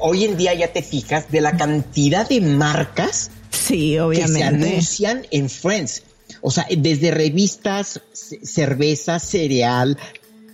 Hoy 0.00 0.24
en 0.24 0.36
día 0.36 0.54
ya 0.54 0.72
te 0.72 0.82
fijas 0.82 1.30
de 1.30 1.40
la 1.42 1.56
cantidad 1.56 2.26
de 2.28 2.40
marcas 2.40 3.30
Sí, 3.50 3.98
que 4.14 4.28
se 4.28 4.42
anuncian 4.42 5.26
en 5.30 5.50
Friends. 5.50 6.02
O 6.40 6.50
sea, 6.50 6.66
desde 6.74 7.10
revistas, 7.10 8.00
ce- 8.12 8.40
cerveza, 8.44 9.18
cereal. 9.18 9.98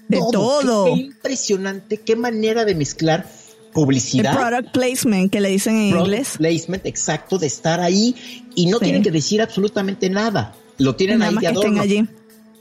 De 0.09 0.19
todo. 0.33 0.85
Qué, 0.87 0.91
qué 0.95 1.01
impresionante, 1.01 1.97
qué 1.99 2.17
manera 2.17 2.65
de 2.65 2.75
mezclar 2.75 3.27
El 3.67 3.71
publicidad. 3.73 4.37
product 4.37 4.73
placement 4.73 5.31
que 5.31 5.41
le 5.41 5.49
dicen 5.49 5.77
en 5.77 5.91
product 5.91 6.07
inglés. 6.09 6.35
placement 6.39 6.87
exacto 6.87 7.39
de 7.39 7.47
estar 7.47 7.81
ahí 7.81 8.15
y 8.55 8.67
no 8.67 8.79
Sí. 8.79 8.85
tienen 8.85 9.03
que 9.03 9.11
decir 9.11 9.41
absolutamente 9.43 10.09
nada. 10.11 10.55
Lo 10.79 10.95
tienen 10.97 11.19
Nada 11.21 11.29
ahí 11.31 11.35
más 11.37 11.43
de 11.43 11.49
que 11.49 11.55
estén 11.55 11.79
adorno. 11.79 11.83
allí. 11.83 12.09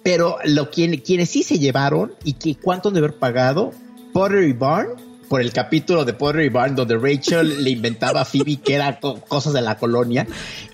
Pero 0.03 0.37
lo 0.45 0.69
quien- 0.69 0.99
quienes 1.01 1.29
sí 1.29 1.43
se 1.43 1.59
llevaron 1.59 2.13
y 2.23 2.33
que 2.33 2.55
cuánto 2.55 2.89
han 2.89 2.93
de 2.95 2.99
haber 2.99 3.15
pagado, 3.17 3.71
Pottery 4.13 4.53
Barn, 4.53 4.89
por 5.33 5.41
el 5.41 5.51
capítulo 5.51 6.05
de 6.05 6.13
Pottery 6.13 6.49
Barn 6.49 6.75
donde 6.75 6.95
Rachel 6.95 7.63
le 7.63 7.71
inventaba 7.71 8.21
a 8.21 8.25
Phoebe 8.25 8.57
que 8.57 8.75
era 8.75 8.99
co- 8.99 9.19
cosas 9.21 9.51
de 9.53 9.61
la 9.63 9.79
colonia, 9.79 10.27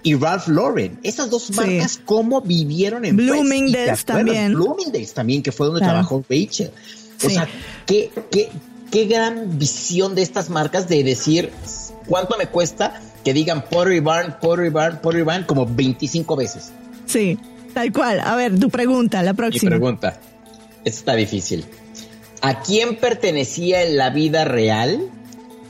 y 0.03 0.15
Ralph 0.15 0.49
Lauren. 0.49 0.99
Esas 1.01 1.29
dos 1.29 1.43
Sí. 1.43 1.53
marcas, 1.53 2.01
cómo 2.03 2.41
vivieron 2.41 3.05
en? 3.05 3.15
Bloomingdale's 3.15 4.03
también. 4.03 4.55
Bloomingdale's 4.55 5.13
también, 5.13 5.41
que 5.43 5.53
fue 5.53 5.67
donde 5.67 5.79
Claro. 5.79 5.93
trabajó 5.93 6.25
Rachel. 6.29 6.71
O 6.71 7.29
Sí. 7.29 7.35
sea, 7.35 7.47
qué, 7.85 8.11
qué, 8.29 8.49
qué 8.91 9.05
gran 9.05 9.57
visión 9.57 10.13
de 10.13 10.23
estas 10.23 10.49
marcas 10.49 10.89
de 10.89 11.05
decir 11.05 11.51
cuánto 12.05 12.37
me 12.37 12.47
cuesta 12.47 12.99
que 13.23 13.33
digan 13.33 13.63
Pottery 13.63 14.01
Barn, 14.01 14.35
Pottery 14.41 14.71
Barn, 14.71 14.99
Pottery 15.01 15.23
Barn 15.23 15.45
como 15.45 15.65
25 15.67 16.35
veces. 16.35 16.73
Sí, 17.05 17.37
tal 17.73 17.93
cual. 17.93 18.19
A 18.19 18.35
ver, 18.35 18.59
tu 18.59 18.69
pregunta, 18.69 19.23
la 19.23 19.31
Mi 19.31 19.37
próxima. 19.37 19.69
pregunta, 19.69 20.19
esta 20.83 20.89
está 20.99 21.15
difícil. 21.15 21.63
¿A 22.41 22.61
quién 22.61 22.95
pertenecía 22.97 23.83
en 23.83 23.97
la 23.97 24.09
vida 24.11 24.45
real 24.45 25.09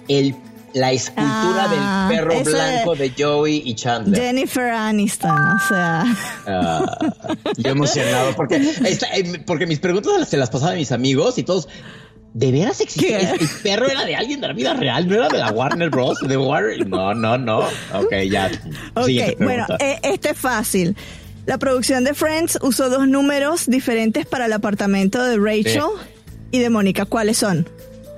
el, 0.07 0.36
la 0.74 0.91
escultura 0.91 1.65
Ah, 1.67 2.07
del 2.09 2.17
perro 2.20 2.32
esa- 2.34 2.49
blanco 2.51 2.95
de 2.95 3.11
Joey 3.17 3.61
y 3.65 3.74
Chandler? 3.76 4.22
Jennifer 4.22 4.70
Aniston, 4.72 5.32
o 5.32 5.67
sea. 5.67 6.03
Ah, 6.45 6.97
yo 7.57 7.72
emocionado 7.72 8.36
porque, 8.36 8.57
esta- 8.86 9.07
eh, 9.15 9.41
porque 9.45 9.65
mis 9.65 9.80
preguntas 9.80 10.28
se 10.30 10.38
las 10.38 10.49
pasaba 10.49 10.74
a 10.74 10.76
mis 10.76 10.91
amigos 10.91 11.38
y 11.38 11.43
todos. 11.43 11.67
¿De 12.32 12.51
veras 12.51 12.80
existía? 12.80 13.34
¿Qué? 13.34 13.43
¿El 13.43 13.49
perro 13.63 13.88
era 13.89 14.05
de 14.05 14.15
alguien 14.15 14.39
de 14.39 14.47
la 14.49 14.53
vida 14.53 14.76
real? 14.76 15.07
¿No 15.07 15.15
era 15.15 15.30
de 15.30 15.39
la 15.39 15.49
Warner 15.51 15.89
Bros? 15.89 16.20
¿De 16.28 16.38
Warner? 16.38 16.88
No, 16.88 17.15
no, 17.15 17.39
no. 17.39 17.61
Ok, 17.93 18.13
ya. 18.30 18.51
Ok, 18.93 19.09
bueno, 19.39 19.65
eh, 19.80 19.97
este 20.03 20.30
es 20.30 20.38
fácil. 20.38 20.95
La 21.47 21.57
producción 21.57 22.03
de 22.03 22.13
Friends 22.13 22.59
usó 22.61 22.91
dos 22.91 23.07
números 23.07 23.65
diferentes 23.65 24.28
para 24.28 24.45
el 24.45 24.53
apartamento 24.53 25.24
de 25.24 25.38
Rachel 25.38 25.82
y 26.52 26.60
de 26.60 26.70
Mónica. 26.70 27.06
¿Cuáles 27.06 27.38
son? 27.38 27.68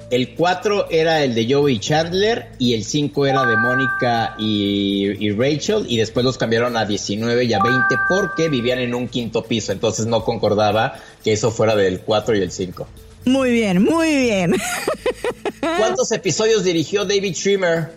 El 0.09 0.35
4 0.35 0.87
era 0.89 1.23
el 1.23 1.33
de 1.35 1.53
Joey 1.53 1.79
Chandler 1.79 2.49
y 2.59 2.73
el 2.73 2.83
5 2.83 3.27
era 3.27 3.45
de 3.45 3.55
Mónica 3.55 4.35
y, 4.37 5.05
y 5.25 5.31
Rachel 5.31 5.85
y 5.87 5.95
después 5.97 6.25
los 6.25 6.37
cambiaron 6.37 6.75
a 6.75 6.83
19 6.85 7.45
y 7.45 7.53
a 7.53 7.59
20 7.63 7.95
porque 8.09 8.49
vivían 8.49 8.79
en 8.79 8.93
un 8.93 9.07
quinto 9.07 9.41
piso, 9.43 9.71
entonces 9.71 10.07
no 10.07 10.25
concordaba 10.25 10.95
que 11.23 11.31
eso 11.31 11.49
fuera 11.49 11.77
del 11.77 12.01
4 12.01 12.35
y 12.35 12.41
el 12.41 12.51
5. 12.51 12.87
Muy 13.23 13.51
bien, 13.51 13.83
muy 13.83 14.13
bien. 14.17 14.55
¿Cuántos 15.77 16.11
episodios 16.11 16.63
dirigió 16.65 17.05
David 17.05 17.33
Schwimmer? 17.33 17.91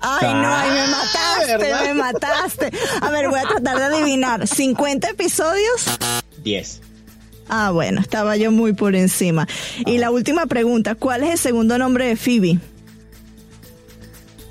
Ay, 0.00 0.32
no, 0.32 0.54
ay, 0.54 0.70
me 0.70 0.80
Ah, 0.80 0.86
mataste, 0.90 1.56
¿verdad? 1.58 1.82
me 1.84 1.94
mataste. 1.94 2.70
A 3.00 3.10
ver, 3.10 3.28
voy 3.28 3.40
a 3.40 3.42
tratar 3.42 3.76
de 3.78 3.84
adivinar. 3.84 4.40
¿50 4.42 5.10
episodios? 5.10 5.84
10. 6.44 6.80
Ah, 7.48 7.70
bueno, 7.70 8.00
estaba 8.00 8.36
yo 8.36 8.50
muy 8.50 8.72
por 8.72 8.96
encima. 8.96 9.46
Y 9.84 9.98
la 9.98 10.10
última 10.10 10.46
pregunta, 10.46 10.94
¿cuál 10.94 11.22
es 11.22 11.30
el 11.30 11.38
segundo 11.38 11.78
nombre 11.78 12.06
de 12.06 12.16
Phoebe? 12.16 12.58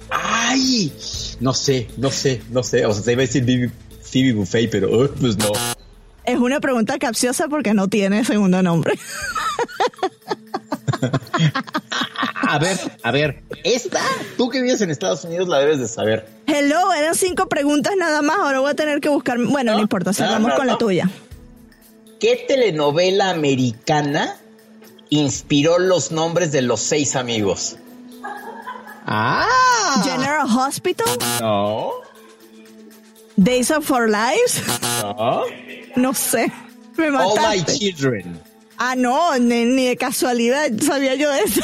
¡Ay! 0.09 0.93
No 1.39 1.53
sé, 1.53 1.87
no 1.97 2.09
sé, 2.09 2.41
no 2.51 2.63
sé. 2.63 2.85
O 2.85 2.93
sea, 2.93 3.03
se 3.03 3.11
iba 3.11 3.23
a 3.23 3.25
decir 3.25 3.71
Phoebe, 4.01 4.33
Buffet, 4.33 4.69
pero 4.69 5.03
uh, 5.03 5.09
pues 5.19 5.37
no. 5.37 5.51
Es 6.23 6.39
una 6.39 6.59
pregunta 6.59 6.97
capciosa 6.97 7.47
porque 7.47 7.73
no 7.73 7.87
tiene 7.87 8.23
segundo 8.23 8.63
nombre. 8.63 8.97
A 12.47 12.59
ver, 12.59 12.77
a 13.03 13.11
ver. 13.11 13.43
Esta, 13.63 14.01
tú 14.37 14.49
que 14.49 14.61
vives 14.61 14.79
en 14.81 14.91
Estados 14.91 15.23
Unidos 15.23 15.47
la 15.47 15.59
debes 15.59 15.79
de 15.79 15.87
saber. 15.87 16.27
Hello, 16.45 16.93
eran 16.93 17.15
cinco 17.15 17.47
preguntas 17.47 17.93
nada 17.97 18.21
más. 18.21 18.37
Ahora 18.37 18.59
voy 18.59 18.71
a 18.71 18.75
tener 18.75 19.01
que 19.01 19.09
buscar. 19.09 19.37
Bueno, 19.43 19.73
no, 19.73 19.79
importa, 19.79 20.13
cerramos 20.13 20.51
no, 20.51 20.55
con 20.55 20.67
la 20.67 20.77
tuya. 20.77 21.09
¿Qué 22.19 22.45
telenovela 22.47 23.29
americana 23.29 24.37
inspiró 25.09 25.79
los 25.79 26.11
nombres 26.11 26.51
de 26.51 26.61
los 26.61 26.79
seis 26.81 27.15
amigos? 27.15 27.77
Ah. 29.05 30.01
General 30.03 30.47
Hospital, 30.47 31.07
No. 31.39 31.91
Days 33.37 33.69
of 33.69 33.89
Our 33.91 34.09
Lives. 34.09 34.61
No. 35.01 35.43
No 35.95 36.13
sé. 36.13 36.51
Me 36.97 37.07
All 37.09 37.35
my 37.37 37.63
children. 37.63 38.39
Ah, 38.77 38.95
no, 38.95 39.37
ni, 39.37 39.65
ni 39.65 39.87
de 39.87 39.97
casualidad 39.97 40.69
sabía 40.81 41.15
yo 41.15 41.29
de 41.31 41.41
eso. 41.41 41.61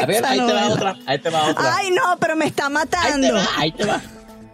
A 0.00 0.06
ver, 0.06 0.24
ahí 0.24 0.38
te 0.38 0.52
va 0.52 0.68
otra. 0.68 0.96
Ahí 1.06 1.18
te 1.18 1.30
va 1.30 1.42
otra. 1.50 1.76
Ay, 1.76 1.90
no, 1.90 2.16
pero 2.20 2.36
me 2.36 2.46
está 2.46 2.66
ahí 2.66 2.70
te 2.70 2.74
matando. 2.74 3.34
va, 3.34 3.46
ahí 3.56 3.72
te 3.72 3.84
va. 3.84 4.02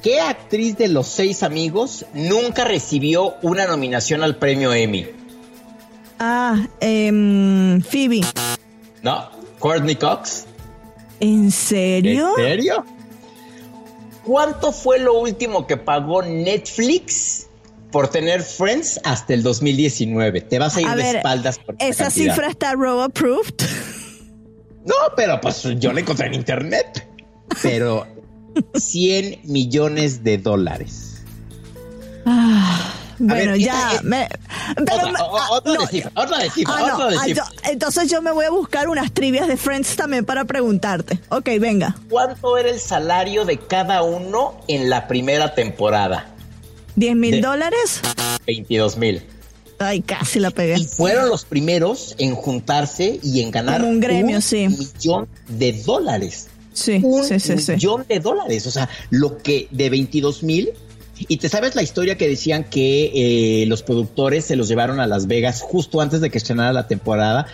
¿Qué 0.03 0.21
actriz 0.21 0.77
de 0.77 0.89
los 0.89 1.07
seis 1.07 1.43
amigos 1.43 2.05
nunca 2.13 2.65
recibió 2.65 3.35
una 3.43 3.67
nominación 3.67 4.23
al 4.23 4.37
premio 4.37 4.73
Emmy? 4.73 5.07
Ah, 6.19 6.67
em, 6.81 7.81
Phoebe. 7.83 8.21
No. 9.03 9.31
Courtney 9.61 9.95
Cox. 9.95 10.47
¿En 11.21 11.53
serio? 11.53 12.31
¿En 12.37 12.45
serio? 12.45 12.85
¿Cuánto 14.25 14.73
fue 14.73 14.99
lo 14.99 15.21
último 15.21 15.67
que 15.67 15.77
pagó 15.77 16.23
Netflix 16.23 17.47
por 17.93 18.09
tener 18.09 18.43
Friends 18.43 19.01
hasta 19.05 19.35
el 19.35 19.43
2019? 19.45 20.41
Te 20.41 20.59
vas 20.59 20.77
a 20.77 20.81
ir 20.81 20.87
A 20.89 20.97
de 20.97 21.03
ver, 21.03 21.17
espaldas 21.17 21.59
por 21.61 21.77
esa 21.79 22.05
cantidad. 22.05 22.33
cifra 22.35 22.49
está 22.49 22.73
robo 22.75 23.03
approved. 23.03 23.55
No, 24.85 24.95
pero 25.17 25.41
pues 25.41 25.63
yo 25.79 25.93
la 25.93 26.01
encontré 26.01 26.27
en 26.27 26.35
internet. 26.35 27.09
Pero 27.63 28.07
100 28.75 29.41
millones 29.45 30.23
de 30.25 30.39
dólares. 30.39 31.23
Ah, 32.25 32.93
bueno, 33.19 33.53
ver, 33.53 33.61
ya. 33.61 33.73
esta 33.73 33.95
es- 33.97 34.03
me- 34.05 34.29
pero 34.77 34.97
Otra, 34.97 35.13
me- 35.13 35.19
o- 35.21 35.39
ah, 35.39 35.47
otra 35.51 35.75
no, 35.75 35.81
de 35.81 35.87
cifra, 35.89 36.13
otra 36.15 36.39
de 36.39 36.51
cifra, 36.51 36.75
ah, 36.77 36.87
no, 36.87 36.95
otra 36.95 37.07
de 37.11 37.17
ah, 37.17 37.25
cifra. 37.25 37.45
yo- 37.45 37.71
entonces 37.71 38.11
yo 38.11 38.23
me 38.23 38.31
voy 38.33 38.45
a 38.45 38.51
buscar 38.51 38.89
unas 38.89 39.13
trivias 39.13 39.49
de 39.49 39.57
Friends 39.57 39.97
también 39.97 40.25
para 40.25 40.45
preguntarte. 40.45 41.21
Ok, 41.29 41.49
venga. 41.61 41.97
¿Cuánto 42.09 42.57
era 42.57 42.71
el 42.71 42.81
salario 42.81 43.45
de 43.45 43.59
cada 43.59 44.03
uno 44.03 44.55
en 44.69 44.89
la 44.91 45.09
primera 45.09 45.55
temporada? 45.55 46.27
¿10 46.97 47.15
mil 47.17 47.41
dólares? 47.41 48.01
22 48.47 48.97
mil. 48.97 49.23
Ay, 49.79 50.01
casi 50.01 50.39
la 50.39 50.51
pegué. 50.53 50.79
Y 50.79 50.85
fueron 50.85 51.29
los 51.29 51.45
primeros 51.45 52.15
en 52.19 52.37
juntarse 52.37 53.19
y 53.23 53.41
en 53.43 53.51
ganar 53.51 53.81
Como 53.81 53.91
un 53.91 53.99
gremio, 54.01 54.37
un 54.37 54.43
sí. 54.43 54.69
millón 54.69 55.29
de 55.49 55.73
dólares. 55.73 56.49
Sí, 56.73 57.01
un 57.03 57.25
sí, 57.25 57.39
sí, 57.39 57.73
millón 57.73 58.05
de 58.09 58.21
dólares. 58.21 58.67
O 58.67 58.71
sea, 58.71 58.89
lo 59.11 59.39
que 59.39 59.69
de 59.71 59.91
22 59.91 60.43
mil. 60.43 60.71
Y 61.29 61.37
te 61.37 61.49
sabes 61.49 61.77
la 61.77 61.83
historia 61.83 62.17
que 62.17 62.27
decían 62.27 62.65
que 62.65 63.63
eh, 63.63 63.67
los 63.67 63.83
productores 63.83 64.45
se 64.45 64.57
los 64.57 64.67
llevaron 64.67 64.99
a 64.99 65.07
Las 65.07 65.29
Vegas 65.29 65.61
justo 65.61 66.01
antes 66.01 66.21
de 66.21 66.31
que 66.31 66.39
estrenara 66.39 66.73
la 66.73 66.89
temporada. 66.89 67.47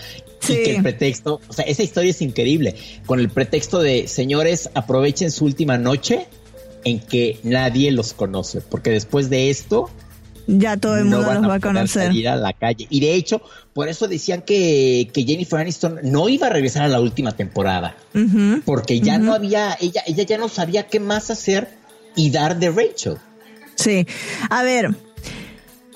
Y 0.49 0.55
que 0.55 0.77
el 0.77 0.83
pretexto, 0.83 1.41
o 1.49 1.53
sea, 1.53 1.65
esa 1.67 1.83
historia 1.83 2.11
es 2.11 2.23
increíble. 2.23 2.77
Con 3.05 3.21
el 3.21 3.29
pretexto 3.29 3.81
de, 3.81 4.07
señores, 4.09 4.71
aprovechen 4.75 5.31
su 5.31 5.45
última 5.45 5.77
noche 5.77 6.27
en 6.85 7.01
que 7.01 7.39
nadie 7.43 7.91
los 7.91 8.15
conoce. 8.15 8.61
Porque 8.61 8.91
después 8.91 9.29
de 9.29 9.51
esto, 9.51 9.91
Ya 10.51 10.79
todo 10.79 10.97
el 10.97 11.05
mundo 11.05 11.35
no 11.35 11.35
los 11.35 11.51
va 11.51 11.55
a 11.57 11.61
conocer. 11.61 12.05
salir 12.05 12.27
a 12.27 12.35
la 12.35 12.55
calle. 12.55 12.87
Y 12.89 13.01
de 13.01 13.13
hecho, 13.13 13.43
por 13.75 13.87
eso 13.89 14.09
decían 14.09 14.41
que, 14.41 15.11
que 15.13 15.25
Jennifer 15.25 15.61
Aniston 15.61 16.01
no 16.05 16.29
iba 16.31 16.47
a 16.47 16.51
regresar 16.51 16.85
a 16.85 16.89
la 16.89 17.01
última 17.01 17.33
temporada. 17.33 17.97
Porque 18.65 19.01
ya 19.01 19.19
no 19.19 19.35
había, 19.35 19.77
ella, 19.79 20.03
ella 20.07 20.25
ya 20.25 20.39
no 20.39 20.49
sabía 20.49 20.87
qué 20.87 21.01
más 21.01 21.31
hacer 21.31 21.69
y 22.17 22.31
dar 22.31 22.59
de 22.59 22.71
Rachel. 22.71 23.19
Sí. 23.75 24.07
A 24.49 24.63
ver, 24.63 24.95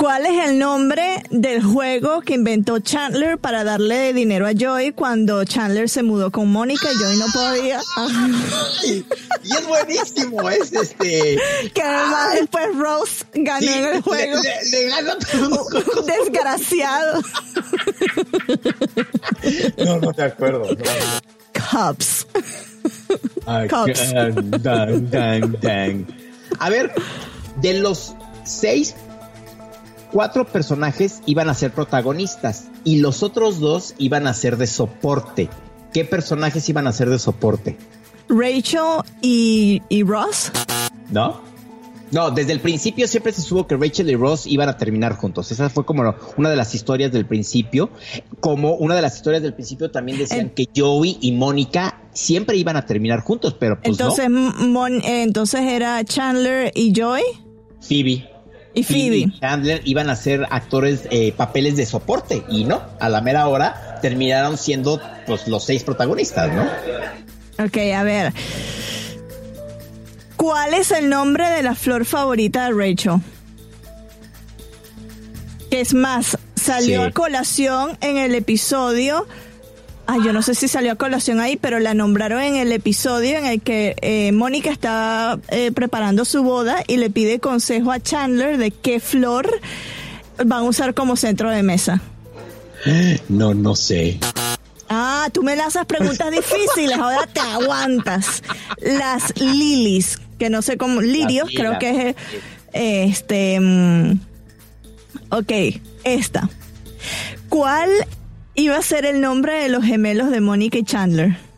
¿cuál 0.03 0.27
es 0.27 0.49
el 0.49 0.59
nombre 0.59 1.23
del 1.31 1.63
juego 1.63 2.23
que 2.23 2.35
inventó 2.35 2.81
Chandler 2.81 3.39
para 3.39 3.63
darle 3.63 4.13
dinero 4.13 4.49
a 4.49 4.53
Joy 4.53 4.91
cuando 4.91 5.45
Chandler 5.45 5.89
se 5.89 6.03
mudó 6.03 6.33
con 6.33 6.51
Mónica 6.51 6.89
y 6.93 6.97
Joy 6.99 7.17
no 7.19 7.27
podía? 7.33 7.81
Y 9.45 9.51
es 9.57 9.67
buenísimo, 9.67 10.51
es 10.51 10.73
este. 10.73 11.39
que 11.75 11.83
además 11.83 12.35
después 12.35 12.65
Rose 12.77 13.25
ganó 13.35 13.61
Sí, 13.61 13.69
en 13.73 13.85
el 13.85 13.93
le- 13.95 14.03
juego. 14.03 14.41
le- 14.43 14.71
le 14.71 14.93
juegos. 14.93 16.07
Desgraciado. 16.07 17.23
No, 19.85 19.99
no 19.99 20.13
te 20.13 20.23
acuerdo. 20.23 20.65
Ay, 23.47 23.69
dang, 24.13 25.11
dang, 25.11 25.53
dang. 25.61 26.07
A 26.59 26.71
ver, 26.71 26.93
de 27.61 27.75
los 27.75 28.15
seis, 28.45 28.95
cuatro 30.13 30.47
personajes 30.47 31.21
iban 31.27 31.49
a 31.49 31.55
ser 31.55 31.73
protagonistas 31.73 32.67
y 32.85 33.01
los 33.01 33.23
otros 33.23 33.59
dos 33.59 33.95
iban 33.99 34.27
a 34.27 34.35
ser 34.35 34.57
de 34.57 34.67
soporte. 34.67 35.49
¿Qué 35.93 36.05
personajes 36.05 36.69
iban 36.69 36.87
a 36.87 36.93
ser 36.93 37.11
de 37.11 37.19
soporte? 37.19 37.77
Rachel 38.29 39.03
y, 39.21 39.83
y 39.89 40.03
Ross. 40.05 40.51
¿No? 41.11 41.41
No, 42.11 42.31
desde 42.31 42.53
el 42.53 42.61
principio 42.61 43.09
siempre 43.09 43.33
se 43.33 43.41
supo 43.41 43.67
que 43.67 43.75
Rachel 43.77 44.11
y 44.11 44.17
Ross 44.17 44.47
iban 44.47 44.69
a 44.69 44.77
terminar 44.77 45.17
juntos. 45.17 45.51
Esa 45.51 45.71
fue 45.71 45.87
como 45.87 46.15
una 46.37 46.51
de 46.51 46.57
las 46.57 46.75
historias 46.75 47.11
del 47.11 47.25
principio. 47.25 47.89
Como 48.41 48.75
una 48.75 48.95
de 48.95 49.01
las 49.03 49.17
historias 49.17 49.43
del 49.43 49.55
principio 49.55 49.91
también 49.91 50.19
decían 50.19 50.51
que 50.51 50.67
Joey 50.77 51.17
y 51.23 51.33
Mónica 51.33 52.03
siempre 52.13 52.57
iban 52.57 52.77
a 52.77 52.85
terminar 52.85 53.21
juntos, 53.21 53.57
pero 53.59 53.77
pues 53.81 53.99
entonces, 53.99 54.29
no. 54.29 54.53
Mon- 54.69 55.01
eh, 55.01 55.23
entonces 55.23 55.63
era 55.63 56.05
Chandler 56.05 56.71
y 56.75 56.93
Joy. 56.93 57.23
Phoebe. 57.81 58.29
Y 58.75 58.85
Phoebe. 58.85 59.17
y 59.17 59.39
Chandler 59.41 59.83
iban 59.85 60.09
a 60.09 60.17
ser 60.17 60.47
actores, 60.51 61.03
eh, 61.11 61.33
papeles 61.37 61.77
de 61.77 61.85
soporte. 61.87 62.43
Y 62.49 62.65
no, 62.65 62.83
a 63.01 63.09
la 63.09 63.21
mera 63.21 63.47
hora 63.49 63.99
terminaron 64.01 64.57
siendo 64.57 65.01
pues 65.27 65.47
los 65.49 65.65
seis 65.65 65.85
protagonistas, 65.85 66.51
¿no? 66.53 66.63
Ok, 67.65 67.77
a 67.95 68.03
ver. 68.03 68.33
¿Cuál 70.37 70.75
es 70.75 70.91
el 70.91 71.09
nombre 71.09 71.49
de 71.51 71.63
la 71.63 71.75
flor 71.75 72.05
favorita 72.05 72.65
de 72.65 72.73
Rachel? 72.73 73.21
Que 75.71 75.81
es 75.81 75.95
más, 75.95 76.37
salió 76.57 77.03
Sí. 77.03 77.07
a 77.09 77.13
colación 77.13 77.97
en 78.01 78.17
el 78.17 78.35
episodio. 78.35 79.27
Ay, 80.07 80.21
yo 80.25 80.33
no 80.33 80.43
sé 80.43 80.55
si 80.55 80.69
salió 80.69 80.93
a 80.93 80.97
colación 80.97 81.41
ahí, 81.41 81.57
pero 81.57 81.79
la 81.79 81.95
nombraron 81.95 82.43
en 82.43 82.57
el 82.57 82.73
episodio 82.73 83.39
en 83.39 83.47
el 83.47 83.63
que 83.63 83.95
eh, 84.03 84.33
Mónica 84.33 84.71
está 84.71 85.39
eh, 85.49 85.71
preparando 85.73 86.25
su 86.25 86.43
boda 86.43 86.83
y 86.89 86.97
le 86.97 87.09
pide 87.09 87.39
consejo 87.39 87.93
a 87.93 88.01
Chandler 88.01 88.59
de 88.59 88.73
qué 88.73 88.99
flor 88.99 89.49
van 90.45 90.61
a 90.61 90.63
usar 90.63 90.95
como 90.95 91.17
centro 91.17 91.51
de 91.51 91.63
mesa. 91.63 92.03
No, 93.29 93.55
no 93.55 93.77
sé. 93.77 94.19
Ah, 94.89 95.29
tú 95.33 95.43
me 95.43 95.57
lanzas 95.57 95.87
preguntas 95.87 96.31
difíciles, 96.31 96.99
ahora 96.99 97.27
te 97.27 97.41
aguantas. 97.41 98.43
Las 98.79 99.33
lilies, 99.41 100.19
que 100.39 100.51
no 100.51 100.63
sé 100.63 100.77
cómo, 100.77 101.01
lirios, 101.01 101.49
creo 101.55 101.79
que 101.79 102.11
es 102.11 102.17
este. 102.73 103.61
mm, 103.61 104.21
ok, 105.31 105.53
esta. 106.05 106.51
¿Cuál 107.49 107.91
iba 108.55 108.77
a 108.77 108.83
ser 108.83 109.05
el 109.05 109.21
nombre 109.21 109.55
de 109.55 109.69
los 109.69 109.85
gemelos 109.85 110.31
de 110.31 110.41
Mónica 110.41 110.79
y 110.79 110.85
Chandler? 110.85 111.37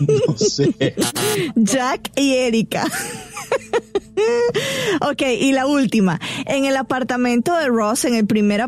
No 0.00 0.36
sé. 0.36 0.94
Jack 1.56 2.12
y 2.16 2.34
Erika. 2.34 2.86
ok, 5.00 5.22
y 5.40 5.52
la 5.52 5.66
última. 5.66 6.20
En 6.46 6.64
el 6.64 6.76
apartamento 6.76 7.56
de 7.56 7.66
Ross, 7.66 8.04
en 8.04 8.14
el 8.14 8.26
primer 8.26 8.64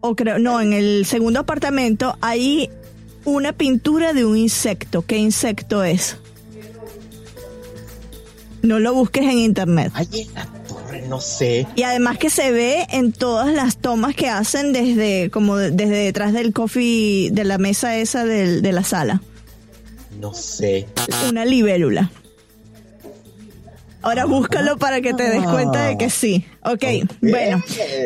o 0.00 0.16
creo, 0.16 0.38
no, 0.38 0.60
en 0.60 0.72
el 0.72 1.04
segundo 1.06 1.40
apartamento, 1.40 2.16
hay 2.20 2.70
una 3.24 3.52
pintura 3.52 4.12
de 4.12 4.24
un 4.24 4.36
insecto. 4.36 5.02
¿Qué 5.02 5.18
insecto 5.18 5.84
es? 5.84 6.16
No 8.62 8.78
lo 8.78 8.94
busques 8.94 9.24
en 9.24 9.38
internet. 9.38 9.92
Torre, 9.92 10.59
no 11.08 11.20
sé. 11.20 11.66
Y 11.76 11.82
además 11.82 12.18
que 12.18 12.30
se 12.30 12.50
ve 12.52 12.86
en 12.90 13.12
todas 13.12 13.52
las 13.54 13.76
tomas 13.76 14.14
que 14.14 14.28
hacen 14.28 14.72
desde 14.72 15.30
como 15.30 15.56
de- 15.56 15.70
desde 15.70 15.96
detrás 15.96 16.32
del 16.32 16.52
coffee 16.52 17.30
de 17.32 17.44
la 17.44 17.58
mesa 17.58 17.96
esa 17.96 18.24
del- 18.24 18.62
de 18.62 18.72
la 18.72 18.84
sala. 18.84 19.20
No 20.20 20.34
sé. 20.34 20.86
Una 21.28 21.44
libélula. 21.44 22.10
Ahora 24.02 24.24
búscalo 24.24 24.78
para 24.78 25.00
que 25.02 25.12
te 25.12 25.24
des 25.24 25.44
cuenta 25.44 25.84
de 25.86 25.98
que 25.98 26.08
sí. 26.08 26.46
Ok, 26.62 26.84
bueno, 27.22 27.62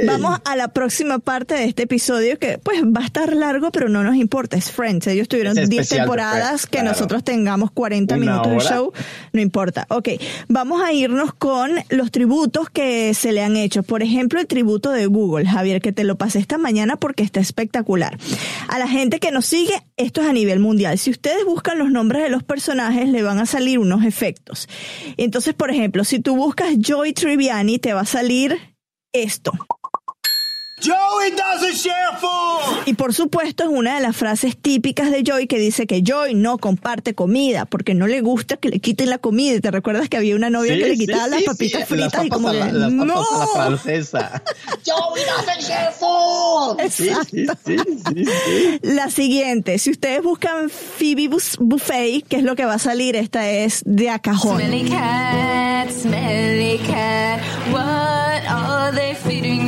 vamos 0.07 0.39
a 0.45 0.55
la 0.55 0.69
próxima 0.69 1.19
parte 1.19 1.55
de 1.55 1.65
este 1.65 1.85
episodio 1.85 2.39
que 2.39 2.59
pues 2.59 2.85
va 2.85 3.01
a 3.01 3.07
estar 3.07 3.35
largo, 3.35 3.73
pero 3.73 3.89
no 3.89 4.05
nos 4.05 4.15
importa, 4.15 4.57
es 4.57 4.71
Friends. 4.71 5.09
Ellos 5.09 5.27
tuvieron 5.27 5.59
Es 5.59 5.69
10 5.69 5.83
especial 5.83 5.99
de 5.99 6.03
temporadas, 6.03 6.47
Friends, 6.47 6.67
que 6.67 6.79
claro. 6.79 6.89
nosotros 6.91 7.25
tengamos 7.25 7.73
40 7.73 8.15
Una 8.15 8.25
minutos 8.25 8.53
de 8.53 8.61
show, 8.61 8.93
no 9.33 9.41
importa. 9.41 9.87
Ok, 9.89 10.11
vamos 10.47 10.83
a 10.83 10.93
irnos 10.93 11.35
con 11.35 11.73
los 11.89 12.13
tributos 12.13 12.71
que 12.71 13.13
se 13.15 13.33
le 13.33 13.43
han 13.43 13.57
hecho. 13.57 13.83
Por 13.83 14.03
ejemplo, 14.05 14.39
el 14.39 14.47
tributo 14.47 14.91
de 14.91 15.07
Google, 15.07 15.49
Javier, 15.49 15.83
que 15.83 15.93
te 15.93 16.05
lo 16.05 16.17
pasé 16.17 16.39
esta 16.39 16.57
mañana 16.57 16.97
porque 16.97 17.25
está 17.25 17.41
espectacular. 17.41 18.17
A 18.69 18.79
la 18.79 18.87
gente 18.87 19.19
que 19.19 19.33
nos 19.33 19.47
sigue, 19.47 19.75
esto 19.97 20.23
es 20.23 20.29
a 20.29 20.33
nivel 20.33 20.61
mundial. 20.61 20.99
Si 20.99 21.11
ustedes 21.11 21.45
buscan 21.45 21.79
los 21.79 21.91
nombres 21.91 22.23
de 22.23 22.29
los 22.31 22.45
personajes, 22.45 23.09
le 23.09 23.23
van 23.25 23.41
a 23.41 23.47
salir 23.47 23.81
unos 23.81 24.05
efectos. 24.05 24.69
Entonces, 25.17 25.55
por 25.55 25.71
ejemplo, 25.71 26.05
si 26.05 26.21
tú 26.21 26.37
buscas 26.37 26.69
Joy 26.79 27.13
Triviani, 27.15 27.81
te 27.81 27.93
va 27.93 28.03
a 28.03 28.07
salir 28.07 28.44
esto. 29.15 29.53
Joey 30.83 31.31
doesn't 31.31 31.77
share 31.77 32.19
food. 32.21 32.83
Y 32.87 32.95
por 32.95 33.15
supuesto 33.15 33.63
es 33.63 33.71
una 33.71 33.95
de 33.95 34.01
las 34.03 34.17
frases 34.17 34.57
típicas 34.57 35.11
de 35.11 35.23
Joy 35.23 35.47
que 35.47 35.59
dice 35.59 35.87
que 35.87 36.03
Joy 36.03 36.35
no 36.35 36.59
comparte 36.59 37.15
comida 37.15 37.65
porque 37.65 37.95
no 37.95 38.07
le 38.07 38.21
gusta 38.21 38.57
que 38.57 38.69
le 38.69 38.81
quiten 38.81 39.09
la 39.09 39.19
comida. 39.19 39.59
Te 39.61 39.71
recuerdas 39.71 40.09
que 40.09 40.17
había 40.17 40.35
una 40.37 40.51
novia 40.51 40.75
Sí, 40.75 40.81
que 40.81 40.89
le 40.89 40.97
sí, 40.97 41.07
quitaba 41.07 41.29
las 41.29 41.39
sí, 41.41 41.45
papitas 41.47 41.81
sí, 41.83 41.87
fritas 41.95 42.13
las 42.15 42.27
y 42.27 42.29
como 42.29 42.49
papas 42.49 42.73
la- 42.73 42.89
las 42.89 42.93
papas 42.93 43.07
¡No! 43.07 43.23
a 43.23 43.39
la 43.39 43.47
francesa. 43.79 44.43
Joey 44.85 45.23
doesn't 45.25 45.61
share 45.61 45.93
food. 45.93 46.81
Sí, 46.91 47.09
sí, 47.31 47.47
sí, 47.65 47.77
sí, 47.87 48.25
sí. 48.27 48.79
La 48.83 49.11
siguiente, 49.11 49.79
si 49.79 49.91
ustedes 49.93 50.23
buscan 50.23 50.69
Phoebe 50.71 51.29
Bus- 51.29 51.57
Buffet, 51.61 52.27
que 52.29 52.37
es 52.39 52.43
lo 52.43 52.57
que 52.57 52.65
va 52.67 52.75
a 52.75 52.79
salir, 52.79 53.15
esta 53.17 53.49
es 53.49 53.83
de 53.87 54.11
a 54.11 54.19
cajón. 54.19 54.61
Smelly 54.61 54.91
cat, 54.91 55.89
smelly 55.91 56.79
cat, 56.79 57.41
what 57.73 58.43
are 58.49 58.93
they 58.95 59.15
feeding. 59.15 59.64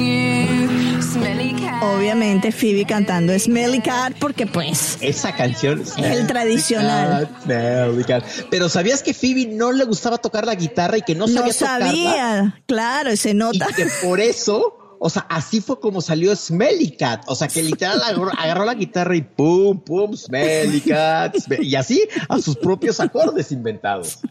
Obviamente 1.95 2.53
Phoebe 2.53 2.85
cantando 2.85 3.39
Smelly 3.39 3.81
Cat 3.81 4.15
porque 4.19 4.47
pues 4.47 4.99
Esa 5.01 5.35
canción 5.35 5.81
es 5.81 5.97
el 5.99 6.27
tradicional. 6.27 7.29
Smelly 7.43 8.05
cat. 8.05 8.25
Pero 8.51 8.69
¿sabías 8.69 9.03
que 9.03 9.15
Phoebe 9.15 9.47
no 9.47 9.73
le 9.73 9.85
gustaba 9.85 10.19
tocar 10.19 10.47
la 10.47 10.55
guitarra 10.55 10.99
y 10.99 11.03
que 11.03 11.15
no 11.15 11.27
sabía 11.29 11.43
no 11.43 11.53
tocarla? 11.53 11.87
sabía, 11.87 12.63
claro, 12.67 13.13
y 13.13 13.17
se 13.17 13.35
nota. 13.35 13.69
Y 13.71 13.75
que 13.75 13.87
por 14.03 14.21
eso, 14.21 14.97
o 14.99 15.09
sea, 15.09 15.27
así 15.29 15.61
fue 15.61 15.79
como 15.81 16.01
salió 16.01 16.35
Smelly 16.35 16.97
Cat. 16.97 17.23
O 17.27 17.35
sea, 17.35 17.49
que 17.49 17.63
literal 17.63 18.03
agarró, 18.03 18.31
agarró 18.37 18.65
la 18.65 18.75
guitarra 18.75 19.15
y 19.17 19.23
pum, 19.23 19.81
pum, 19.81 20.17
Smelly 20.17 20.81
Cat. 20.81 21.37
Y 21.61 21.75
así 21.77 22.03
a 22.29 22.39
sus 22.41 22.57
propios 22.57 23.01
acordes 23.01 23.53
inventados. 23.53 24.19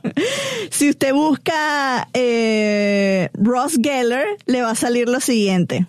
Si 0.71 0.89
usted 0.89 1.13
busca 1.13 2.09
eh, 2.13 3.29
Ross 3.33 3.77
Geller, 3.81 4.25
le 4.45 4.61
va 4.61 4.71
a 4.71 4.75
salir 4.75 5.07
lo 5.07 5.19
siguiente. 5.19 5.85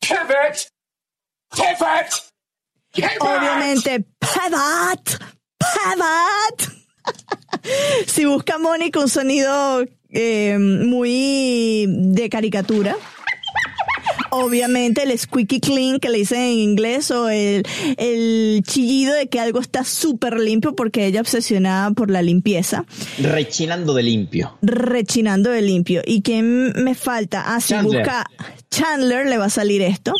Pivot. 0.00 0.73
Pivot. 1.54 2.32
Pivot. 2.92 3.20
Obviamente, 3.20 4.04
pivot, 4.18 5.18
pivot. 5.58 6.74
si 8.06 8.24
busca 8.24 8.58
Mónica 8.58 9.00
un 9.00 9.08
sonido 9.08 9.84
eh, 10.10 10.58
muy 10.58 11.86
de 11.88 12.28
caricatura. 12.28 12.96
obviamente 14.30 15.04
el 15.04 15.16
squeaky 15.16 15.60
clean 15.60 16.00
que 16.00 16.08
le 16.08 16.18
dicen 16.18 16.40
en 16.40 16.58
inglés 16.58 17.10
o 17.12 17.28
el, 17.28 17.62
el 17.96 18.62
chillido 18.66 19.14
de 19.14 19.28
que 19.28 19.38
algo 19.38 19.60
está 19.60 19.84
súper 19.84 20.40
limpio 20.40 20.74
porque 20.74 21.06
ella 21.06 21.20
obsesionada 21.20 21.92
por 21.92 22.10
la 22.10 22.20
limpieza. 22.20 22.84
Rechinando 23.18 23.94
de 23.94 24.02
limpio. 24.02 24.58
Rechinando 24.62 25.50
de 25.50 25.62
limpio. 25.62 26.02
¿Y 26.04 26.22
quién 26.22 26.72
me 26.82 26.94
falta? 26.94 27.44
Ah, 27.46 27.60
si 27.60 27.74
Chandler. 27.74 28.00
busca 28.00 28.24
Chandler 28.70 29.26
le 29.26 29.38
va 29.38 29.46
a 29.46 29.50
salir 29.50 29.82
esto. 29.82 30.12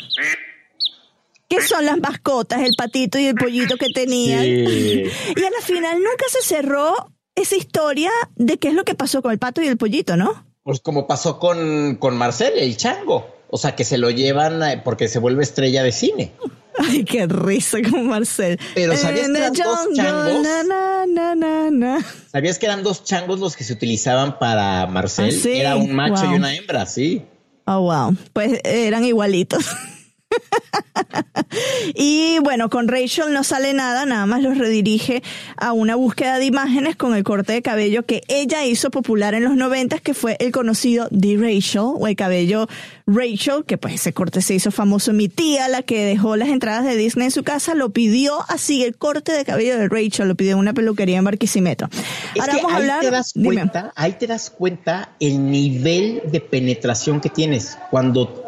¿Qué 1.49 1.61
son 1.63 1.85
las 1.85 1.99
mascotas? 1.99 2.63
El 2.63 2.73
patito 2.77 3.19
y 3.19 3.27
el 3.27 3.35
pollito 3.35 3.77
que 3.77 3.89
tenían. 3.91 4.43
Sí. 4.43 5.05
Y 5.37 5.45
a 5.45 5.51
la 5.51 5.61
final 5.65 5.99
nunca 5.99 6.25
se 6.29 6.43
cerró 6.43 7.13
esa 7.35 7.57
historia 7.57 8.11
de 8.37 8.59
qué 8.59 8.69
es 8.69 8.75
lo 8.75 8.85
que 8.85 8.95
pasó 8.95 9.23
con 9.23 9.33
el 9.33 9.39
pato 9.39 9.63
y 9.63 9.67
el 9.69 9.77
pollito, 9.77 10.17
¿no? 10.17 10.47
Pues 10.63 10.81
como 10.81 11.07
pasó 11.07 11.39
con, 11.39 11.97
con 11.97 12.17
Marcel, 12.17 12.55
el 12.59 12.77
chango. 12.77 13.27
O 13.51 13.59
sea, 13.59 13.77
que 13.77 13.85
se 13.85 13.99
lo 13.99 14.11
llevan 14.11 14.63
eh, 14.63 14.81
porque 14.85 15.07
se 15.09 15.19
vuelve 15.19 15.43
estrella 15.45 15.83
de 15.83 15.93
cine. 15.93 16.33
Ay, 16.77 17.05
qué 17.05 17.27
risa 17.27 17.79
con 17.89 18.09
Marcel. 18.09 18.59
Pero 18.75 18.97
¿sabías 18.97 19.27
En 19.29 19.33
que 19.35 19.39
eran 19.39 19.53
dos 19.53 19.79
changos? 19.95 20.43
na, 20.43 20.63
na, 20.65 21.07
na, 21.07 21.35
na, 21.37 21.71
na. 21.71 22.05
¿Sabías 22.33 22.59
que 22.59 22.67
eran 22.67 22.83
dos 22.83 23.05
changos 23.05 23.39
los 23.39 23.55
que 23.55 23.63
se 23.63 23.75
utilizaban 23.75 24.39
para 24.41 24.87
Marcel? 24.87 25.27
¿Ah, 25.29 25.41
sí? 25.41 25.53
Era 25.53 25.77
un 25.77 25.93
macho 25.95 26.23
Wow. 26.25 26.33
y 26.33 26.35
una 26.37 26.55
hembra, 26.55 26.87
sí. 26.87 27.23
Oh, 27.67 27.81
wow. 27.83 28.17
Pues 28.33 28.59
eran 28.65 29.05
igualitos. 29.05 29.65
y 31.95 32.39
bueno, 32.41 32.69
con 32.71 32.89
Rachel 32.89 33.33
no 33.33 33.45
sale 33.45 33.73
nada, 33.75 34.07
nada 34.07 34.27
más 34.27 34.43
los 34.43 34.59
redirige 34.59 35.23
a 35.57 35.73
una 35.73 35.95
búsqueda 35.97 36.39
de 36.39 36.47
imágenes 36.47 36.97
con 36.97 37.15
el 37.15 37.25
corte 37.25 37.53
de 37.53 37.63
cabello 37.63 38.05
que 38.05 38.23
ella 38.29 38.65
hizo 38.65 38.91
popular 38.91 39.35
en 39.35 39.45
los 39.45 39.57
noventas, 39.57 40.01
que 40.01 40.15
fue 40.15 40.37
el 40.41 40.53
conocido 40.53 41.09
The 41.09 41.37
Rachel, 41.37 41.83
o 41.83 42.07
el 42.07 42.17
cabello 42.17 42.69
Rachel, 43.07 43.65
que 43.67 43.79
pues 43.79 43.95
ese 43.95 44.13
corte 44.13 44.41
se 44.43 44.55
hizo 44.55 44.71
famoso. 44.71 45.13
Mi 45.13 45.29
tía, 45.29 45.69
la 45.69 45.83
que 45.83 46.05
dejó 46.05 46.37
las 46.37 46.49
entradas 46.49 46.85
de 46.85 46.97
Disney 46.97 47.27
en 47.27 47.31
su 47.31 47.43
casa, 47.45 47.75
lo 47.75 47.91
pidió 47.91 48.45
así, 48.49 48.83
el 48.85 48.97
corte 48.97 49.33
de 49.33 49.45
cabello 49.45 49.77
de 49.79 49.89
Rachel, 49.89 50.29
lo 50.29 50.35
pidió 50.35 50.53
en 50.53 50.59
una 50.59 50.73
peluquería 50.75 51.19
en 51.19 51.25
Barquisimeto. 51.25 51.89
Es 52.35 52.41
Ahora 52.41 52.53
que 52.55 52.59
vamos 52.63 52.73
a 52.73 52.77
hablar. 52.77 53.01
te 53.01 53.11
das 53.11 53.33
dime. 53.35 53.55
cuenta, 53.57 53.93
ahí 53.97 54.13
te 54.13 54.27
das 54.27 54.51
cuenta 54.51 55.11
el 55.21 55.51
nivel 55.51 56.23
de 56.31 56.41
penetración 56.41 57.21
que 57.21 57.29
tienes 57.29 57.79
cuando 57.91 58.44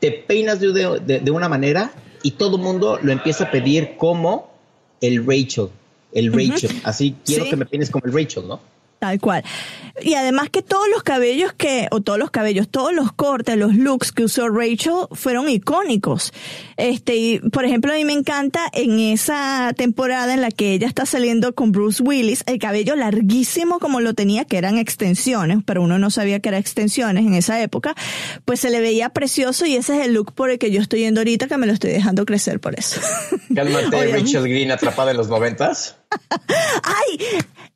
te 0.00 0.10
peinas 0.12 0.60
de, 0.60 0.72
de- 1.04 1.20
de 1.20 1.30
una 1.30 1.48
manera 1.48 1.92
y 2.22 2.32
todo 2.32 2.56
el 2.56 2.62
mundo 2.62 2.98
lo 3.02 3.12
empieza 3.12 3.44
a 3.44 3.50
pedir 3.50 3.96
como 3.96 4.50
el 5.00 5.24
Rachel, 5.26 5.68
el. 6.12 6.32
Rachel. 6.32 6.70
Así 6.84 7.14
quiero 7.24 7.44
Sí. 7.44 7.50
que 7.50 7.56
me 7.56 7.66
peines 7.66 7.90
como 7.90 8.04
el 8.06 8.12
Rachel, 8.12 8.46
¿no? 8.48 8.60
Tal 8.98 9.20
cual. 9.20 9.44
Y 10.00 10.14
además 10.14 10.50
que 10.50 10.62
todos 10.62 10.88
los 10.88 11.02
cabellos 11.02 11.52
que, 11.52 11.88
o 11.90 12.00
todos 12.00 12.18
los 12.18 12.30
cabellos, 12.30 12.68
todos 12.68 12.92
los 12.92 13.12
cortes, 13.12 13.56
los 13.56 13.74
looks 13.74 14.12
que 14.12 14.24
usó 14.24 14.48
Rachel 14.48 15.06
fueron 15.12 15.48
icónicos. 15.48 16.32
Este, 16.76 17.16
y, 17.16 17.38
por 17.38 17.64
ejemplo, 17.64 17.92
a 17.92 17.96
mí 17.96 18.04
me 18.04 18.12
encanta 18.12 18.68
en 18.72 18.98
esa 18.98 19.72
temporada 19.76 20.34
en 20.34 20.40
la 20.40 20.50
que 20.50 20.72
ella 20.72 20.86
está 20.86 21.06
saliendo 21.06 21.54
con 21.54 21.72
Bruce 21.72 22.02
Willis, 22.02 22.44
el 22.46 22.58
cabello 22.58 22.94
larguísimo 22.96 23.78
como 23.78 24.00
lo 24.00 24.14
tenía, 24.14 24.44
que 24.44 24.58
eran 24.58 24.78
extensiones, 24.78 25.58
pero 25.64 25.82
uno 25.82 25.98
no 25.98 26.10
sabía 26.10 26.40
que 26.40 26.48
eran 26.48 26.60
extensiones 26.60 27.26
en 27.26 27.34
esa 27.34 27.60
época, 27.60 27.94
pues 28.44 28.60
se 28.60 28.70
le 28.70 28.80
veía 28.80 29.10
precioso 29.10 29.66
y 29.66 29.76
ese 29.76 29.98
es 29.98 30.06
el 30.06 30.14
look 30.14 30.32
por 30.32 30.50
el 30.50 30.58
que 30.58 30.70
yo 30.70 30.80
estoy 30.80 31.00
yendo 31.00 31.20
ahorita, 31.20 31.48
que 31.48 31.56
me 31.56 31.66
lo 31.66 31.72
estoy 31.72 31.90
dejando 31.90 32.24
crecer 32.24 32.60
por 32.60 32.78
eso. 32.78 33.00
Cálmate, 33.54 34.06
Rachel 34.12 34.42
Green 34.42 34.70
atrapada 34.70 35.10
en 35.10 35.16
los 35.16 35.28
noventas. 35.28 35.96
¡Ay! 36.82 37.18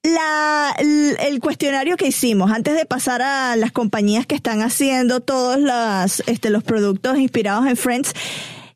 La, 0.05 0.75
el, 0.79 1.39
cuestionario 1.39 1.97
que 1.97 2.09
hicimos 2.09 2.51
antes 2.51 2.75
de 2.75 2.87
pasar 2.87 3.23
a 3.23 3.55
las 3.55 3.71
compañías 3.71 4.27
que 4.27 4.35
están 4.35 4.61
haciendo 4.61 5.21
todos 5.21 5.61
las, 5.61 6.25
este, 6.27 6.51
los 6.51 6.65
productos 6.65 7.19
inspirados 7.19 7.67
en 7.67 7.77
Friends. 7.77 8.13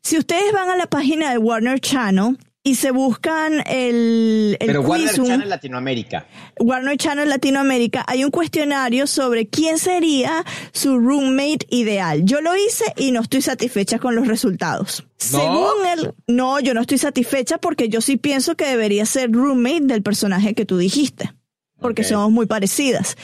Si 0.01 0.17
ustedes 0.17 0.53
van 0.53 0.69
a 0.69 0.77
la 0.77 0.87
página 0.87 1.29
de 1.31 1.37
Warner 1.37 1.81
Channel 1.81 2.37
y 2.67 2.75
se 2.75 2.91
buscan 2.91 3.63
el, 3.65 4.57
el 4.59 4.67
Pero 4.67 4.81
Warner 4.81 5.15
Channel 5.15 5.47
Latinoamérica. 5.47 6.25
Warner 6.59 6.97
Channel 6.97 7.29
Latinoamérica, 7.29 8.03
hay 8.05 8.25
un 8.25 8.29
cuestionario 8.29 9.07
sobre 9.07 9.47
quién 9.47 9.79
sería 9.79 10.43
su 10.73 10.99
roommate 10.99 11.65
ideal. 11.69 12.25
Yo 12.25 12.41
lo 12.41 12.57
hice 12.57 12.83
y 12.97 13.11
no 13.11 13.21
estoy 13.21 13.41
satisfecha 13.41 13.99
con 13.99 14.17
los 14.17 14.27
resultados. 14.27 15.07
Según 15.15 15.85
el, 15.93 16.13
no, 16.27 16.59
yo 16.59 16.73
no 16.73 16.81
estoy 16.81 16.97
satisfecha 16.97 17.57
porque 17.57 17.87
yo 17.87 18.01
sí 18.01 18.17
pienso 18.17 18.57
que 18.57 18.65
debería 18.65 19.05
ser 19.05 19.31
roommate 19.31 19.85
del 19.85 20.03
personaje 20.03 20.53
que 20.53 20.65
tú 20.65 20.77
dijiste. 20.77 21.33
Porque 21.79 22.03
somos 22.03 22.31
muy 22.31 22.47
parecidas. 22.47 23.15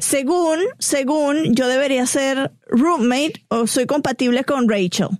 Según, 0.00 0.58
según, 0.80 1.54
yo 1.54 1.68
debería 1.68 2.06
ser 2.06 2.50
roommate 2.66 3.34
o 3.46 3.68
soy 3.68 3.86
compatible 3.86 4.42
con 4.42 4.68
Rachel. 4.68 5.10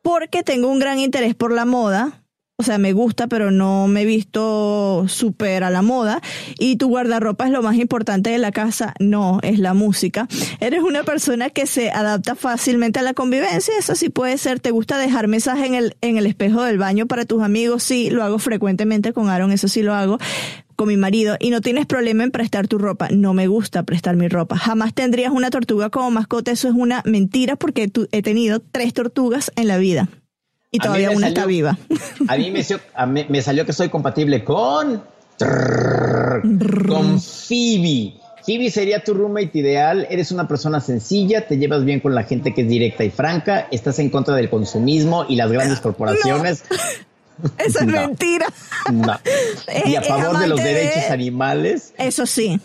Porque 0.00 0.42
tengo 0.42 0.68
un 0.68 0.78
gran 0.78 0.98
interés 0.98 1.34
por 1.34 1.52
la 1.52 1.66
moda. 1.66 2.21
O 2.62 2.64
sea, 2.64 2.78
me 2.78 2.92
gusta, 2.92 3.26
pero 3.26 3.50
no 3.50 3.88
me 3.88 4.02
he 4.02 4.04
visto 4.04 5.04
súper 5.08 5.64
a 5.64 5.70
la 5.70 5.82
moda. 5.82 6.22
Y 6.60 6.76
tu 6.76 6.86
guardarropa 6.86 7.44
es 7.44 7.50
lo 7.50 7.60
más 7.60 7.74
importante 7.74 8.30
de 8.30 8.38
la 8.38 8.52
casa. 8.52 8.94
No, 9.00 9.40
es 9.42 9.58
la 9.58 9.74
música. 9.74 10.28
Eres 10.60 10.84
una 10.84 11.02
persona 11.02 11.50
que 11.50 11.66
se 11.66 11.90
adapta 11.90 12.36
fácilmente 12.36 13.00
a 13.00 13.02
la 13.02 13.14
convivencia. 13.14 13.74
Eso 13.76 13.96
sí 13.96 14.10
puede 14.10 14.38
ser. 14.38 14.60
¿Te 14.60 14.70
gusta 14.70 14.96
dejar 14.96 15.26
mensajes 15.26 15.66
en 15.66 15.74
el, 15.74 15.96
en 16.02 16.18
el 16.18 16.26
espejo 16.26 16.62
del 16.62 16.78
baño 16.78 17.06
para 17.06 17.24
tus 17.24 17.42
amigos? 17.42 17.82
Sí, 17.82 18.10
lo 18.10 18.22
hago 18.22 18.38
frecuentemente 18.38 19.12
con 19.12 19.28
Aaron. 19.28 19.50
Eso 19.50 19.66
sí 19.66 19.82
lo 19.82 19.92
hago 19.92 20.18
con 20.76 20.86
mi 20.86 20.96
marido. 20.96 21.36
Y 21.40 21.50
no 21.50 21.62
tienes 21.62 21.86
problema 21.86 22.22
en 22.22 22.30
prestar 22.30 22.68
tu 22.68 22.78
ropa. 22.78 23.08
No 23.10 23.34
me 23.34 23.48
gusta 23.48 23.82
prestar 23.82 24.14
mi 24.14 24.28
ropa. 24.28 24.56
Jamás 24.56 24.94
tendrías 24.94 25.32
una 25.32 25.50
tortuga 25.50 25.90
como 25.90 26.12
mascota. 26.12 26.52
Eso 26.52 26.68
es 26.68 26.74
una 26.74 27.02
mentira 27.04 27.56
porque 27.56 27.90
he 28.12 28.22
tenido 28.22 28.60
tres 28.60 28.94
tortugas 28.94 29.50
en 29.56 29.66
la 29.66 29.78
vida. 29.78 30.08
Y 30.74 30.78
todavía 30.78 31.10
una 31.10 31.20
salió- 31.20 31.28
está 31.28 31.46
viva. 31.46 31.78
A 32.28 32.36
mí 32.38 32.50
me, 32.50 32.64
a 32.94 33.06
mí- 33.06 33.26
me 33.28 33.42
salió 33.42 33.64
que 33.66 33.72
soy 33.74 33.88
compatible 33.90 34.42
con. 34.42 35.02
con 36.88 37.20
Phoebe. 37.20 38.14
Phoebe 38.44 38.70
sería 38.70 39.04
tu 39.04 39.14
roommate 39.14 39.50
ideal. 39.58 40.06
Eres 40.10 40.32
una 40.32 40.48
persona 40.48 40.80
sencilla, 40.80 41.46
te 41.46 41.58
llevas 41.58 41.84
bien 41.84 42.00
con 42.00 42.14
la 42.14 42.24
gente 42.24 42.54
que 42.54 42.62
es 42.62 42.68
directa 42.68 43.04
y 43.04 43.10
franca, 43.10 43.68
estás 43.70 43.98
en 43.98 44.10
contra 44.10 44.34
del 44.34 44.48
consumismo 44.50 45.26
y 45.28 45.36
las 45.36 45.52
grandes 45.52 45.80
corporaciones. 45.80 46.64
Eso 47.58 47.80
es 47.80 47.86
No. 47.86 47.92
mentira. 47.92 48.46
No. 48.92 49.18
Y 49.86 49.94
a 49.96 50.00
Es 50.00 50.08
favor 50.08 50.38
de 50.38 50.48
los 50.48 50.58
amante 50.60 50.62
de- 50.62 50.74
derechos 50.86 51.10
animales 51.10 51.94
Eso 51.98 52.26
sí. 52.26 52.60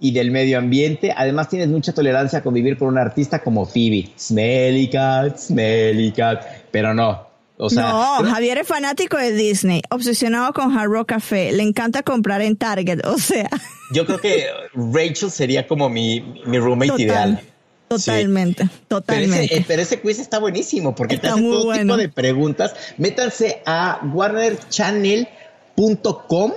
y 0.00 0.12
del 0.12 0.30
medio 0.30 0.58
ambiente. 0.58 1.14
Además, 1.16 1.48
tienes 1.48 1.68
mucha 1.68 1.92
tolerancia 1.92 2.40
a 2.40 2.42
convivir 2.42 2.76
con 2.76 2.88
un 2.88 2.98
artista 2.98 3.38
como 3.40 3.66
Phoebe. 3.66 4.10
Smelly 4.16 4.88
cat, 4.90 5.38
smelly 5.38 6.12
cat. 6.12 6.42
Pero 6.70 6.92
no. 6.94 7.30
O 7.58 7.70
sea, 7.70 7.90
no, 7.90 8.24
Javier 8.30 8.58
es 8.58 8.66
fanático 8.66 9.16
de 9.18 9.30
Disney, 9.32 9.82
obsesionado 9.90 10.52
con 10.52 10.76
Hard 10.76 10.90
Rock 10.90 11.08
Café, 11.10 11.52
le 11.52 11.62
encanta 11.62 12.02
comprar 12.02 12.42
en 12.42 12.56
Target, 12.56 13.04
o 13.06 13.18
sea, 13.18 13.48
yo 13.92 14.04
creo 14.06 14.20
que 14.20 14.46
Rachel 14.74 15.30
sería 15.30 15.68
como 15.68 15.88
mi, 15.88 16.20
mi 16.46 16.58
roommate 16.58 16.90
Total. 16.90 17.04
ideal. 17.06 17.40
totalmente, 17.88 18.64
Pero 18.64 18.74
ese, 18.74 18.84
totalmente. 18.88 19.56
eh, 19.58 19.64
pero 19.68 19.82
ese 19.82 20.00
quiz 20.00 20.18
está 20.18 20.38
buenísimo 20.40 20.94
porque 20.94 21.18
te 21.18 21.26
Está 21.26 21.34
hace 21.34 21.42
muy 21.42 21.52
todo 21.52 21.64
bueno. 21.66 21.82
tipo 21.82 21.96
de 21.98 22.08
preguntas. 22.08 22.74
Métanse 22.96 23.62
a 23.66 24.00
warnerchannel.com. 24.12 26.52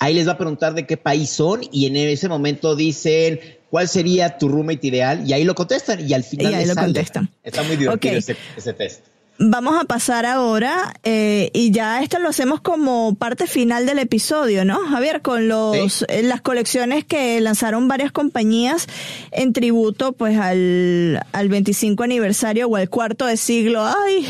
Ahí 0.00 0.14
les 0.14 0.28
va 0.28 0.32
a 0.32 0.38
preguntar 0.38 0.74
de 0.74 0.86
qué 0.86 0.96
país 0.96 1.28
son 1.30 1.62
y 1.72 1.86
en 1.86 1.96
ese 1.96 2.28
momento 2.28 2.76
dicen 2.76 3.40
cuál 3.70 3.88
sería 3.88 4.38
tu 4.38 4.48
roommate 4.48 4.86
ideal 4.86 5.28
y 5.28 5.32
ahí 5.32 5.42
lo 5.42 5.56
contestan 5.56 6.08
y 6.08 6.14
al 6.14 6.22
final 6.22 6.52
Y 6.52 6.54
ahí 6.54 6.66
lo 6.66 6.74
sale. 6.74 6.86
contestan. 6.86 7.28
Está 7.42 7.64
muy 7.64 7.74
divertido 7.76 8.12
Ok. 8.14 8.18
ese, 8.18 8.36
ese 8.56 8.72
test. 8.74 9.04
Vamos 9.40 9.80
a 9.80 9.84
pasar 9.84 10.26
ahora, 10.26 10.94
eh, 11.04 11.50
y 11.54 11.70
ya 11.70 12.02
esto 12.02 12.18
lo 12.18 12.28
hacemos 12.28 12.60
como 12.60 13.14
parte 13.14 13.46
final 13.46 13.86
del 13.86 14.00
episodio, 14.00 14.64
¿no? 14.64 14.80
Javier, 14.88 15.22
con 15.22 15.46
los, 15.46 16.04
eh, 16.08 16.24
las 16.24 16.40
colecciones 16.40 17.04
que 17.04 17.40
lanzaron 17.40 17.86
varias 17.86 18.10
compañías 18.10 18.88
en 19.30 19.52
tributo, 19.52 20.12
pues, 20.12 20.36
al, 20.38 21.24
al 21.30 21.48
25 21.48 22.02
aniversario 22.02 22.66
o 22.66 22.74
al 22.74 22.90
cuarto 22.90 23.26
de 23.26 23.36
siglo. 23.36 23.84
Ay, 23.86 24.26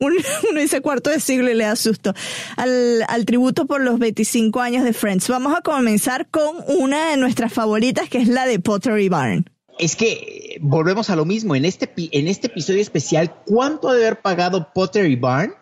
un- 0.00 0.16
uno 0.50 0.60
dice 0.60 0.80
cuarto 0.80 1.10
de 1.10 1.20
siglo 1.20 1.48
y 1.52 1.54
le 1.54 1.62
da 1.64 1.76
susto. 1.76 2.12
Al, 2.56 3.04
al 3.06 3.24
tributo 3.26 3.66
por 3.66 3.80
los 3.80 4.00
25 4.00 4.60
años 4.60 4.82
de 4.82 4.92
Friends. 4.92 5.28
Vamos 5.28 5.56
a 5.56 5.60
comenzar 5.60 6.26
con 6.30 6.56
una 6.80 7.10
de 7.10 7.16
nuestras 7.16 7.52
favoritas, 7.52 8.08
que 8.08 8.18
es 8.18 8.26
la 8.26 8.44
de 8.46 8.58
Pottery 8.58 9.08
Barn. 9.08 9.48
Es 9.78 9.96
que 9.96 10.12
eh, 10.12 10.58
volvemos 10.60 11.10
a 11.10 11.16
lo 11.16 11.24
mismo. 11.24 11.54
En 11.54 11.64
este, 11.64 11.90
en 11.96 12.28
este 12.28 12.48
episodio 12.48 12.80
especial, 12.80 13.34
¿cuánto 13.46 13.88
ha 13.88 13.94
de 13.94 14.06
haber 14.06 14.20
pagado 14.20 14.72
Pottery 14.72 15.16
Barn 15.16 15.54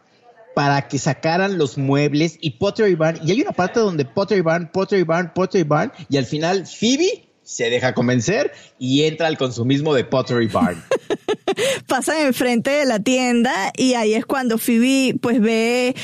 para 0.54 0.88
que 0.88 0.98
sacaran 0.98 1.58
los 1.58 1.76
muebles 1.76 2.38
y 2.40 2.52
Pottery 2.52 2.94
Barn? 2.94 3.18
Y 3.24 3.30
hay 3.30 3.42
una 3.42 3.52
parte 3.52 3.80
donde 3.80 4.04
Pottery 4.04 4.40
Barn, 4.40 4.70
Pottery 4.72 5.02
Barn, 5.02 5.32
Pottery 5.34 5.64
Barn, 5.64 5.92
y 6.08 6.16
al 6.16 6.26
final 6.26 6.66
Phoebe 6.66 7.26
se 7.42 7.70
deja 7.70 7.94
convencer 7.94 8.52
y 8.78 9.04
entra 9.04 9.28
al 9.28 9.38
consumismo 9.38 9.94
de 9.94 10.04
Pottery 10.04 10.48
Barn. 10.48 10.82
pasan 11.86 12.26
enfrente 12.26 12.70
de 12.70 12.84
la 12.84 12.98
tienda 12.98 13.72
y 13.76 13.94
ahí 13.94 14.14
es 14.14 14.26
cuando 14.26 14.58
Phoebe 14.58 15.14
pues 15.20 15.40
ve 15.40 15.94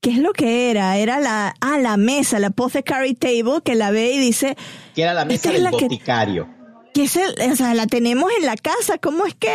qué 0.00 0.10
es 0.10 0.18
lo 0.18 0.32
que 0.32 0.70
era, 0.70 0.98
era 0.98 1.20
la 1.20 1.54
ah, 1.60 1.78
la 1.78 1.96
mesa, 1.96 2.38
la 2.38 2.48
apothecary 2.48 3.14
table 3.14 3.60
que 3.64 3.74
la 3.74 3.90
ve 3.90 4.12
y 4.12 4.18
dice 4.18 4.56
que 4.94 5.02
era 5.02 5.14
la 5.14 5.24
mesa 5.24 5.50
del 5.50 5.64
la 5.64 5.70
boticario. 5.70 6.46
que 6.46 6.59
es 6.94 7.16
el, 7.16 7.34
o 7.52 7.56
sea, 7.56 7.74
la 7.74 7.86
tenemos 7.86 8.30
en 8.38 8.46
la 8.46 8.56
casa, 8.56 8.98
¿cómo 8.98 9.26
es 9.26 9.34
que 9.34 9.54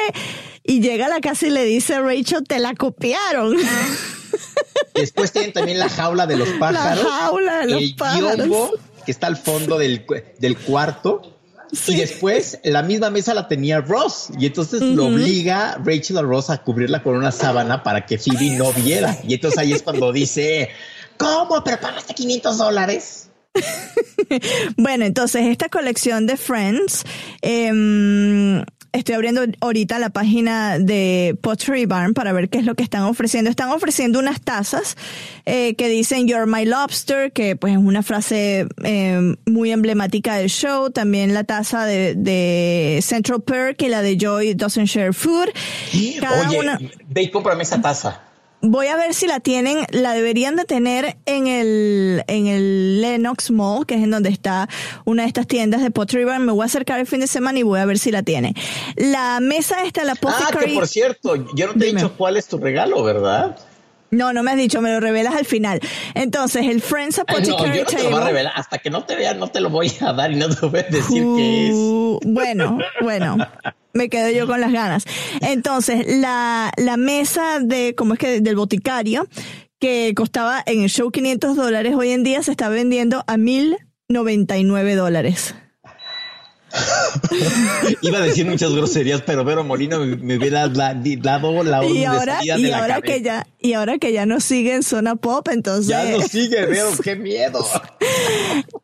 Y 0.64 0.82
llega 0.82 1.08
a 1.08 1.10
la 1.10 1.20
casa 1.22 1.48
y 1.48 1.50
le 1.50 1.64
dice 1.66 1.96
a 1.96 2.02
Rachel, 2.02 2.44
te 2.48 2.60
la 2.60 2.74
copiaron. 2.74 3.56
Después 4.94 5.32
tienen 5.32 5.54
también 5.54 5.80
la 5.80 5.90
jaula 5.90 6.26
de 6.28 6.38
los 6.38 6.50
pájaros. 6.60 7.04
La 7.04 7.10
jaula 7.10 7.58
de 7.60 7.66
los 7.68 7.82
el 7.82 7.96
pájaros. 7.96 8.36
biombo 8.38 8.72
que 9.06 9.12
está 9.12 9.28
al 9.28 9.38
fondo 9.38 9.78
del, 9.78 10.06
del 10.40 10.58
cuarto. 10.58 11.32
Y 11.88 11.96
después 11.96 12.60
la 12.64 12.84
misma 12.84 13.10
mesa 13.10 13.34
la 13.34 13.48
tenía 13.48 13.82
Ross. 13.82 14.30
Y 14.40 14.46
entonces 14.46 14.82
lo 14.82 15.08
obliga 15.08 15.78
Rachel 15.84 16.18
a 16.18 16.22
Ross 16.22 16.50
a 16.50 16.60
cubrirla 16.60 17.04
con 17.04 17.16
una 17.16 17.32
sábana 17.32 17.84
para 17.84 18.06
que 18.06 18.18
Phoebe 18.18 18.52
no 18.52 18.72
viera. 18.72 19.18
Y 19.28 19.34
entonces 19.34 19.58
ahí 19.60 19.74
es 19.74 19.82
cuando 19.82 20.12
dice, 20.12 20.70
¿cómo? 21.18 21.64
¿Pero 21.64 21.80
pagaste 21.80 22.14
500 22.14 22.58
dólares? 22.58 23.25
Bueno, 24.78 25.06
entonces 25.06 25.44
esta 25.48 25.70
colección 25.70 26.26
de 26.28 26.38
Friends, 26.38 27.04
em, 27.42 28.64
estoy 28.92 29.16
abriendo 29.16 29.42
ahorita 29.62 30.00
la 30.00 30.10
página 30.10 30.80
de 30.80 31.38
Pottery 31.42 31.86
Barn 31.86 32.14
para 32.14 32.32
ver 32.34 32.50
qué 32.50 32.60
es 32.60 32.66
lo 32.66 32.76
que 32.76 32.84
están 32.84 33.04
ofreciendo. 33.04 33.50
Están 33.50 33.70
ofreciendo 33.70 34.20
unas 34.20 34.42
tazas 34.42 34.96
eh, 35.46 35.76
que 35.76 35.90
dicen 35.90 36.28
You're 36.28 36.46
my 36.46 36.66
lobster, 36.66 37.32
que 37.32 37.56
pues 37.56 37.74
es 37.74 37.80
una 37.80 38.04
frase 38.04 38.68
em, 38.84 39.36
muy 39.46 39.72
emblemática 39.72 40.36
del 40.38 40.50
show. 40.50 40.90
También 40.92 41.34
la 41.34 41.44
taza 41.44 41.86
de, 41.86 42.16
de 42.16 43.00
Central 43.02 43.42
Perk 43.44 43.82
y 43.82 43.90
la 43.90 44.02
de 44.02 44.18
Joy 44.18 44.54
Doesn't 44.54 44.88
Share 44.88 45.14
Food. 45.14 45.50
Cada 46.20 46.50
Oye, 46.50 46.60
una- 46.60 46.80
ve 47.08 47.22
y 47.24 47.30
cómprame 47.32 47.64
esa 47.64 47.82
taza. 47.82 48.22
Voy 48.68 48.88
a 48.88 48.96
ver 48.96 49.14
si 49.14 49.28
la 49.28 49.40
tienen, 49.40 49.86
la 49.92 50.14
deberían 50.14 50.56
de 50.56 50.66
tener 50.66 51.18
en 51.28 51.46
el, 51.46 52.24
en 52.28 52.48
el 52.48 53.00
Lenox 53.02 53.52
Mall, 53.52 53.86
que 53.86 53.94
es 53.96 54.04
en 54.04 54.10
donde 54.10 54.30
está 54.30 54.68
una 55.06 55.22
de 55.24 55.28
estas 55.28 55.46
tiendas 55.46 55.82
de 55.84 55.92
Pottery 55.92 56.24
Barn. 56.24 56.44
Me 56.46 56.52
voy 56.52 56.64
a 56.64 56.66
acercar 56.66 57.00
el 57.00 57.06
fin 57.06 57.20
de 57.20 57.28
semana 57.28 57.60
y 57.60 57.64
voy 57.64 57.80
a 57.80 57.86
ver 57.86 58.00
si 58.00 58.12
la 58.12 58.24
tiene. 58.24 58.56
La 58.96 59.40
mesa 59.40 59.84
esta, 59.84 60.04
la 60.04 60.14
Ah, 60.14 60.16
Apothecary. 60.16 60.72
que 60.72 60.74
por 60.76 60.88
cierto, 60.88 61.36
yo 61.56 61.68
no 61.68 61.74
te 61.74 61.90
he 61.90 61.94
dicho 61.94 62.14
cuál 62.18 62.38
es 62.38 62.48
tu 62.48 62.58
regalo, 62.58 63.04
¿verdad? 63.04 63.56
No, 64.10 64.34
no 64.34 64.42
me 64.44 64.52
has 64.52 64.58
dicho, 64.58 64.82
me 64.82 64.92
lo 64.92 65.00
revelas 65.00 65.36
al 65.36 65.46
final. 65.46 65.80
Entonces, 66.14 66.66
el 66.66 66.82
Friends 66.82 67.20
Ay, 67.20 67.26
no, 67.28 67.34
Apothecary 67.56 67.78
yo 67.78 67.84
no 67.84 67.90
te 67.90 67.98
lo 67.98 68.04
voy 68.04 68.14
a 68.14 68.18
Table- 68.18 68.26
revelar. 68.28 68.54
Hasta 68.56 68.78
que 68.80 68.90
no 68.90 69.04
te 69.04 69.16
vea, 69.16 69.34
no 69.36 69.48
te 69.50 69.60
lo 69.60 69.70
voy 69.70 69.92
a 70.02 70.14
dar 70.14 70.32
y 70.32 70.36
no 70.38 70.50
te 70.50 70.66
voy 70.66 70.80
a 70.80 70.84
decir 70.84 71.24
qué 71.36 71.68
es. 71.68 71.74
Uh, 71.76 72.20
Bueno, 72.24 72.80
bueno, 73.02 73.38
me 73.96 74.10
quedo 74.10 74.30
yo 74.30 74.46
con 74.46 74.62
las 74.62 74.72
ganas. 74.72 75.06
Entonces, 75.42 76.06
la, 76.20 76.72
la 76.78 76.98
mesa 76.98 77.60
de, 77.60 77.96
¿cómo 77.96 78.14
es 78.14 78.20
que? 78.20 78.42
Del 78.42 78.56
boticario, 78.56 79.28
que 79.80 80.14
costaba 80.16 80.62
en 80.66 80.84
el 80.84 80.90
show 80.90 81.10
500 81.10 81.56
dólares, 81.56 81.96
hoy 81.96 82.12
en 82.12 82.24
día 82.24 82.44
se 82.44 82.52
está 82.52 82.70
vendiendo 82.70 83.24
a 83.26 83.38
1099 83.38 84.96
dólares. 84.96 85.56
Iba 88.02 88.20
a 88.20 88.22
decir 88.22 88.46
muchas 88.46 88.74
groserías, 88.74 89.22
pero 89.22 89.44
Vero 89.44 89.64
Molina 89.64 89.98
me, 90.00 90.16
me 90.16 90.38
hubiera 90.38 90.68
dado 90.68 91.64
la 91.64 91.80
orden 91.82 91.96
Y 91.96 92.06
ahora, 92.06 92.40
y 92.44 92.48
de 92.64 92.70
la 92.70 92.80
ahora 92.80 92.96
cabeza. 92.96 93.14
que 93.14 93.22
ya, 93.22 93.48
y 93.60 93.74
ahora 93.74 93.98
que 93.98 94.14
ya 94.14 94.26
no 94.26 94.40
sigue 94.40 94.76
en 94.76 94.84
zona 94.84 95.16
pop, 95.16 95.48
entonces. 95.52 95.88
Ya 95.88 96.04
no 96.06 96.22
sigue, 96.22 96.66
Vero, 96.68 96.90
qué 97.04 97.16
miedo. 97.16 97.66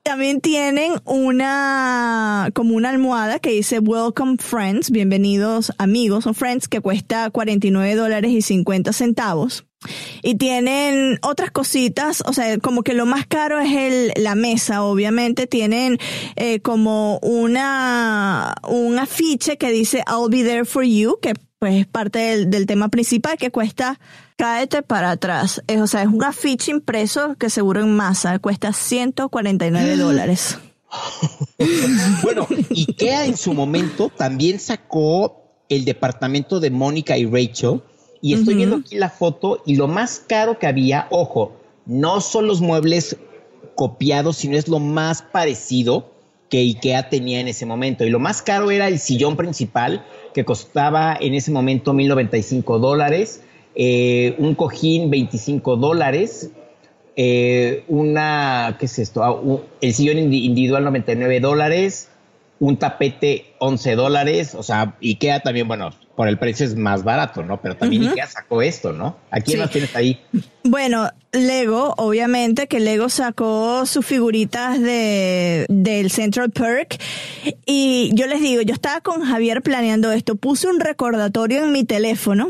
También 0.03 0.41
tienen 0.41 0.93
una, 1.05 2.49
como 2.53 2.75
una 2.75 2.89
almohada 2.89 3.39
que 3.39 3.51
dice 3.51 3.79
Welcome 3.79 4.37
Friends, 4.39 4.91
bienvenidos 4.91 5.71
amigos 5.77 6.27
o 6.27 6.33
friends, 6.33 6.67
que 6.67 6.81
cuesta 6.81 7.29
49 7.29 7.95
dólares 7.95 8.31
y 8.31 8.41
50 8.41 8.93
centavos. 8.93 9.65
Y 10.21 10.35
tienen 10.35 11.19
otras 11.23 11.51
cositas, 11.51 12.23
o 12.25 12.33
sea, 12.33 12.57
como 12.59 12.83
que 12.83 12.93
lo 12.93 13.05
más 13.05 13.25
caro 13.25 13.59
es 13.59 13.71
el, 13.71 14.13
la 14.15 14.35
mesa, 14.35 14.83
obviamente. 14.83 15.47
Tienen 15.47 15.97
eh, 16.35 16.59
como 16.61 17.17
una, 17.19 18.53
un 18.67 18.99
afiche 18.99 19.57
que 19.57 19.71
dice 19.71 20.03
I'll 20.07 20.29
be 20.29 20.43
there 20.43 20.65
for 20.65 20.83
you, 20.83 21.17
que 21.21 21.33
pues 21.57 21.75
es 21.75 21.87
parte 21.87 22.19
del, 22.19 22.49
del 22.49 22.65
tema 22.65 22.89
principal 22.89 23.37
que 23.37 23.51
cuesta 23.51 23.99
cáete 24.35 24.81
para 24.81 25.11
atrás. 25.11 25.61
Es, 25.67 25.79
o 25.79 25.85
sea, 25.85 26.01
es 26.01 26.07
un 26.07 26.23
afiche 26.23 26.71
impreso 26.71 27.35
que 27.35 27.51
seguro 27.51 27.81
en 27.81 27.95
masa 27.95 28.39
cuesta 28.39 28.73
149 28.73 29.97
dólares. 29.97 30.57
Bueno, 32.23 32.47
IKEA 32.69 33.25
en 33.25 33.37
su 33.37 33.53
momento 33.53 34.09
también 34.09 34.59
sacó 34.59 35.63
el 35.69 35.85
departamento 35.85 36.59
de 36.59 36.71
Mónica 36.71 37.17
y 37.17 37.25
Rachel. 37.25 37.81
Y 38.21 38.33
estoy 38.33 38.53
viendo 38.55 38.75
aquí 38.77 38.95
la 38.97 39.09
foto 39.09 39.61
y 39.65 39.75
lo 39.75 39.87
más 39.87 40.23
caro 40.27 40.59
que 40.59 40.67
había, 40.67 41.07
ojo, 41.09 41.53
no 41.85 42.21
son 42.21 42.45
los 42.47 42.61
muebles 42.61 43.17
copiados, 43.75 44.37
sino 44.37 44.57
es 44.57 44.67
lo 44.67 44.79
más 44.79 45.21
parecido 45.23 46.11
que 46.49 46.59
IKEA 46.59 47.09
tenía 47.09 47.39
en 47.39 47.47
ese 47.47 47.65
momento. 47.65 48.05
Y 48.05 48.09
lo 48.09 48.19
más 48.19 48.41
caro 48.41 48.69
era 48.71 48.87
el 48.87 48.99
sillón 48.99 49.37
principal, 49.37 50.05
que 50.33 50.45
costaba 50.45 51.17
en 51.19 51.33
ese 51.33 51.49
momento 51.51 51.93
1095 51.93 52.77
dólares, 52.79 53.41
eh, 53.73 54.35
un 54.37 54.53
cojín 54.55 55.09
25 55.09 55.77
dólares, 55.77 56.51
eh, 57.15 57.83
una, 57.87 58.75
¿qué 58.79 58.85
es 58.85 58.99
esto? 58.99 59.23
Ah, 59.23 59.31
un- 59.33 59.61
el 59.81 59.93
sillón 59.93 60.17
indi- 60.17 60.43
individual 60.43 60.83
99 60.83 61.39
dólares, 61.39 62.09
un 62.59 62.77
tapete 62.77 63.53
11 63.59 63.95
dólares, 63.95 64.53
o 64.55 64.61
sea, 64.63 64.95
IKEA 65.01 65.39
también, 65.41 65.67
bueno, 65.67 65.91
por 66.21 66.27
el 66.27 66.37
precio 66.37 66.67
es 66.67 66.75
más 66.75 67.03
barato, 67.03 67.41
¿no? 67.41 67.59
Pero 67.59 67.75
también 67.75 68.03
Ujú. 68.03 68.11
IKEA 68.11 68.27
sacó 68.27 68.61
esto, 68.61 68.93
¿no? 68.93 69.17
¿A 69.31 69.39
quién 69.39 69.57
Sí. 69.57 69.57
más 69.57 69.71
tienes 69.71 69.95
ahí? 69.95 70.21
Bueno, 70.63 71.09
Lego, 71.31 71.93
obviamente 71.97 72.67
que 72.67 72.81
Lego 72.81 73.07
sacó 73.07 73.85
sus 73.85 74.05
figuritas 74.05 74.81
de 74.81 75.65
del 75.69 76.11
Central 76.11 76.51
Perk 76.51 76.99
y 77.65 78.11
yo 78.13 78.27
les 78.27 78.41
digo, 78.41 78.61
yo 78.61 78.73
estaba 78.73 79.01
con 79.01 79.21
Javier 79.21 79.61
planeando 79.61 80.11
esto, 80.11 80.35
puse 80.35 80.67
un 80.67 80.79
recordatorio 80.79 81.63
en 81.63 81.71
mi 81.71 81.85
teléfono 81.85 82.49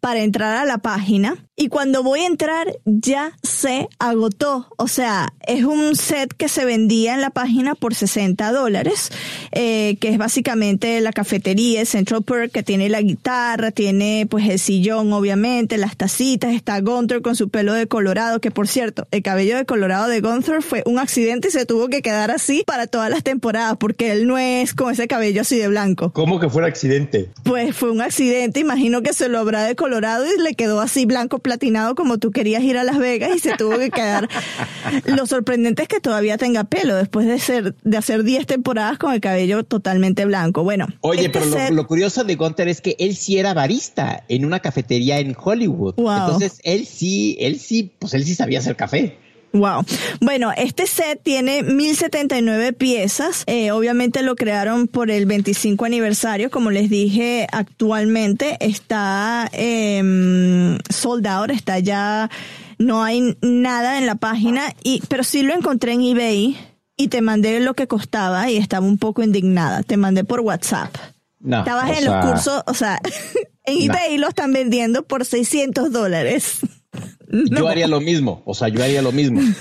para 0.00 0.20
entrar 0.20 0.56
a 0.56 0.64
la 0.64 0.78
página. 0.78 1.36
Y 1.60 1.68
cuando 1.68 2.04
voy 2.04 2.20
a 2.20 2.26
entrar 2.26 2.68
ya 2.84 3.32
se 3.42 3.88
agotó, 3.98 4.68
o 4.76 4.86
sea, 4.86 5.32
es 5.44 5.64
un 5.64 5.96
set 5.96 6.32
que 6.32 6.48
se 6.48 6.64
vendía 6.64 7.14
en 7.14 7.20
la 7.20 7.30
página 7.30 7.74
por 7.74 7.96
60 7.96 8.52
dólares, 8.52 9.10
eh, 9.50 9.96
que 10.00 10.10
es 10.10 10.18
básicamente 10.18 11.00
la 11.00 11.10
cafetería, 11.12 11.80
el 11.80 11.86
Central 11.88 12.22
Perk, 12.22 12.52
que 12.52 12.62
tiene 12.62 12.88
la 12.88 13.00
guitarra, 13.00 13.72
tiene 13.72 14.28
pues 14.30 14.48
el 14.48 14.60
sillón, 14.60 15.12
obviamente, 15.12 15.78
las 15.78 15.96
tacitas, 15.96 16.54
está 16.54 16.80
Gunther 16.80 17.22
con 17.22 17.34
su 17.34 17.48
pelo 17.48 17.72
de 17.72 17.88
colorado, 18.18 18.40
que 18.40 18.50
por 18.50 18.66
cierto, 18.66 19.06
el 19.12 19.22
cabello 19.22 19.56
de 19.56 19.64
colorado 19.64 20.08
de 20.08 20.20
Gunther 20.20 20.60
fue 20.60 20.82
un 20.86 20.98
accidente 20.98 21.48
y 21.48 21.50
se 21.52 21.66
tuvo 21.66 21.86
que 21.88 22.02
quedar 22.02 22.32
así 22.32 22.64
para 22.66 22.88
todas 22.88 23.10
las 23.10 23.22
temporadas, 23.22 23.76
porque 23.78 24.10
él 24.10 24.26
no 24.26 24.38
es 24.38 24.74
con 24.74 24.92
ese 24.92 25.06
cabello 25.06 25.42
así 25.42 25.56
de 25.56 25.68
blanco. 25.68 26.12
¿Cómo 26.12 26.40
que 26.40 26.50
fuera 26.50 26.66
accidente? 26.66 27.30
Pues 27.44 27.76
fue 27.76 27.92
un 27.92 28.00
accidente, 28.00 28.58
imagino 28.58 29.02
que 29.02 29.12
se 29.12 29.28
lo 29.28 29.38
habrá 29.38 29.62
de 29.62 29.76
colorado 29.76 30.24
y 30.26 30.42
le 30.42 30.54
quedó 30.54 30.80
así 30.80 31.06
blanco 31.06 31.38
platinado 31.38 31.94
como 31.94 32.18
tú 32.18 32.32
querías 32.32 32.64
ir 32.64 32.76
a 32.76 32.82
Las 32.82 32.98
Vegas 32.98 33.30
y 33.36 33.38
se 33.38 33.56
tuvo 33.56 33.78
que 33.78 33.90
quedar. 33.90 34.28
Lo 35.04 35.26
sorprendente 35.26 35.82
es 35.82 35.88
que 35.88 36.00
todavía 36.00 36.38
tenga 36.38 36.64
pelo 36.64 36.96
después 36.96 37.26
de 37.26 37.38
ser 37.38 37.76
de 37.84 37.96
hacer 37.96 38.24
10 38.24 38.46
temporadas 38.46 38.98
con 38.98 39.12
el 39.12 39.20
cabello 39.20 39.62
totalmente 39.62 40.24
blanco. 40.24 40.64
Bueno, 40.64 40.88
Oye, 41.02 41.26
este 41.26 41.38
pero 41.38 41.70
lo, 41.72 41.86
curioso 41.86 42.24
de 42.24 42.34
Gunther 42.34 42.66
es 42.66 42.80
que 42.80 42.96
él 42.98 43.14
sí 43.14 43.38
era 43.38 43.54
barista 43.54 44.24
en 44.28 44.44
una 44.44 44.58
cafetería 44.58 45.20
en 45.20 45.36
Hollywood. 45.40 45.94
Wow. 45.96 46.10
Entonces, 46.10 46.60
él 46.64 46.84
sí, 46.84 47.36
él 47.38 47.60
sí, 47.60 47.92
pues 48.08 48.14
él 48.22 48.26
sí 48.26 48.34
sabía 48.34 48.60
hacer 48.60 48.74
café. 48.74 49.18
Wow. 49.52 49.84
Bueno, 50.20 50.50
este 50.56 50.86
set 50.86 51.20
tiene 51.22 51.62
1079 51.62 52.72
piezas. 52.72 53.44
Eh, 53.46 53.70
obviamente 53.70 54.22
lo 54.22 54.34
crearon 54.34 54.88
por 54.88 55.10
el 55.10 55.26
25 55.26 55.84
aniversario. 55.84 56.50
Como 56.50 56.70
les 56.70 56.88
dije, 56.88 57.46
actualmente 57.52 58.56
está 58.60 59.48
eh, 59.52 60.78
sold 60.90 61.26
out, 61.26 61.50
está 61.50 61.78
ya, 61.78 62.30
no 62.78 63.02
hay 63.02 63.36
nada 63.42 63.98
en 63.98 64.06
la 64.06 64.14
página, 64.14 64.74
y, 64.82 65.02
pero 65.08 65.24
sí 65.24 65.42
lo 65.42 65.54
encontré 65.54 65.92
en 65.92 66.02
eBay 66.02 66.56
y 66.96 67.08
te 67.08 67.20
mandé 67.20 67.60
lo 67.60 67.74
que 67.74 67.86
costaba 67.86 68.50
y 68.50 68.56
estaba 68.56 68.86
un 68.86 68.98
poco 68.98 69.22
indignada. 69.22 69.82
Te 69.82 69.96
mandé 69.96 70.24
por 70.24 70.40
WhatsApp. 70.40 70.94
No, 71.40 71.60
Estabas 71.60 71.90
en 71.90 72.04
sea, 72.04 72.10
los 72.22 72.26
cursos, 72.26 72.62
o 72.66 72.74
sea, 72.74 73.00
en 73.64 73.78
No. 73.86 73.94
eBay 73.94 74.18
lo 74.18 74.28
están 74.28 74.52
vendiendo 74.52 75.04
por 75.04 75.24
600 75.24 75.92
dólares. 75.92 76.60
Yo 77.50 77.68
haría 77.68 77.86
lo 77.86 78.00
mismo, 78.00 78.42
o 78.46 78.54
sea, 78.54 78.68
yo 78.68 78.82
haría 78.82 79.02
lo 79.02 79.12
mismo. 79.12 79.40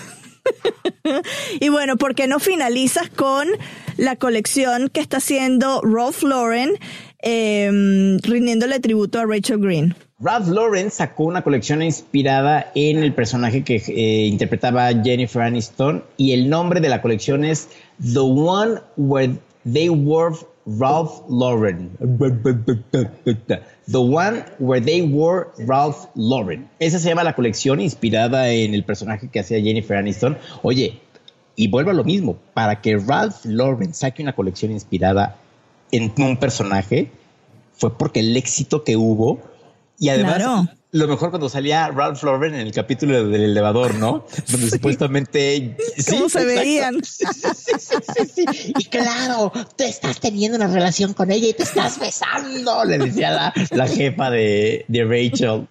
Y 1.59 1.69
bueno, 1.69 1.97
¿por 1.97 2.15
qué 2.15 2.28
no 2.28 2.39
finalizas 2.39 3.09
con 3.09 3.47
la 3.97 4.15
colección 4.17 4.89
que 4.89 4.99
está 4.99 5.17
haciendo 5.17 5.82
Ralph 5.82 6.23
Lauren, 6.23 6.71
eh, 7.21 7.69
rindiéndole 8.23 8.80
tributo 8.80 9.19
a 9.19 9.25
Rachel 9.25 9.59
Green? 9.59 9.95
Ralph 10.19 10.47
Lauren 10.47 10.89
sacó 10.89 11.25
una 11.25 11.43
colección 11.43 11.84
inspirada 11.84 12.71
en 12.73 12.97
el 12.97 13.13
personaje 13.13 13.63
que 13.63 13.75
eh, 13.75 14.25
interpretaba 14.25 14.89
Jennifer 15.03 15.43
Aniston 15.43 16.03
y 16.17 16.34
el 16.34 16.49
nombre 16.49 16.82
de 16.82 16.89
la 16.89 17.01
colección 17.03 17.45
es 17.45 17.69
The 18.01 18.19
One 18.19 18.82
Where 18.97 19.36
They 19.71 19.89
Wore 19.89 20.36
Ralph 20.68 21.22
Lauren. 21.30 21.89
The 23.89 23.97
One 23.97 24.43
Where 24.59 24.82
They 24.82 25.01
Wore 25.01 25.47
Ralph 25.59 26.07
Lauren. 26.15 26.68
Esa 26.80 26.99
se 26.99 27.07
llama 27.09 27.24
la 27.24 27.34
colección 27.34 27.80
inspirada 27.80 28.49
en 28.49 28.74
el 28.74 28.84
personaje 28.84 29.30
que 29.30 29.39
hacía 29.39 29.61
Jennifer 29.61 29.97
Aniston. 29.97 30.38
Oye, 30.63 30.99
y 31.55 31.70
vuelvo 31.70 31.91
a 31.91 31.93
lo 31.93 32.03
mismo, 32.03 32.38
para 32.53 32.82
que 32.82 32.97
Ralph 32.97 33.45
Lauren 33.45 33.93
saque 33.93 34.22
una 34.22 34.36
colección 34.36 34.72
inspirada 34.72 35.38
en 35.91 36.13
un 36.18 36.38
personaje, 36.38 37.11
fue 37.74 37.97
porque 37.97 38.20
el 38.20 38.36
éxito 38.36 38.84
que 38.84 38.97
hubo 38.97 39.39
y 39.97 40.09
además 40.09 40.36
Claro. 40.36 40.68
Lo 40.92 41.08
mejor 41.08 41.30
cuando 41.32 41.50
salía 41.50 41.90
Ralph 41.90 42.24
Lauren 42.24 42.56
en 42.56 42.62
el 42.62 42.72
capítulo 42.72 43.28
del 43.28 43.44
elevador, 43.44 43.96
¿no? 43.96 44.26
Donde 44.50 44.70
supuestamente 44.70 45.76
¿Cómo 46.10 46.30
se 46.30 46.40
exacto. 46.40 46.46
veían? 46.62 47.02
Y 48.80 48.86
claro, 48.86 49.52
tú 49.78 49.84
estás 49.84 50.20
teniendo 50.20 50.58
una 50.58 50.68
relación 50.68 51.14
con 51.14 51.32
ella 51.32 51.50
y 51.50 51.54
te 51.54 51.64
estás 51.64 52.00
besando, 52.00 52.84
le 52.86 52.98
decía 52.98 53.32
la, 53.32 53.54
la 53.72 53.88
jefa 53.88 54.30
de, 54.30 54.86
de 54.88 55.04
Rachel. 55.04 55.68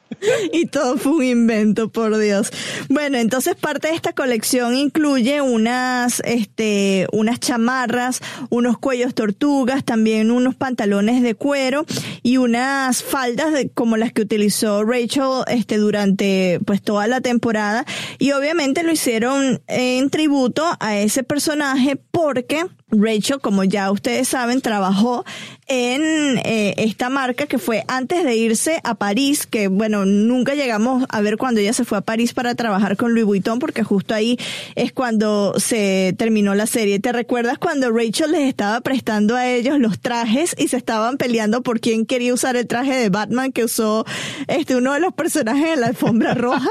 Y 0.53 0.67
todo 0.67 0.97
fue 0.97 1.13
un 1.13 1.25
invento, 1.25 1.89
por 1.91 2.17
Dios. 2.19 2.51
Bueno, 2.89 3.19
entonces 3.19 3.55
parte 3.55 3.89
de 3.89 3.95
esta 3.95 4.13
colección 4.15 4.75
incluye 4.75 5.41
unas, 5.43 6.21
este, 6.25 7.07
unas 7.13 7.41
chamarras, 7.41 8.21
unos 8.51 8.79
cuellos 8.79 9.15
tortugas, 9.15 9.85
también 9.85 10.31
unos 10.31 10.55
pantalones 10.55 11.23
de 11.23 11.35
cuero 11.35 11.85
y 12.23 12.37
unas 12.39 13.03
faldas 13.03 13.53
de- 13.53 13.69
como 13.71 13.97
las 13.97 14.13
que 14.13 14.23
utilizó 14.23 14.85
Rachel, 14.85 15.06
este, 15.47 15.79
durante, 15.79 16.61
pues, 16.65 16.83
toda 16.83 17.07
la 17.07 17.21
temporada. 17.21 17.85
Y 18.19 18.33
obviamente 18.33 18.83
lo 18.83 18.93
hicieron 18.93 19.63
en 19.67 20.11
tributo 20.11 20.65
a 20.81 20.97
ese 20.99 21.23
personaje 21.23 21.97
porque 21.97 22.67
Rachel, 22.89 23.41
como 23.41 23.65
ya 23.65 23.91
ustedes 23.91 24.29
saben, 24.29 24.61
trabajó 24.61 25.25
en 25.67 26.39
eh, 26.45 26.75
esta 26.77 27.09
marca 27.09 27.47
que 27.47 27.59
fue 27.59 27.83
antes 27.89 28.23
de 28.23 28.37
irse 28.37 28.81
a 28.85 28.95
París, 28.95 29.49
que 29.49 29.67
bueno, 29.67 30.07
nunca 30.07 30.55
llegamos 30.55 31.05
a 31.09 31.21
ver 31.21 31.37
cuando 31.37 31.61
ella 31.61 31.73
se 31.73 31.85
fue 31.85 31.99
a 31.99 32.03
París 32.03 32.33
para 32.33 32.55
trabajar 32.55 32.97
con 32.97 33.13
Louis 33.13 33.25
Vuitton, 33.25 33.59
porque 33.59 33.83
justo 33.83 34.15
ahí 34.15 34.39
es 34.77 34.93
cuando 34.93 35.55
se 35.59 36.15
terminó 36.17 36.55
la 36.55 36.69
serie. 36.69 37.01
¿Te 37.01 37.11
recuerdas 37.11 37.59
cuando 37.59 37.91
Rachel 37.91 38.31
les 38.31 38.49
estaba 38.49 38.81
prestando 38.83 39.35
a 39.35 39.49
ellos 39.49 39.81
los 39.81 39.99
trajes 39.99 40.55
y 40.57 40.69
se 40.69 40.77
estaban 40.77 41.17
peleando 41.17 41.63
por 41.63 41.81
quién 41.81 42.07
quería 42.07 42.33
usar 42.33 42.55
el 42.55 42.69
traje 42.69 42.95
de 42.95 43.09
Batman 43.09 43.51
que 43.51 43.65
usó 43.65 44.05
este 44.47 44.77
uno 44.77 44.93
de 44.93 45.01
los 45.01 45.13
personajes 45.13 45.75
en 45.75 45.81
la 45.81 45.89
alfombra 45.89 46.35
roja? 46.35 46.69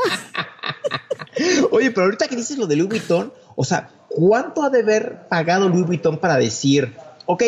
Oye, 1.72 1.92
pero 1.92 2.06
ahorita 2.06 2.30
que 2.30 2.38
dices 2.38 2.58
lo 2.58 2.68
de 2.68 2.78
Louis 2.78 2.90
Vuitton, 2.90 3.34
o 3.58 3.66
sea, 3.66 3.90
¿cuánto 4.16 4.64
ha 4.64 4.70
de 4.70 4.80
haber 4.80 5.28
pagado 5.28 5.68
Louis 5.68 5.86
Vuitton 5.86 6.18
para 6.18 6.38
decir, 6.38 6.94
ok, 7.26 7.44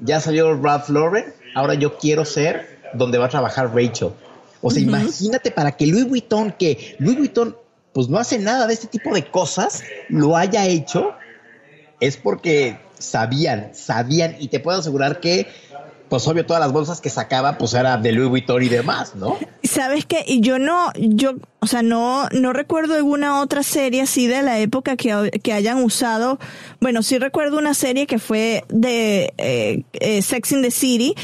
ya 0.00 0.20
salió 0.20 0.54
Ralph 0.56 0.88
Lauren, 0.88 1.34
ahora 1.54 1.74
yo 1.74 1.98
quiero 1.98 2.24
ser 2.24 2.78
donde 2.94 3.18
va 3.18 3.26
a 3.26 3.28
trabajar 3.28 3.74
Rachel? 3.74 4.10
O 4.62 4.70
sea, 4.70 4.82
imagínate 4.82 5.50
para 5.50 5.72
que 5.72 5.86
Louis 5.86 6.08
Vuitton, 6.08 6.52
que 6.52 6.96
Louis 6.98 7.18
Vuitton 7.18 7.56
pues 7.92 8.08
no 8.08 8.18
hace 8.18 8.38
nada 8.38 8.66
de 8.66 8.74
este 8.74 8.86
tipo 8.86 9.12
de 9.14 9.26
cosas, 9.26 9.82
lo 10.08 10.36
haya 10.36 10.66
hecho, 10.66 11.14
es 11.98 12.16
porque 12.16 12.78
sabían, 12.98 13.70
sabían, 13.74 14.36
y 14.38 14.48
te 14.48 14.60
puedo 14.60 14.78
asegurar 14.78 15.18
que, 15.18 15.48
pues 16.08 16.26
obvio, 16.28 16.46
todas 16.46 16.60
las 16.60 16.72
bolsas 16.72 17.00
que 17.00 17.10
sacaba, 17.10 17.58
pues 17.58 17.74
era 17.74 17.96
de 17.96 18.12
Louis 18.12 18.28
Vuitton 18.28 18.62
y 18.62 18.68
demás, 18.68 19.14
¿no? 19.14 19.36
¿Sabes 19.62 20.06
qué? 20.06 20.24
Y 20.26 20.40
yo 20.40 20.58
no, 20.58 20.92
yo, 20.96 21.34
o 21.60 21.66
sea, 21.66 21.82
no, 21.82 22.28
no 22.30 22.52
recuerdo 22.52 22.94
alguna 22.94 23.40
otra 23.40 23.62
serie 23.62 24.02
así 24.02 24.26
de 24.26 24.42
la 24.42 24.58
época 24.58 24.96
que, 24.96 25.30
que 25.42 25.52
hayan 25.52 25.82
usado. 25.82 26.38
Bueno, 26.80 27.02
sí 27.02 27.18
recuerdo 27.18 27.58
una 27.58 27.74
serie 27.74 28.06
que 28.06 28.18
fue 28.18 28.64
de 28.68 29.32
eh, 29.38 29.82
eh, 29.94 30.22
Sex 30.22 30.52
in 30.52 30.62
the 30.62 30.70
City, 30.70 31.14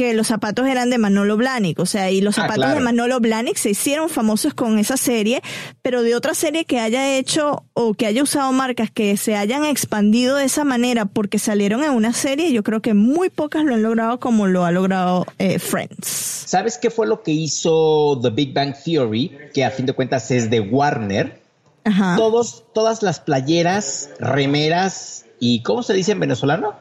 que 0.00 0.14
los 0.14 0.28
zapatos 0.28 0.66
eran 0.66 0.88
de 0.88 0.96
Manolo 0.96 1.36
Blahnik, 1.36 1.78
o 1.78 1.84
sea, 1.84 2.10
y 2.10 2.22
los 2.22 2.38
Ah, 2.38 2.42
zapatos 2.42 2.64
claro. 2.64 2.74
de 2.76 2.80
Manolo 2.80 3.20
Blahnik 3.20 3.56
se 3.58 3.68
hicieron 3.68 4.08
famosos 4.08 4.54
con 4.54 4.78
esa 4.78 4.96
serie, 4.96 5.42
pero 5.82 6.02
de 6.02 6.14
otra 6.14 6.32
serie 6.32 6.64
que 6.64 6.80
haya 6.80 7.18
hecho 7.18 7.64
o 7.74 7.92
que 7.92 8.06
haya 8.06 8.22
usado 8.22 8.50
marcas 8.52 8.90
que 8.90 9.18
se 9.18 9.36
hayan 9.36 9.66
expandido 9.66 10.36
de 10.36 10.46
esa 10.46 10.64
manera 10.64 11.04
porque 11.04 11.38
salieron 11.38 11.84
en 11.84 11.90
una 11.90 12.14
serie, 12.14 12.50
yo 12.50 12.62
creo 12.62 12.80
que 12.80 12.94
muy 12.94 13.28
pocas 13.28 13.62
lo 13.62 13.74
han 13.74 13.82
logrado 13.82 14.20
como 14.20 14.46
lo 14.46 14.64
ha 14.64 14.70
logrado 14.70 15.26
eh, 15.38 15.58
Friends. 15.58 16.06
¿Sabes 16.46 16.78
qué 16.78 16.88
fue 16.88 17.06
lo 17.06 17.22
que 17.22 17.32
hizo 17.32 18.18
The 18.22 18.30
Big 18.30 18.54
Bang 18.54 18.74
Theory? 18.82 19.36
Que 19.52 19.66
a 19.66 19.70
fin 19.70 19.84
de 19.84 19.92
cuentas 19.92 20.30
es 20.30 20.48
de 20.48 20.60
Warner. 20.60 21.42
Ajá. 21.84 22.16
Todos, 22.16 22.64
todas 22.72 23.02
las 23.02 23.20
playeras, 23.20 24.08
remeras 24.18 25.26
y 25.38 25.62
¿cómo 25.62 25.82
se 25.82 25.92
dice 25.92 26.12
en 26.12 26.20
venezolano? 26.20 26.74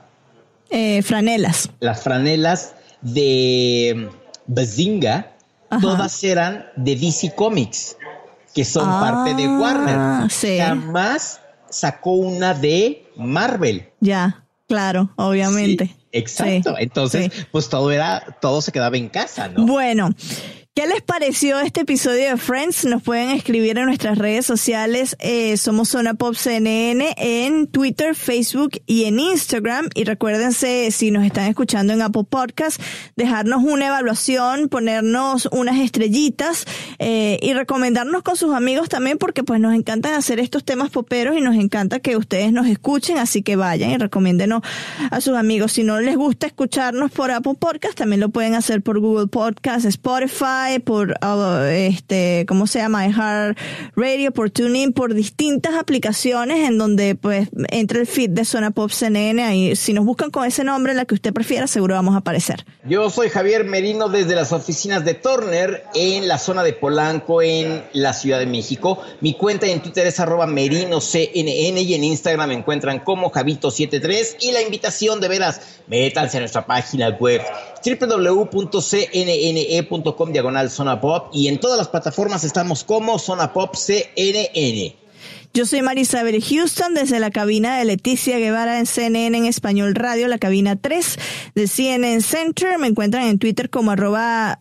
Eh, 0.70 1.02
franelas. 1.02 1.70
Las 1.82 2.02
franelas 2.02 2.76
de 3.02 4.10
Bazinga, 4.48 5.32
Ajá. 5.70 5.82
todas 5.82 6.24
eran 6.24 6.66
de 6.76 6.96
DC 6.96 7.34
Comics, 7.36 7.98
que 8.54 8.66
son 8.66 8.88
Ah, 8.90 9.00
parte 9.00 9.34
de 9.36 9.48
Warner. 9.48 10.30
sí. 10.32 10.58
Jamás 10.58 11.40
sacó 11.70 12.14
una 12.14 12.54
de 12.54 13.06
Marvel. 13.16 13.90
Ya, 14.00 14.46
claro, 14.68 15.12
obviamente. 15.16 15.96
Exacto. 16.12 16.72
Sí, 16.76 16.76
Entonces, 16.84 17.32
pues 17.52 17.70
todo 17.70 17.92
era, 17.92 18.38
todo 18.42 18.62
se 18.62 18.72
quedaba 18.72 18.98
en 18.98 19.10
casa, 19.10 19.48
¿no? 19.48 19.66
Bueno, 19.68 20.10
¿qué 20.80 20.88
les 20.88 21.02
pareció 21.02 21.60
este 21.60 21.82
episodio 21.82 22.30
de 22.30 22.38
Friends? 22.38 22.86
Nos 22.86 23.04
pueden 23.04 23.32
escribir 23.32 23.78
en 23.78 23.86
nuestras 23.88 24.18
redes 24.18 24.46
sociales. 24.46 25.18
eh, 25.20 25.58
somos 25.58 25.90
Zona 25.90 26.14
Pop 26.14 26.36
CNN 26.36 27.16
en 27.18 27.68
Twitter, 27.68 28.16
Facebook 28.16 28.82
y 28.86 29.04
en 29.04 29.20
Instagram. 29.20 29.90
Y 29.94 30.06
recuérdense, 30.06 30.90
si 30.92 31.12
nos 31.12 31.26
están 31.26 31.48
escuchando 31.48 31.92
en 31.92 32.02
Apple 32.02 32.24
Podcast, 32.30 32.82
dejarnos 33.18 33.62
una 33.62 33.88
evaluación, 33.88 34.70
ponernos 34.70 35.50
unas 35.52 35.80
estrellitas 35.80 36.64
eh, 36.98 37.38
y 37.42 37.52
recomendarnos 37.52 38.24
con 38.24 38.38
sus 38.38 38.56
amigos 38.56 38.88
también, 38.88 39.18
porque 39.18 39.44
pues 39.44 39.60
nos 39.60 39.74
encanta 39.74 40.16
hacer 40.16 40.40
estos 40.40 40.64
temas 40.64 40.92
poperos 40.92 41.36
y 41.38 41.42
nos 41.42 41.58
encanta 41.58 42.00
que 42.00 42.16
ustedes 42.16 42.54
nos 42.54 42.68
escuchen. 42.68 43.18
Así 43.18 43.42
que 43.42 43.58
vayan 43.58 43.92
y 43.92 43.98
recomiéndenos 43.98 44.62
a 45.12 45.20
sus 45.20 45.36
amigos. 45.36 45.74
Si 45.74 45.84
no 45.84 46.00
les 46.00 46.16
gusta 46.16 46.48
escucharnos 46.48 47.12
por 47.12 47.32
Apple 47.32 47.56
Podcast, 47.60 47.98
también 47.98 48.22
lo 48.22 48.30
pueden 48.30 48.56
hacer 48.56 48.82
por 48.82 49.02
Google 49.02 49.28
Podcast, 49.28 49.84
Spotify, 49.84 50.69
por, 50.78 51.16
uh, 51.24 51.64
este, 51.64 52.46
¿cómo 52.48 52.68
se 52.68 52.78
llama? 52.80 53.08
iHeart 53.08 53.58
Radio, 53.96 54.32
por 54.32 54.52
TuneIn, 54.52 54.94
por 54.94 55.16
distintas 55.16 55.74
aplicaciones 55.74 56.68
en 56.68 56.78
donde 56.78 57.16
pues 57.16 57.50
entra 57.70 58.00
el 58.00 58.06
feed 58.06 58.30
de 58.30 58.46
Zona 58.46 58.70
Pop 58.70 58.92
CNN. 58.92 59.44
Ahí, 59.44 59.76
si 59.76 59.94
nos 59.94 60.06
buscan 60.06 60.30
con 60.30 60.46
ese 60.46 60.64
nombre, 60.64 60.94
la 60.94 61.06
que 61.06 61.16
usted 61.16 61.34
prefiera, 61.34 61.66
seguro 61.66 61.96
vamos 61.96 62.14
a 62.14 62.20
aparecer. 62.20 62.66
Yo 62.84 63.10
soy 63.10 63.30
Javier 63.30 63.64
Merino 63.64 64.10
desde 64.10 64.36
las 64.36 64.52
oficinas 64.52 65.04
de 65.04 65.16
Turner 65.16 65.84
en 65.96 66.28
la 66.28 66.38
zona 66.38 66.62
de 66.64 66.74
Polanco 66.74 67.42
en 67.42 67.84
la 67.94 68.14
Ciudad 68.14 68.40
de 68.40 68.46
México. 68.46 69.02
Mi 69.22 69.34
cuenta 69.34 69.66
en 69.66 69.82
Twitter 69.82 70.06
es 70.06 70.20
arroba 70.20 70.46
merinoCNN 70.46 71.78
y 71.78 71.94
en 71.94 72.04
Instagram 72.04 72.50
me 72.50 72.56
encuentran 72.56 73.00
como 73.00 73.32
Javito73 73.32 74.38
y 74.42 74.52
la 74.52 74.62
invitación 74.62 75.20
de 75.20 75.28
veras, 75.28 75.62
métanse 75.88 76.38
a 76.38 76.40
nuestra 76.42 76.66
página 76.66 77.10
web 77.10 77.42
www.cnne.com 77.84 78.82
diagonal 80.32 80.70
Zona 80.70 81.02
Pop 81.02 81.32
y 81.34 81.48
en 81.48 81.60
todas 81.60 81.78
las 81.78 81.88
plataformas 81.88 82.44
estamos 82.44 82.84
como 82.84 83.20
Zona 83.20 83.54
Pop 83.54 83.76
CNN. 83.76 84.96
Yo 85.52 85.66
soy 85.66 85.82
Marisabel 85.82 86.44
Houston 86.44 86.94
desde 86.94 87.20
la 87.20 87.32
cabina 87.32 87.78
de 87.78 87.86
Leticia 87.86 88.38
Guevara 88.38 88.78
en 88.78 88.86
CNN 88.86 89.36
en 89.36 89.46
Español 89.46 89.96
Radio, 89.96 90.28
la 90.28 90.38
cabina 90.38 90.76
3 90.76 91.18
de 91.56 91.68
CNN 91.68 92.22
Center. 92.22 92.78
Me 92.78 92.86
encuentran 92.86 93.24
en 93.24 93.40
Twitter 93.40 93.72
como 93.72 93.90
arroba, 93.90 94.60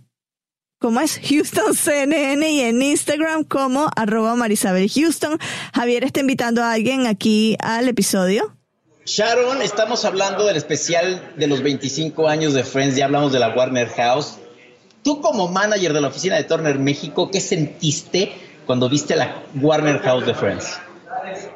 ¿cómo 0.80 1.00
es? 1.00 1.20
Houston 1.28 1.74
CNN 1.74 2.50
y 2.50 2.60
en 2.62 2.80
Instagram 2.80 3.44
como 3.44 3.90
arroba 3.96 4.34
Marisabel 4.34 4.90
Houston. 4.90 5.38
Javier 5.74 6.04
está 6.04 6.20
invitando 6.20 6.62
a 6.62 6.72
alguien 6.72 7.06
aquí 7.06 7.56
al 7.60 7.86
episodio. 7.88 8.57
Sharon, 9.08 9.62
estamos 9.62 10.04
hablando 10.04 10.44
del 10.44 10.58
especial 10.58 11.32
de 11.36 11.46
los 11.46 11.62
25 11.62 12.28
años 12.28 12.52
de 12.52 12.62
Friends, 12.62 12.94
ya 12.94 13.06
hablamos 13.06 13.32
de 13.32 13.38
la 13.38 13.54
Warner 13.54 13.88
House. 13.88 14.34
Tú 15.02 15.22
como 15.22 15.48
manager 15.48 15.94
de 15.94 16.02
la 16.02 16.08
oficina 16.08 16.36
de 16.36 16.44
Turner 16.44 16.78
México, 16.78 17.30
¿qué 17.30 17.40
sentiste 17.40 18.32
cuando 18.66 18.86
viste 18.90 19.16
la 19.16 19.44
Warner 19.58 20.00
House 20.00 20.26
de 20.26 20.34
Friends? 20.34 20.78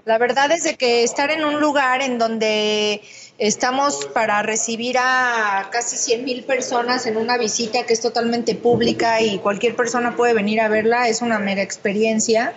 La 0.07 0.17
verdad 0.17 0.51
es 0.51 0.65
de 0.65 0.77
que 0.77 1.03
estar 1.03 1.31
en 1.31 1.45
un 1.45 1.61
lugar 1.61 2.01
en 2.01 2.19
donde 2.19 3.03
estamos 3.37 4.07
para 4.15 4.43
recibir 4.43 4.97
a 4.99 5.69
casi 5.71 5.99
100 5.99 6.25
mil 6.25 6.45
personas 6.45 7.05
en 7.05 7.19
una 7.19 7.37
visita 7.37 7.85
que 7.85 7.93
es 7.93 8.01
totalmente 8.01 8.55
pública 8.55 9.21
y 9.21 9.39
cualquier 9.41 9.77
persona 9.77 10.17
puede 10.17 10.33
venir 10.33 10.63
a 10.63 10.69
verla, 10.69 11.09
es 11.09 11.21
una 11.21 11.39
mega 11.39 11.61
experiencia. 11.61 12.55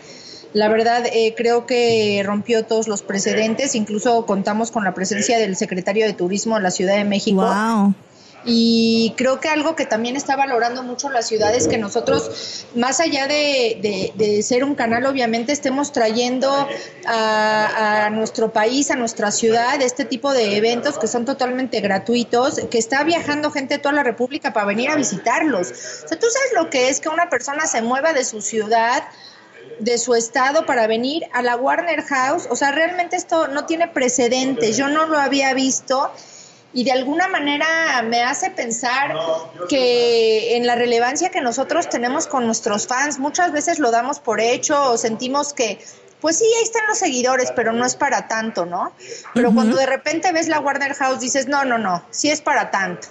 La 0.56 0.70
verdad, 0.70 1.04
eh, 1.12 1.34
creo 1.36 1.66
que 1.66 2.22
rompió 2.26 2.64
todos 2.64 2.88
los 2.88 3.02
precedentes, 3.02 3.76
incluso 3.76 4.26
contamos 4.26 4.72
con 4.72 4.86
la 4.86 4.94
presencia 4.94 5.38
del 5.38 5.58
secretario 5.58 6.06
de 6.06 6.14
Turismo 6.14 6.56
de 6.56 6.62
la 6.64 6.72
Ciudad 6.72 6.96
de 6.96 7.04
México. 7.04 7.42
Wow. 7.42 7.94
Y 8.48 9.14
creo 9.18 9.42
que 9.42 9.50
algo 9.50 9.76
que 9.76 9.86
también 9.86 10.16
está 10.16 10.38
valorando 10.38 10.82
mucho 10.84 11.10
la 11.10 11.24
ciudad 11.24 11.54
es 11.54 11.68
que 11.68 11.78
nosotros, 11.78 12.68
más 12.76 13.02
allá 13.02 13.28
de, 13.28 13.80
de- 13.82 14.14
de 14.16 14.44
ser 14.44 14.64
un 14.64 14.76
canal, 14.76 15.06
obviamente 15.08 15.52
estemos 15.52 15.92
trayendo 15.92 16.50
a, 17.06 18.06
a 18.06 18.10
nuestro 18.12 18.54
país, 18.54 18.92
a 18.92 18.96
nuestra 18.96 19.32
ciudad, 19.32 19.82
este 19.82 20.06
tipo 20.06 20.32
de 20.32 20.56
eventos 20.56 20.98
que 21.00 21.08
son 21.08 21.26
totalmente 21.26 21.82
gratuitos, 21.82 22.62
que 22.70 22.78
está 22.78 23.04
viajando 23.04 23.52
gente 23.52 23.74
de 23.74 23.80
toda 23.80 23.94
la 23.96 24.04
República 24.04 24.54
para 24.54 24.68
venir 24.68 24.90
a 24.90 24.96
visitarlos. 24.96 25.72
O 26.06 26.08
sea, 26.08 26.18
tú 26.20 26.28
sabes 26.32 26.52
lo 26.56 26.70
que 26.70 26.90
es 26.90 27.00
que 27.02 27.10
una 27.10 27.30
persona 27.30 27.66
se 27.66 27.82
mueva 27.82 28.14
de 28.14 28.24
su 28.24 28.42
ciudad 28.42 29.04
de 29.80 29.98
su 29.98 30.16
estado 30.16 30.66
para 30.66 30.88
venir 30.88 31.24
a 31.34 31.42
la 31.42 31.56
Warner 31.56 32.04
House. 32.04 32.48
O 32.50 32.56
sea, 32.56 32.72
realmente 32.72 33.16
esto 33.16 33.48
no 33.48 33.66
tiene 33.66 33.88
precedentes. 33.88 34.78
Yo 34.78 34.88
no 34.88 35.06
lo 35.06 35.18
había 35.20 35.54
visto. 35.54 36.12
y 36.74 36.84
de 36.84 36.92
alguna 36.92 37.30
manera 37.30 37.66
me 38.04 38.22
hace 38.22 38.52
pensar 38.52 39.16
que 39.70 40.58
en 40.58 40.68
la 40.68 40.76
relevancia 40.76 41.30
que 41.30 41.40
nosotros 41.40 41.88
tenemos 41.90 42.28
con 42.28 42.46
nuestros 42.46 42.86
fans, 42.86 43.18
muchas 43.18 43.54
veces 43.54 43.80
lo 43.80 43.92
damos 43.92 44.20
por 44.20 44.42
hecho 44.42 44.92
o 44.92 44.98
sentimos 44.98 45.54
que 45.54 45.80
pues 46.20 46.40
sí, 46.40 46.46
ahí 46.58 46.64
están 46.64 46.88
los 46.88 46.98
seguidores, 46.98 47.52
pero 47.56 47.72
no 47.72 47.86
es 47.86 47.96
para 47.96 48.28
tanto, 48.28 48.66
¿no? 48.66 48.94
Pero 49.34 49.54
cuando 49.54 49.78
de 49.78 49.86
repente 49.86 50.32
ves 50.32 50.48
la 50.48 50.60
Warner 50.60 50.96
House 50.96 51.20
dices, 51.20 51.48
no, 51.48 51.66
no, 51.66 51.78
no, 51.78 52.04
sí 52.10 52.32
es 52.32 52.42
para 52.42 52.72
tanto. 52.72 53.10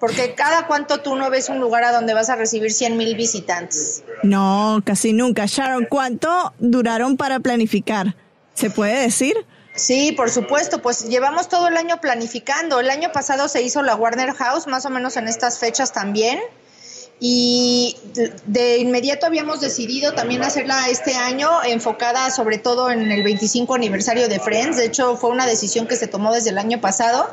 Porque 0.00 0.34
cada 0.34 0.66
cuánto 0.66 1.02
tú 1.02 1.14
no 1.14 1.28
ves 1.30 1.50
un 1.50 1.60
lugar 1.60 1.84
a 1.84 1.92
donde 1.92 2.14
vas 2.14 2.30
a 2.30 2.36
recibir 2.36 2.72
100 2.72 2.96
mil 2.96 3.14
visitantes. 3.14 4.02
No, 4.22 4.80
casi 4.84 5.12
nunca. 5.12 5.44
Sharon, 5.46 5.84
¿cuánto 5.84 6.54
duraron 6.58 7.18
para 7.18 7.38
planificar? 7.38 8.16
¿Se 8.54 8.70
puede 8.70 9.02
decir? 9.02 9.34
Sí, 9.74 10.12
por 10.12 10.30
supuesto, 10.30 10.82
pues 10.82 11.08
llevamos 11.08 11.48
todo 11.48 11.68
el 11.68 11.76
año 11.76 12.00
planificando. 12.00 12.80
El 12.80 12.90
año 12.90 13.12
pasado 13.12 13.46
se 13.48 13.62
hizo 13.62 13.82
la 13.82 13.94
Warner 13.94 14.32
House, 14.32 14.66
más 14.66 14.84
o 14.86 14.90
menos 14.90 15.16
en 15.16 15.28
estas 15.28 15.58
fechas 15.58 15.92
también. 15.92 16.40
Y 17.22 17.98
de 18.46 18.78
inmediato 18.78 19.26
habíamos 19.26 19.60
decidido 19.60 20.14
también 20.14 20.42
hacerla 20.42 20.88
este 20.88 21.14
año, 21.14 21.50
enfocada 21.62 22.30
sobre 22.30 22.56
todo 22.56 22.90
en 22.90 23.12
el 23.12 23.22
25 23.22 23.74
aniversario 23.74 24.26
de 24.26 24.40
Friends. 24.40 24.78
De 24.78 24.86
hecho, 24.86 25.16
fue 25.18 25.28
una 25.28 25.44
decisión 25.44 25.86
que 25.86 25.96
se 25.96 26.06
tomó 26.06 26.32
desde 26.32 26.48
el 26.48 26.56
año 26.56 26.80
pasado. 26.80 27.28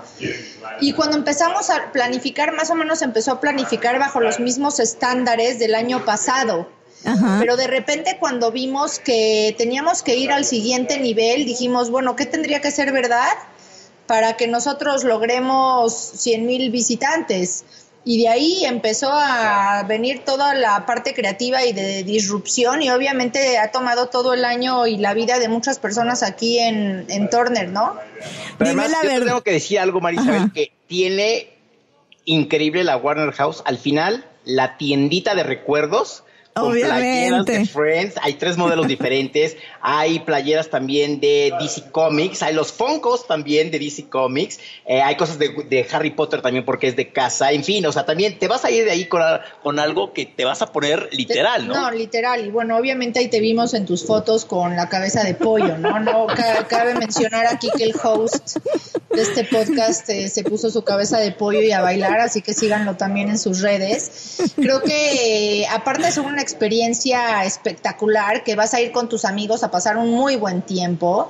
Y 0.82 0.92
cuando 0.92 1.16
empezamos 1.16 1.70
a 1.70 1.94
planificar, 1.94 2.54
más 2.54 2.70
o 2.70 2.76
menos 2.76 3.02
empezó 3.02 3.32
a 3.32 3.40
planificar 3.40 3.98
bajo 3.98 4.20
los 4.20 4.42
mismos 4.42 4.82
estándares 4.82 5.58
del 5.58 5.74
año 5.74 6.04
pasado. 6.04 6.68
Pero 7.40 7.56
de 7.56 7.68
repente 7.68 8.18
cuando 8.20 8.52
vimos 8.52 9.00
que 9.00 9.56
teníamos 9.58 10.04
que 10.04 10.18
ir 10.18 10.34
al 10.34 10.44
siguiente 10.44 11.00
nivel, 11.00 11.46
dijimos, 11.46 11.90
bueno, 11.90 12.18
¿qué 12.18 12.26
tendría 12.26 12.60
que 12.60 12.72
ser 12.72 12.92
verdad 12.92 13.32
para 14.06 14.36
que 14.36 14.48
nosotros 14.48 15.06
logremos 15.06 15.94
100 15.96 16.46
mil 16.46 16.72
visitantes? 16.72 17.64
Y 18.10 18.20
de 18.20 18.30
ahí 18.30 18.64
empezó 18.64 19.10
a 19.12 19.84
venir 19.84 20.24
toda 20.24 20.54
la 20.54 20.86
parte 20.86 21.14
creativa 21.14 21.66
y 21.66 21.74
de 21.74 22.04
disrupción 22.04 22.82
y 22.82 22.90
obviamente 22.90 23.58
ha 23.58 23.70
tomado 23.74 24.08
todo 24.08 24.34
el 24.34 24.46
año 24.46 24.88
y 24.88 24.96
la 24.96 25.14
vida 25.14 25.40
de 25.40 25.50
muchas 25.50 25.78
personas 25.78 26.24
aquí 26.24 26.58
en, 26.58 27.04
en 27.10 27.30
Turner, 27.30 27.68
¿no? 27.68 27.98
Pero 28.58 28.70
además, 28.70 28.94
yo 29.04 29.10
te 29.10 29.26
tengo 29.26 29.42
que 29.42 29.52
decir 29.52 29.80
algo, 29.80 30.00
Marisabel, 30.00 30.54
que 30.54 30.72
tiene 30.88 31.50
increíble 32.24 32.86
la 32.86 32.96
Warner 32.96 33.34
House. 33.34 33.62
Al 33.66 33.78
final, 33.78 34.24
la 34.46 34.78
tiendita 34.78 35.36
de 35.36 35.44
recuerdos 35.44 36.24
con 36.60 36.72
playeras 36.72 37.46
de 37.46 37.66
Friends. 37.66 38.16
Hay 38.22 38.34
tres 38.34 38.58
modelos 38.58 38.88
diferentes. 38.98 39.58
Hay 39.82 40.20
playeras 40.20 40.70
también 40.70 41.20
de 41.20 41.54
DC 41.60 41.92
Comics. 41.92 42.42
Hay 42.42 42.54
los 42.54 42.72
Funkos 42.72 43.28
también 43.28 43.72
de 43.72 43.80
DC 43.80 44.10
Comics. 44.10 44.60
Eh, 44.86 45.02
hay 45.02 45.16
cosas 45.16 45.38
de, 45.40 45.50
de, 45.70 45.88
Harry 45.92 46.12
Potter 46.12 46.42
también 46.42 46.66
porque 46.66 46.88
es 46.88 46.96
de 46.96 47.12
casa. 47.12 47.52
En 47.52 47.64
fin, 47.64 47.86
o 47.86 47.92
sea, 47.92 48.06
también 48.06 48.40
te 48.40 48.48
vas 48.48 48.66
a 48.66 48.72
ir 48.72 48.86
de 48.86 48.92
ahí 48.92 49.06
con, 49.06 49.22
con 49.62 49.80
algo 49.80 50.14
que 50.14 50.26
te 50.26 50.46
vas 50.46 50.62
a 50.62 50.72
poner 50.72 51.10
literal, 51.12 51.68
¿no? 51.68 51.74
No, 51.74 51.92
literal. 51.92 52.46
Y 52.46 52.50
bueno, 52.50 52.78
obviamente 52.78 53.20
ahí 53.20 53.28
te 53.28 53.40
vimos 53.40 53.74
en 53.74 53.86
tus 53.86 54.06
fotos 54.06 54.46
con 54.46 54.76
la 54.76 54.90
cabeza 54.90 55.24
de 55.24 55.34
pollo, 55.34 55.78
¿no? 55.78 56.00
No 56.00 56.28
cabe 56.68 56.96
mencionar 56.96 57.46
aquí 57.48 57.70
que 57.78 57.84
el 57.84 57.94
host 58.02 58.58
de 59.14 59.22
este 59.22 59.44
podcast 59.44 60.10
eh, 60.10 60.30
se 60.30 60.44
puso 60.44 60.70
su 60.70 60.84
cabeza 60.84 61.20
de 61.20 61.32
pollo 61.32 61.62
y 61.62 61.72
a 61.72 61.82
bailar, 61.82 62.20
así 62.20 62.42
que 62.42 62.54
síganlo 62.54 62.96
también 62.96 63.30
en 63.30 63.40
sus 63.40 63.62
redes. 63.62 64.38
Creo 64.56 64.82
que 64.82 65.62
eh, 65.62 65.68
aparte 65.68 66.08
ser 66.12 66.24
una 66.24 66.42
experiencia 66.48 67.44
espectacular, 67.44 68.46
que 68.46 68.56
vas 68.56 68.74
a 68.74 68.80
ir 68.80 68.94
con 68.94 69.10
tus 69.10 69.26
amigos 69.26 69.64
a 69.64 69.70
pasar 69.70 69.98
un 69.98 70.12
muy 70.12 70.38
buen 70.38 70.62
tiempo, 70.62 71.30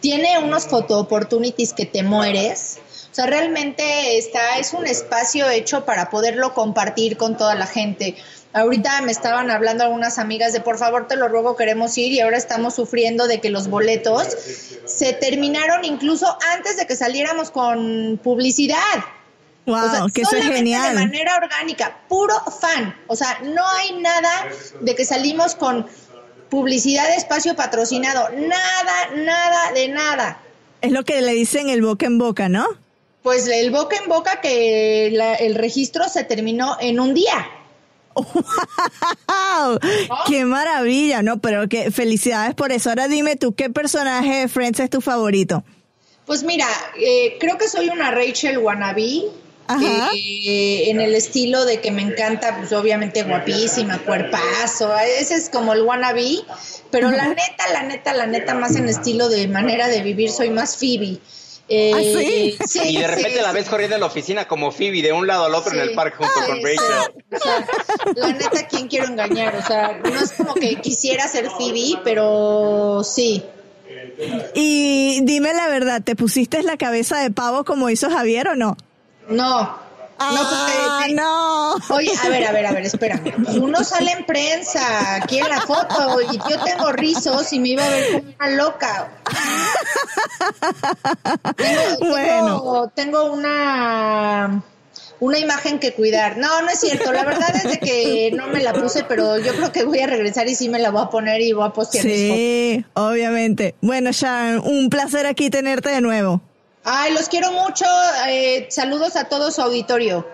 tiene 0.00 0.38
unos 0.38 0.64
photo 0.64 0.98
opportunities 0.98 1.74
que 1.74 1.84
te 1.84 2.02
mueres. 2.02 2.78
O 3.12 3.14
sea, 3.14 3.26
realmente 3.26 4.16
está, 4.16 4.58
es 4.58 4.72
un 4.72 4.86
espacio 4.86 5.48
hecho 5.50 5.84
para 5.84 6.08
poderlo 6.08 6.54
compartir 6.54 7.18
con 7.18 7.36
toda 7.36 7.54
la 7.54 7.66
gente. 7.66 8.16
Ahorita 8.54 9.02
me 9.02 9.12
estaban 9.12 9.50
hablando 9.50 9.84
algunas 9.84 10.18
amigas 10.18 10.54
de 10.54 10.60
por 10.60 10.78
favor 10.78 11.06
te 11.06 11.16
lo 11.16 11.28
ruego 11.28 11.54
queremos 11.54 11.96
ir 11.98 12.12
y 12.12 12.20
ahora 12.20 12.38
estamos 12.38 12.74
sufriendo 12.74 13.26
de 13.26 13.40
que 13.40 13.50
los 13.50 13.68
boletos 13.68 14.26
se 14.86 15.12
terminaron 15.12 15.84
incluso 15.84 16.38
antes 16.54 16.78
de 16.78 16.86
que 16.86 16.96
saliéramos 16.96 17.50
con 17.50 18.18
publicidad. 18.22 19.04
Wow, 19.66 19.74
o 19.84 19.90
sea, 19.90 20.04
que 20.14 20.22
eso 20.22 20.36
es 20.36 20.46
genial. 20.46 20.94
De 20.96 21.00
manera 21.06 21.36
orgánica, 21.36 21.98
puro 22.08 22.34
fan. 22.60 22.94
O 23.08 23.16
sea, 23.16 23.40
no 23.42 23.62
hay 23.68 23.94
nada 24.00 24.46
de 24.80 24.94
que 24.94 25.04
salimos 25.04 25.54
con 25.56 25.86
publicidad 26.48 27.08
de 27.08 27.16
espacio 27.16 27.56
patrocinado. 27.56 28.28
Nada, 28.30 29.10
nada, 29.16 29.72
de 29.72 29.88
nada. 29.88 30.40
Es 30.80 30.92
lo 30.92 31.04
que 31.04 31.20
le 31.20 31.32
dicen 31.32 31.68
el 31.68 31.82
boca 31.82 32.06
en 32.06 32.18
boca, 32.18 32.48
¿no? 32.48 32.66
Pues 33.22 33.48
el 33.48 33.72
boca 33.72 33.96
en 33.96 34.08
boca 34.08 34.40
que 34.40 35.10
la- 35.12 35.34
el 35.34 35.56
registro 35.56 36.08
se 36.08 36.22
terminó 36.22 36.76
en 36.80 37.00
un 37.00 37.12
día. 37.12 37.48
¡Wow! 38.14 39.78
¡Qué 40.26 40.44
maravilla! 40.44 41.22
No, 41.22 41.38
pero 41.38 41.68
que 41.68 41.90
felicidades 41.90 42.54
por 42.54 42.72
eso. 42.72 42.88
Ahora 42.90 43.08
dime 43.08 43.36
tú, 43.36 43.54
¿qué 43.54 43.68
personaje 43.70 44.40
de 44.42 44.48
Friends 44.48 44.80
es 44.80 44.90
tu 44.90 45.00
favorito? 45.00 45.64
Pues 46.24 46.42
mira, 46.42 46.66
eh, 46.98 47.36
creo 47.40 47.58
que 47.58 47.68
soy 47.68 47.88
una 47.88 48.10
Rachel 48.10 48.58
wannabe. 48.58 49.24
Ajá. 49.68 50.10
eh, 50.14 50.90
en 50.90 51.00
el 51.00 51.14
estilo 51.14 51.64
de 51.64 51.80
que 51.80 51.90
me 51.90 52.02
encanta, 52.02 52.56
pues 52.58 52.72
obviamente 52.72 53.22
guapísima, 53.22 53.98
cuerpazo, 53.98 54.96
ese 54.98 55.34
es 55.34 55.50
como 55.50 55.72
el 55.72 55.82
wannabe, 55.82 56.38
pero 56.90 57.10
la 57.10 57.28
neta, 57.28 57.68
la 57.72 57.82
neta, 57.82 58.14
la 58.14 58.26
neta, 58.26 58.54
más 58.54 58.76
en 58.76 58.88
estilo 58.88 59.28
de 59.28 59.48
manera 59.48 59.88
de 59.88 60.02
vivir, 60.02 60.30
soy 60.30 60.50
más 60.50 60.76
Phoebe. 60.76 61.18
Eh, 61.68 61.92
¿Ah, 61.94 61.98
sí? 62.00 62.56
sí, 62.68 62.80
y 62.90 62.98
de 62.98 63.06
repente 63.08 63.38
sí, 63.38 63.42
la 63.42 63.52
ves 63.52 63.68
corriendo 63.68 63.96
en 63.96 64.00
la 64.00 64.06
oficina 64.06 64.46
como 64.46 64.70
Phoebe 64.70 65.02
de 65.02 65.12
un 65.12 65.26
lado 65.26 65.46
al 65.46 65.54
otro 65.54 65.72
en 65.72 65.80
el 65.80 65.94
parque 65.94 66.16
junto 66.18 66.32
Ay, 66.40 66.46
con 66.46 66.56
sí. 66.56 66.62
Rachel. 66.62 67.24
O 67.32 67.38
sea, 67.38 67.66
la 68.14 68.32
neta, 68.32 68.68
¿quién 68.68 68.88
quiero 68.88 69.06
engañar? 69.06 69.56
O 69.56 69.66
sea, 69.66 69.98
no 70.02 70.20
es 70.20 70.32
como 70.32 70.54
que 70.54 70.76
quisiera 70.76 71.26
ser 71.26 71.50
Phoebe, 71.50 72.00
pero 72.04 73.02
sí. 73.02 73.42
Y 74.54 75.20
dime 75.22 75.52
la 75.54 75.68
verdad, 75.68 76.02
¿te 76.02 76.14
pusiste 76.14 76.62
la 76.62 76.76
cabeza 76.76 77.20
de 77.20 77.30
pavo 77.30 77.64
como 77.64 77.90
hizo 77.90 78.08
Javier 78.10 78.48
o 78.48 78.54
no? 78.54 78.76
No. 79.28 79.84
Ah, 80.18 81.06
no. 81.10 81.74
Oye, 81.94 82.10
a 82.24 82.28
ver, 82.30 82.46
a 82.46 82.52
ver, 82.52 82.64
a 82.66 82.72
ver, 82.72 82.86
espérame. 82.86 83.34
Uno 83.60 83.84
sale 83.84 84.12
en 84.12 84.24
prensa, 84.24 85.16
aquí 85.16 85.38
en 85.38 85.48
la 85.48 85.60
foto, 85.60 86.20
y 86.22 86.38
yo 86.50 86.58
tengo 86.64 86.90
rizos 86.92 87.52
y 87.52 87.58
me 87.58 87.68
iba 87.70 87.84
a 87.84 87.88
ver 87.90 88.12
como 88.22 88.32
una 88.38 88.50
loca. 88.50 89.08
Tengo, 91.56 91.80
tengo- 91.98 92.10
Bueno. 92.10 92.92
tengo 92.94 93.32
una 93.32 94.62
una 95.18 95.38
imagen 95.38 95.78
que 95.78 95.92
cuidar. 95.94 96.36
No, 96.36 96.60
no 96.62 96.68
es 96.68 96.80
cierto. 96.80 97.10
La 97.12 97.24
verdad 97.24 97.54
es 97.56 97.64
de 97.64 97.78
que 97.78 98.30
no 98.34 98.46
me 98.48 98.62
la 98.62 98.72
puse, 98.74 99.04
pero 99.04 99.38
yo 99.38 99.54
creo 99.54 99.72
que 99.72 99.84
voy 99.84 100.00
a 100.00 100.06
regresar 100.06 100.46
y 100.48 100.54
sí 100.54 100.68
me 100.68 100.78
la 100.78 100.90
voy 100.90 101.02
a 101.04 101.10
poner 101.10 101.40
y 101.40 101.52
voy 101.52 101.66
a 101.66 101.70
postear. 101.70 102.04
Sí, 102.04 102.84
obviamente. 102.94 103.74
Bueno, 103.80 104.10
Sharon, 104.12 104.60
un 104.66 104.90
placer 104.90 105.26
aquí 105.26 105.48
tenerte 105.50 105.88
de 105.90 106.00
nuevo. 106.02 106.40
Ay, 106.88 107.12
los 107.12 107.28
quiero 107.28 107.50
mucho. 107.50 107.84
eh, 108.28 108.66
saludos 108.70 109.16
a 109.16 109.24
todo 109.24 109.50
su 109.50 109.60
auditorio. 109.60 110.26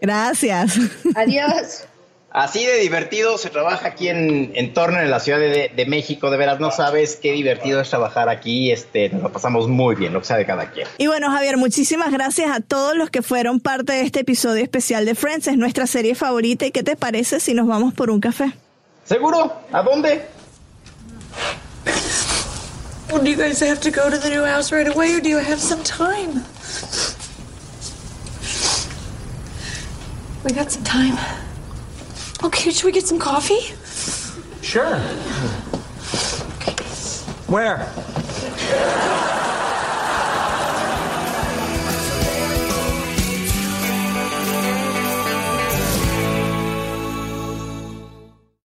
Gracias. 0.00 0.76
Adiós. 1.14 1.84
Así 2.34 2.64
de 2.64 2.78
divertido 2.78 3.36
se 3.36 3.50
trabaja 3.50 3.86
aquí 3.88 4.08
en, 4.08 4.52
en 4.54 4.72
Turner, 4.72 5.04
en 5.04 5.10
la 5.10 5.20
Ciudad 5.20 5.38
de, 5.38 5.70
de 5.76 5.86
México. 5.86 6.30
De 6.30 6.38
veras, 6.38 6.58
no 6.60 6.70
sabes 6.70 7.16
qué 7.16 7.30
divertido 7.32 7.80
es 7.80 7.90
trabajar 7.90 8.28
aquí. 8.30 8.72
Este, 8.72 9.10
nos 9.10 9.22
lo 9.22 9.32
pasamos 9.32 9.68
muy 9.68 9.94
bien, 9.94 10.12
lo 10.12 10.20
que 10.20 10.26
sea 10.26 10.38
de 10.38 10.46
cada 10.46 10.70
quien. 10.70 10.88
Y 10.98 11.06
bueno, 11.06 11.30
Javier, 11.30 11.56
muchísimas 11.58 12.10
gracias 12.10 12.50
a 12.50 12.60
todos 12.60 12.96
los 12.96 13.10
que 13.10 13.22
fueron 13.22 13.60
parte 13.60 13.92
de 13.92 14.00
este 14.00 14.20
episodio 14.20 14.62
especial 14.62 15.04
de 15.04 15.14
Friends. 15.14 15.46
Es 15.46 15.56
nuestra 15.58 15.86
serie 15.86 16.14
favorita. 16.14 16.66
¿Y 16.66 16.70
qué 16.72 16.82
te 16.82 16.96
parece 16.96 17.38
si 17.38 17.54
nos 17.54 17.68
vamos 17.68 17.94
por 17.94 18.10
un 18.10 18.18
café? 18.18 18.52
¿Seguro? 19.04 19.52
¿A 19.70 19.82
dónde? 19.82 20.22
Well, 23.12 23.22
do 23.22 23.28
you 23.28 23.36
guys 23.36 23.60
have 23.60 23.78
to 23.82 23.90
go 23.90 24.08
to 24.08 24.16
the 24.16 24.30
new 24.30 24.42
house 24.42 24.72
right 24.72 24.88
away, 24.88 25.14
or 25.14 25.20
do 25.20 25.28
you 25.28 25.36
have 25.36 25.60
some 25.60 25.84
time? 25.84 26.32
We 30.42 30.52
got 30.52 30.72
some 30.72 30.82
time. 30.82 31.18
Okay, 32.42 32.70
should 32.70 32.86
we 32.86 32.92
get 32.92 33.06
some 33.06 33.18
coffee? 33.18 33.60
Sure. 34.62 34.98
Where? 37.48 37.86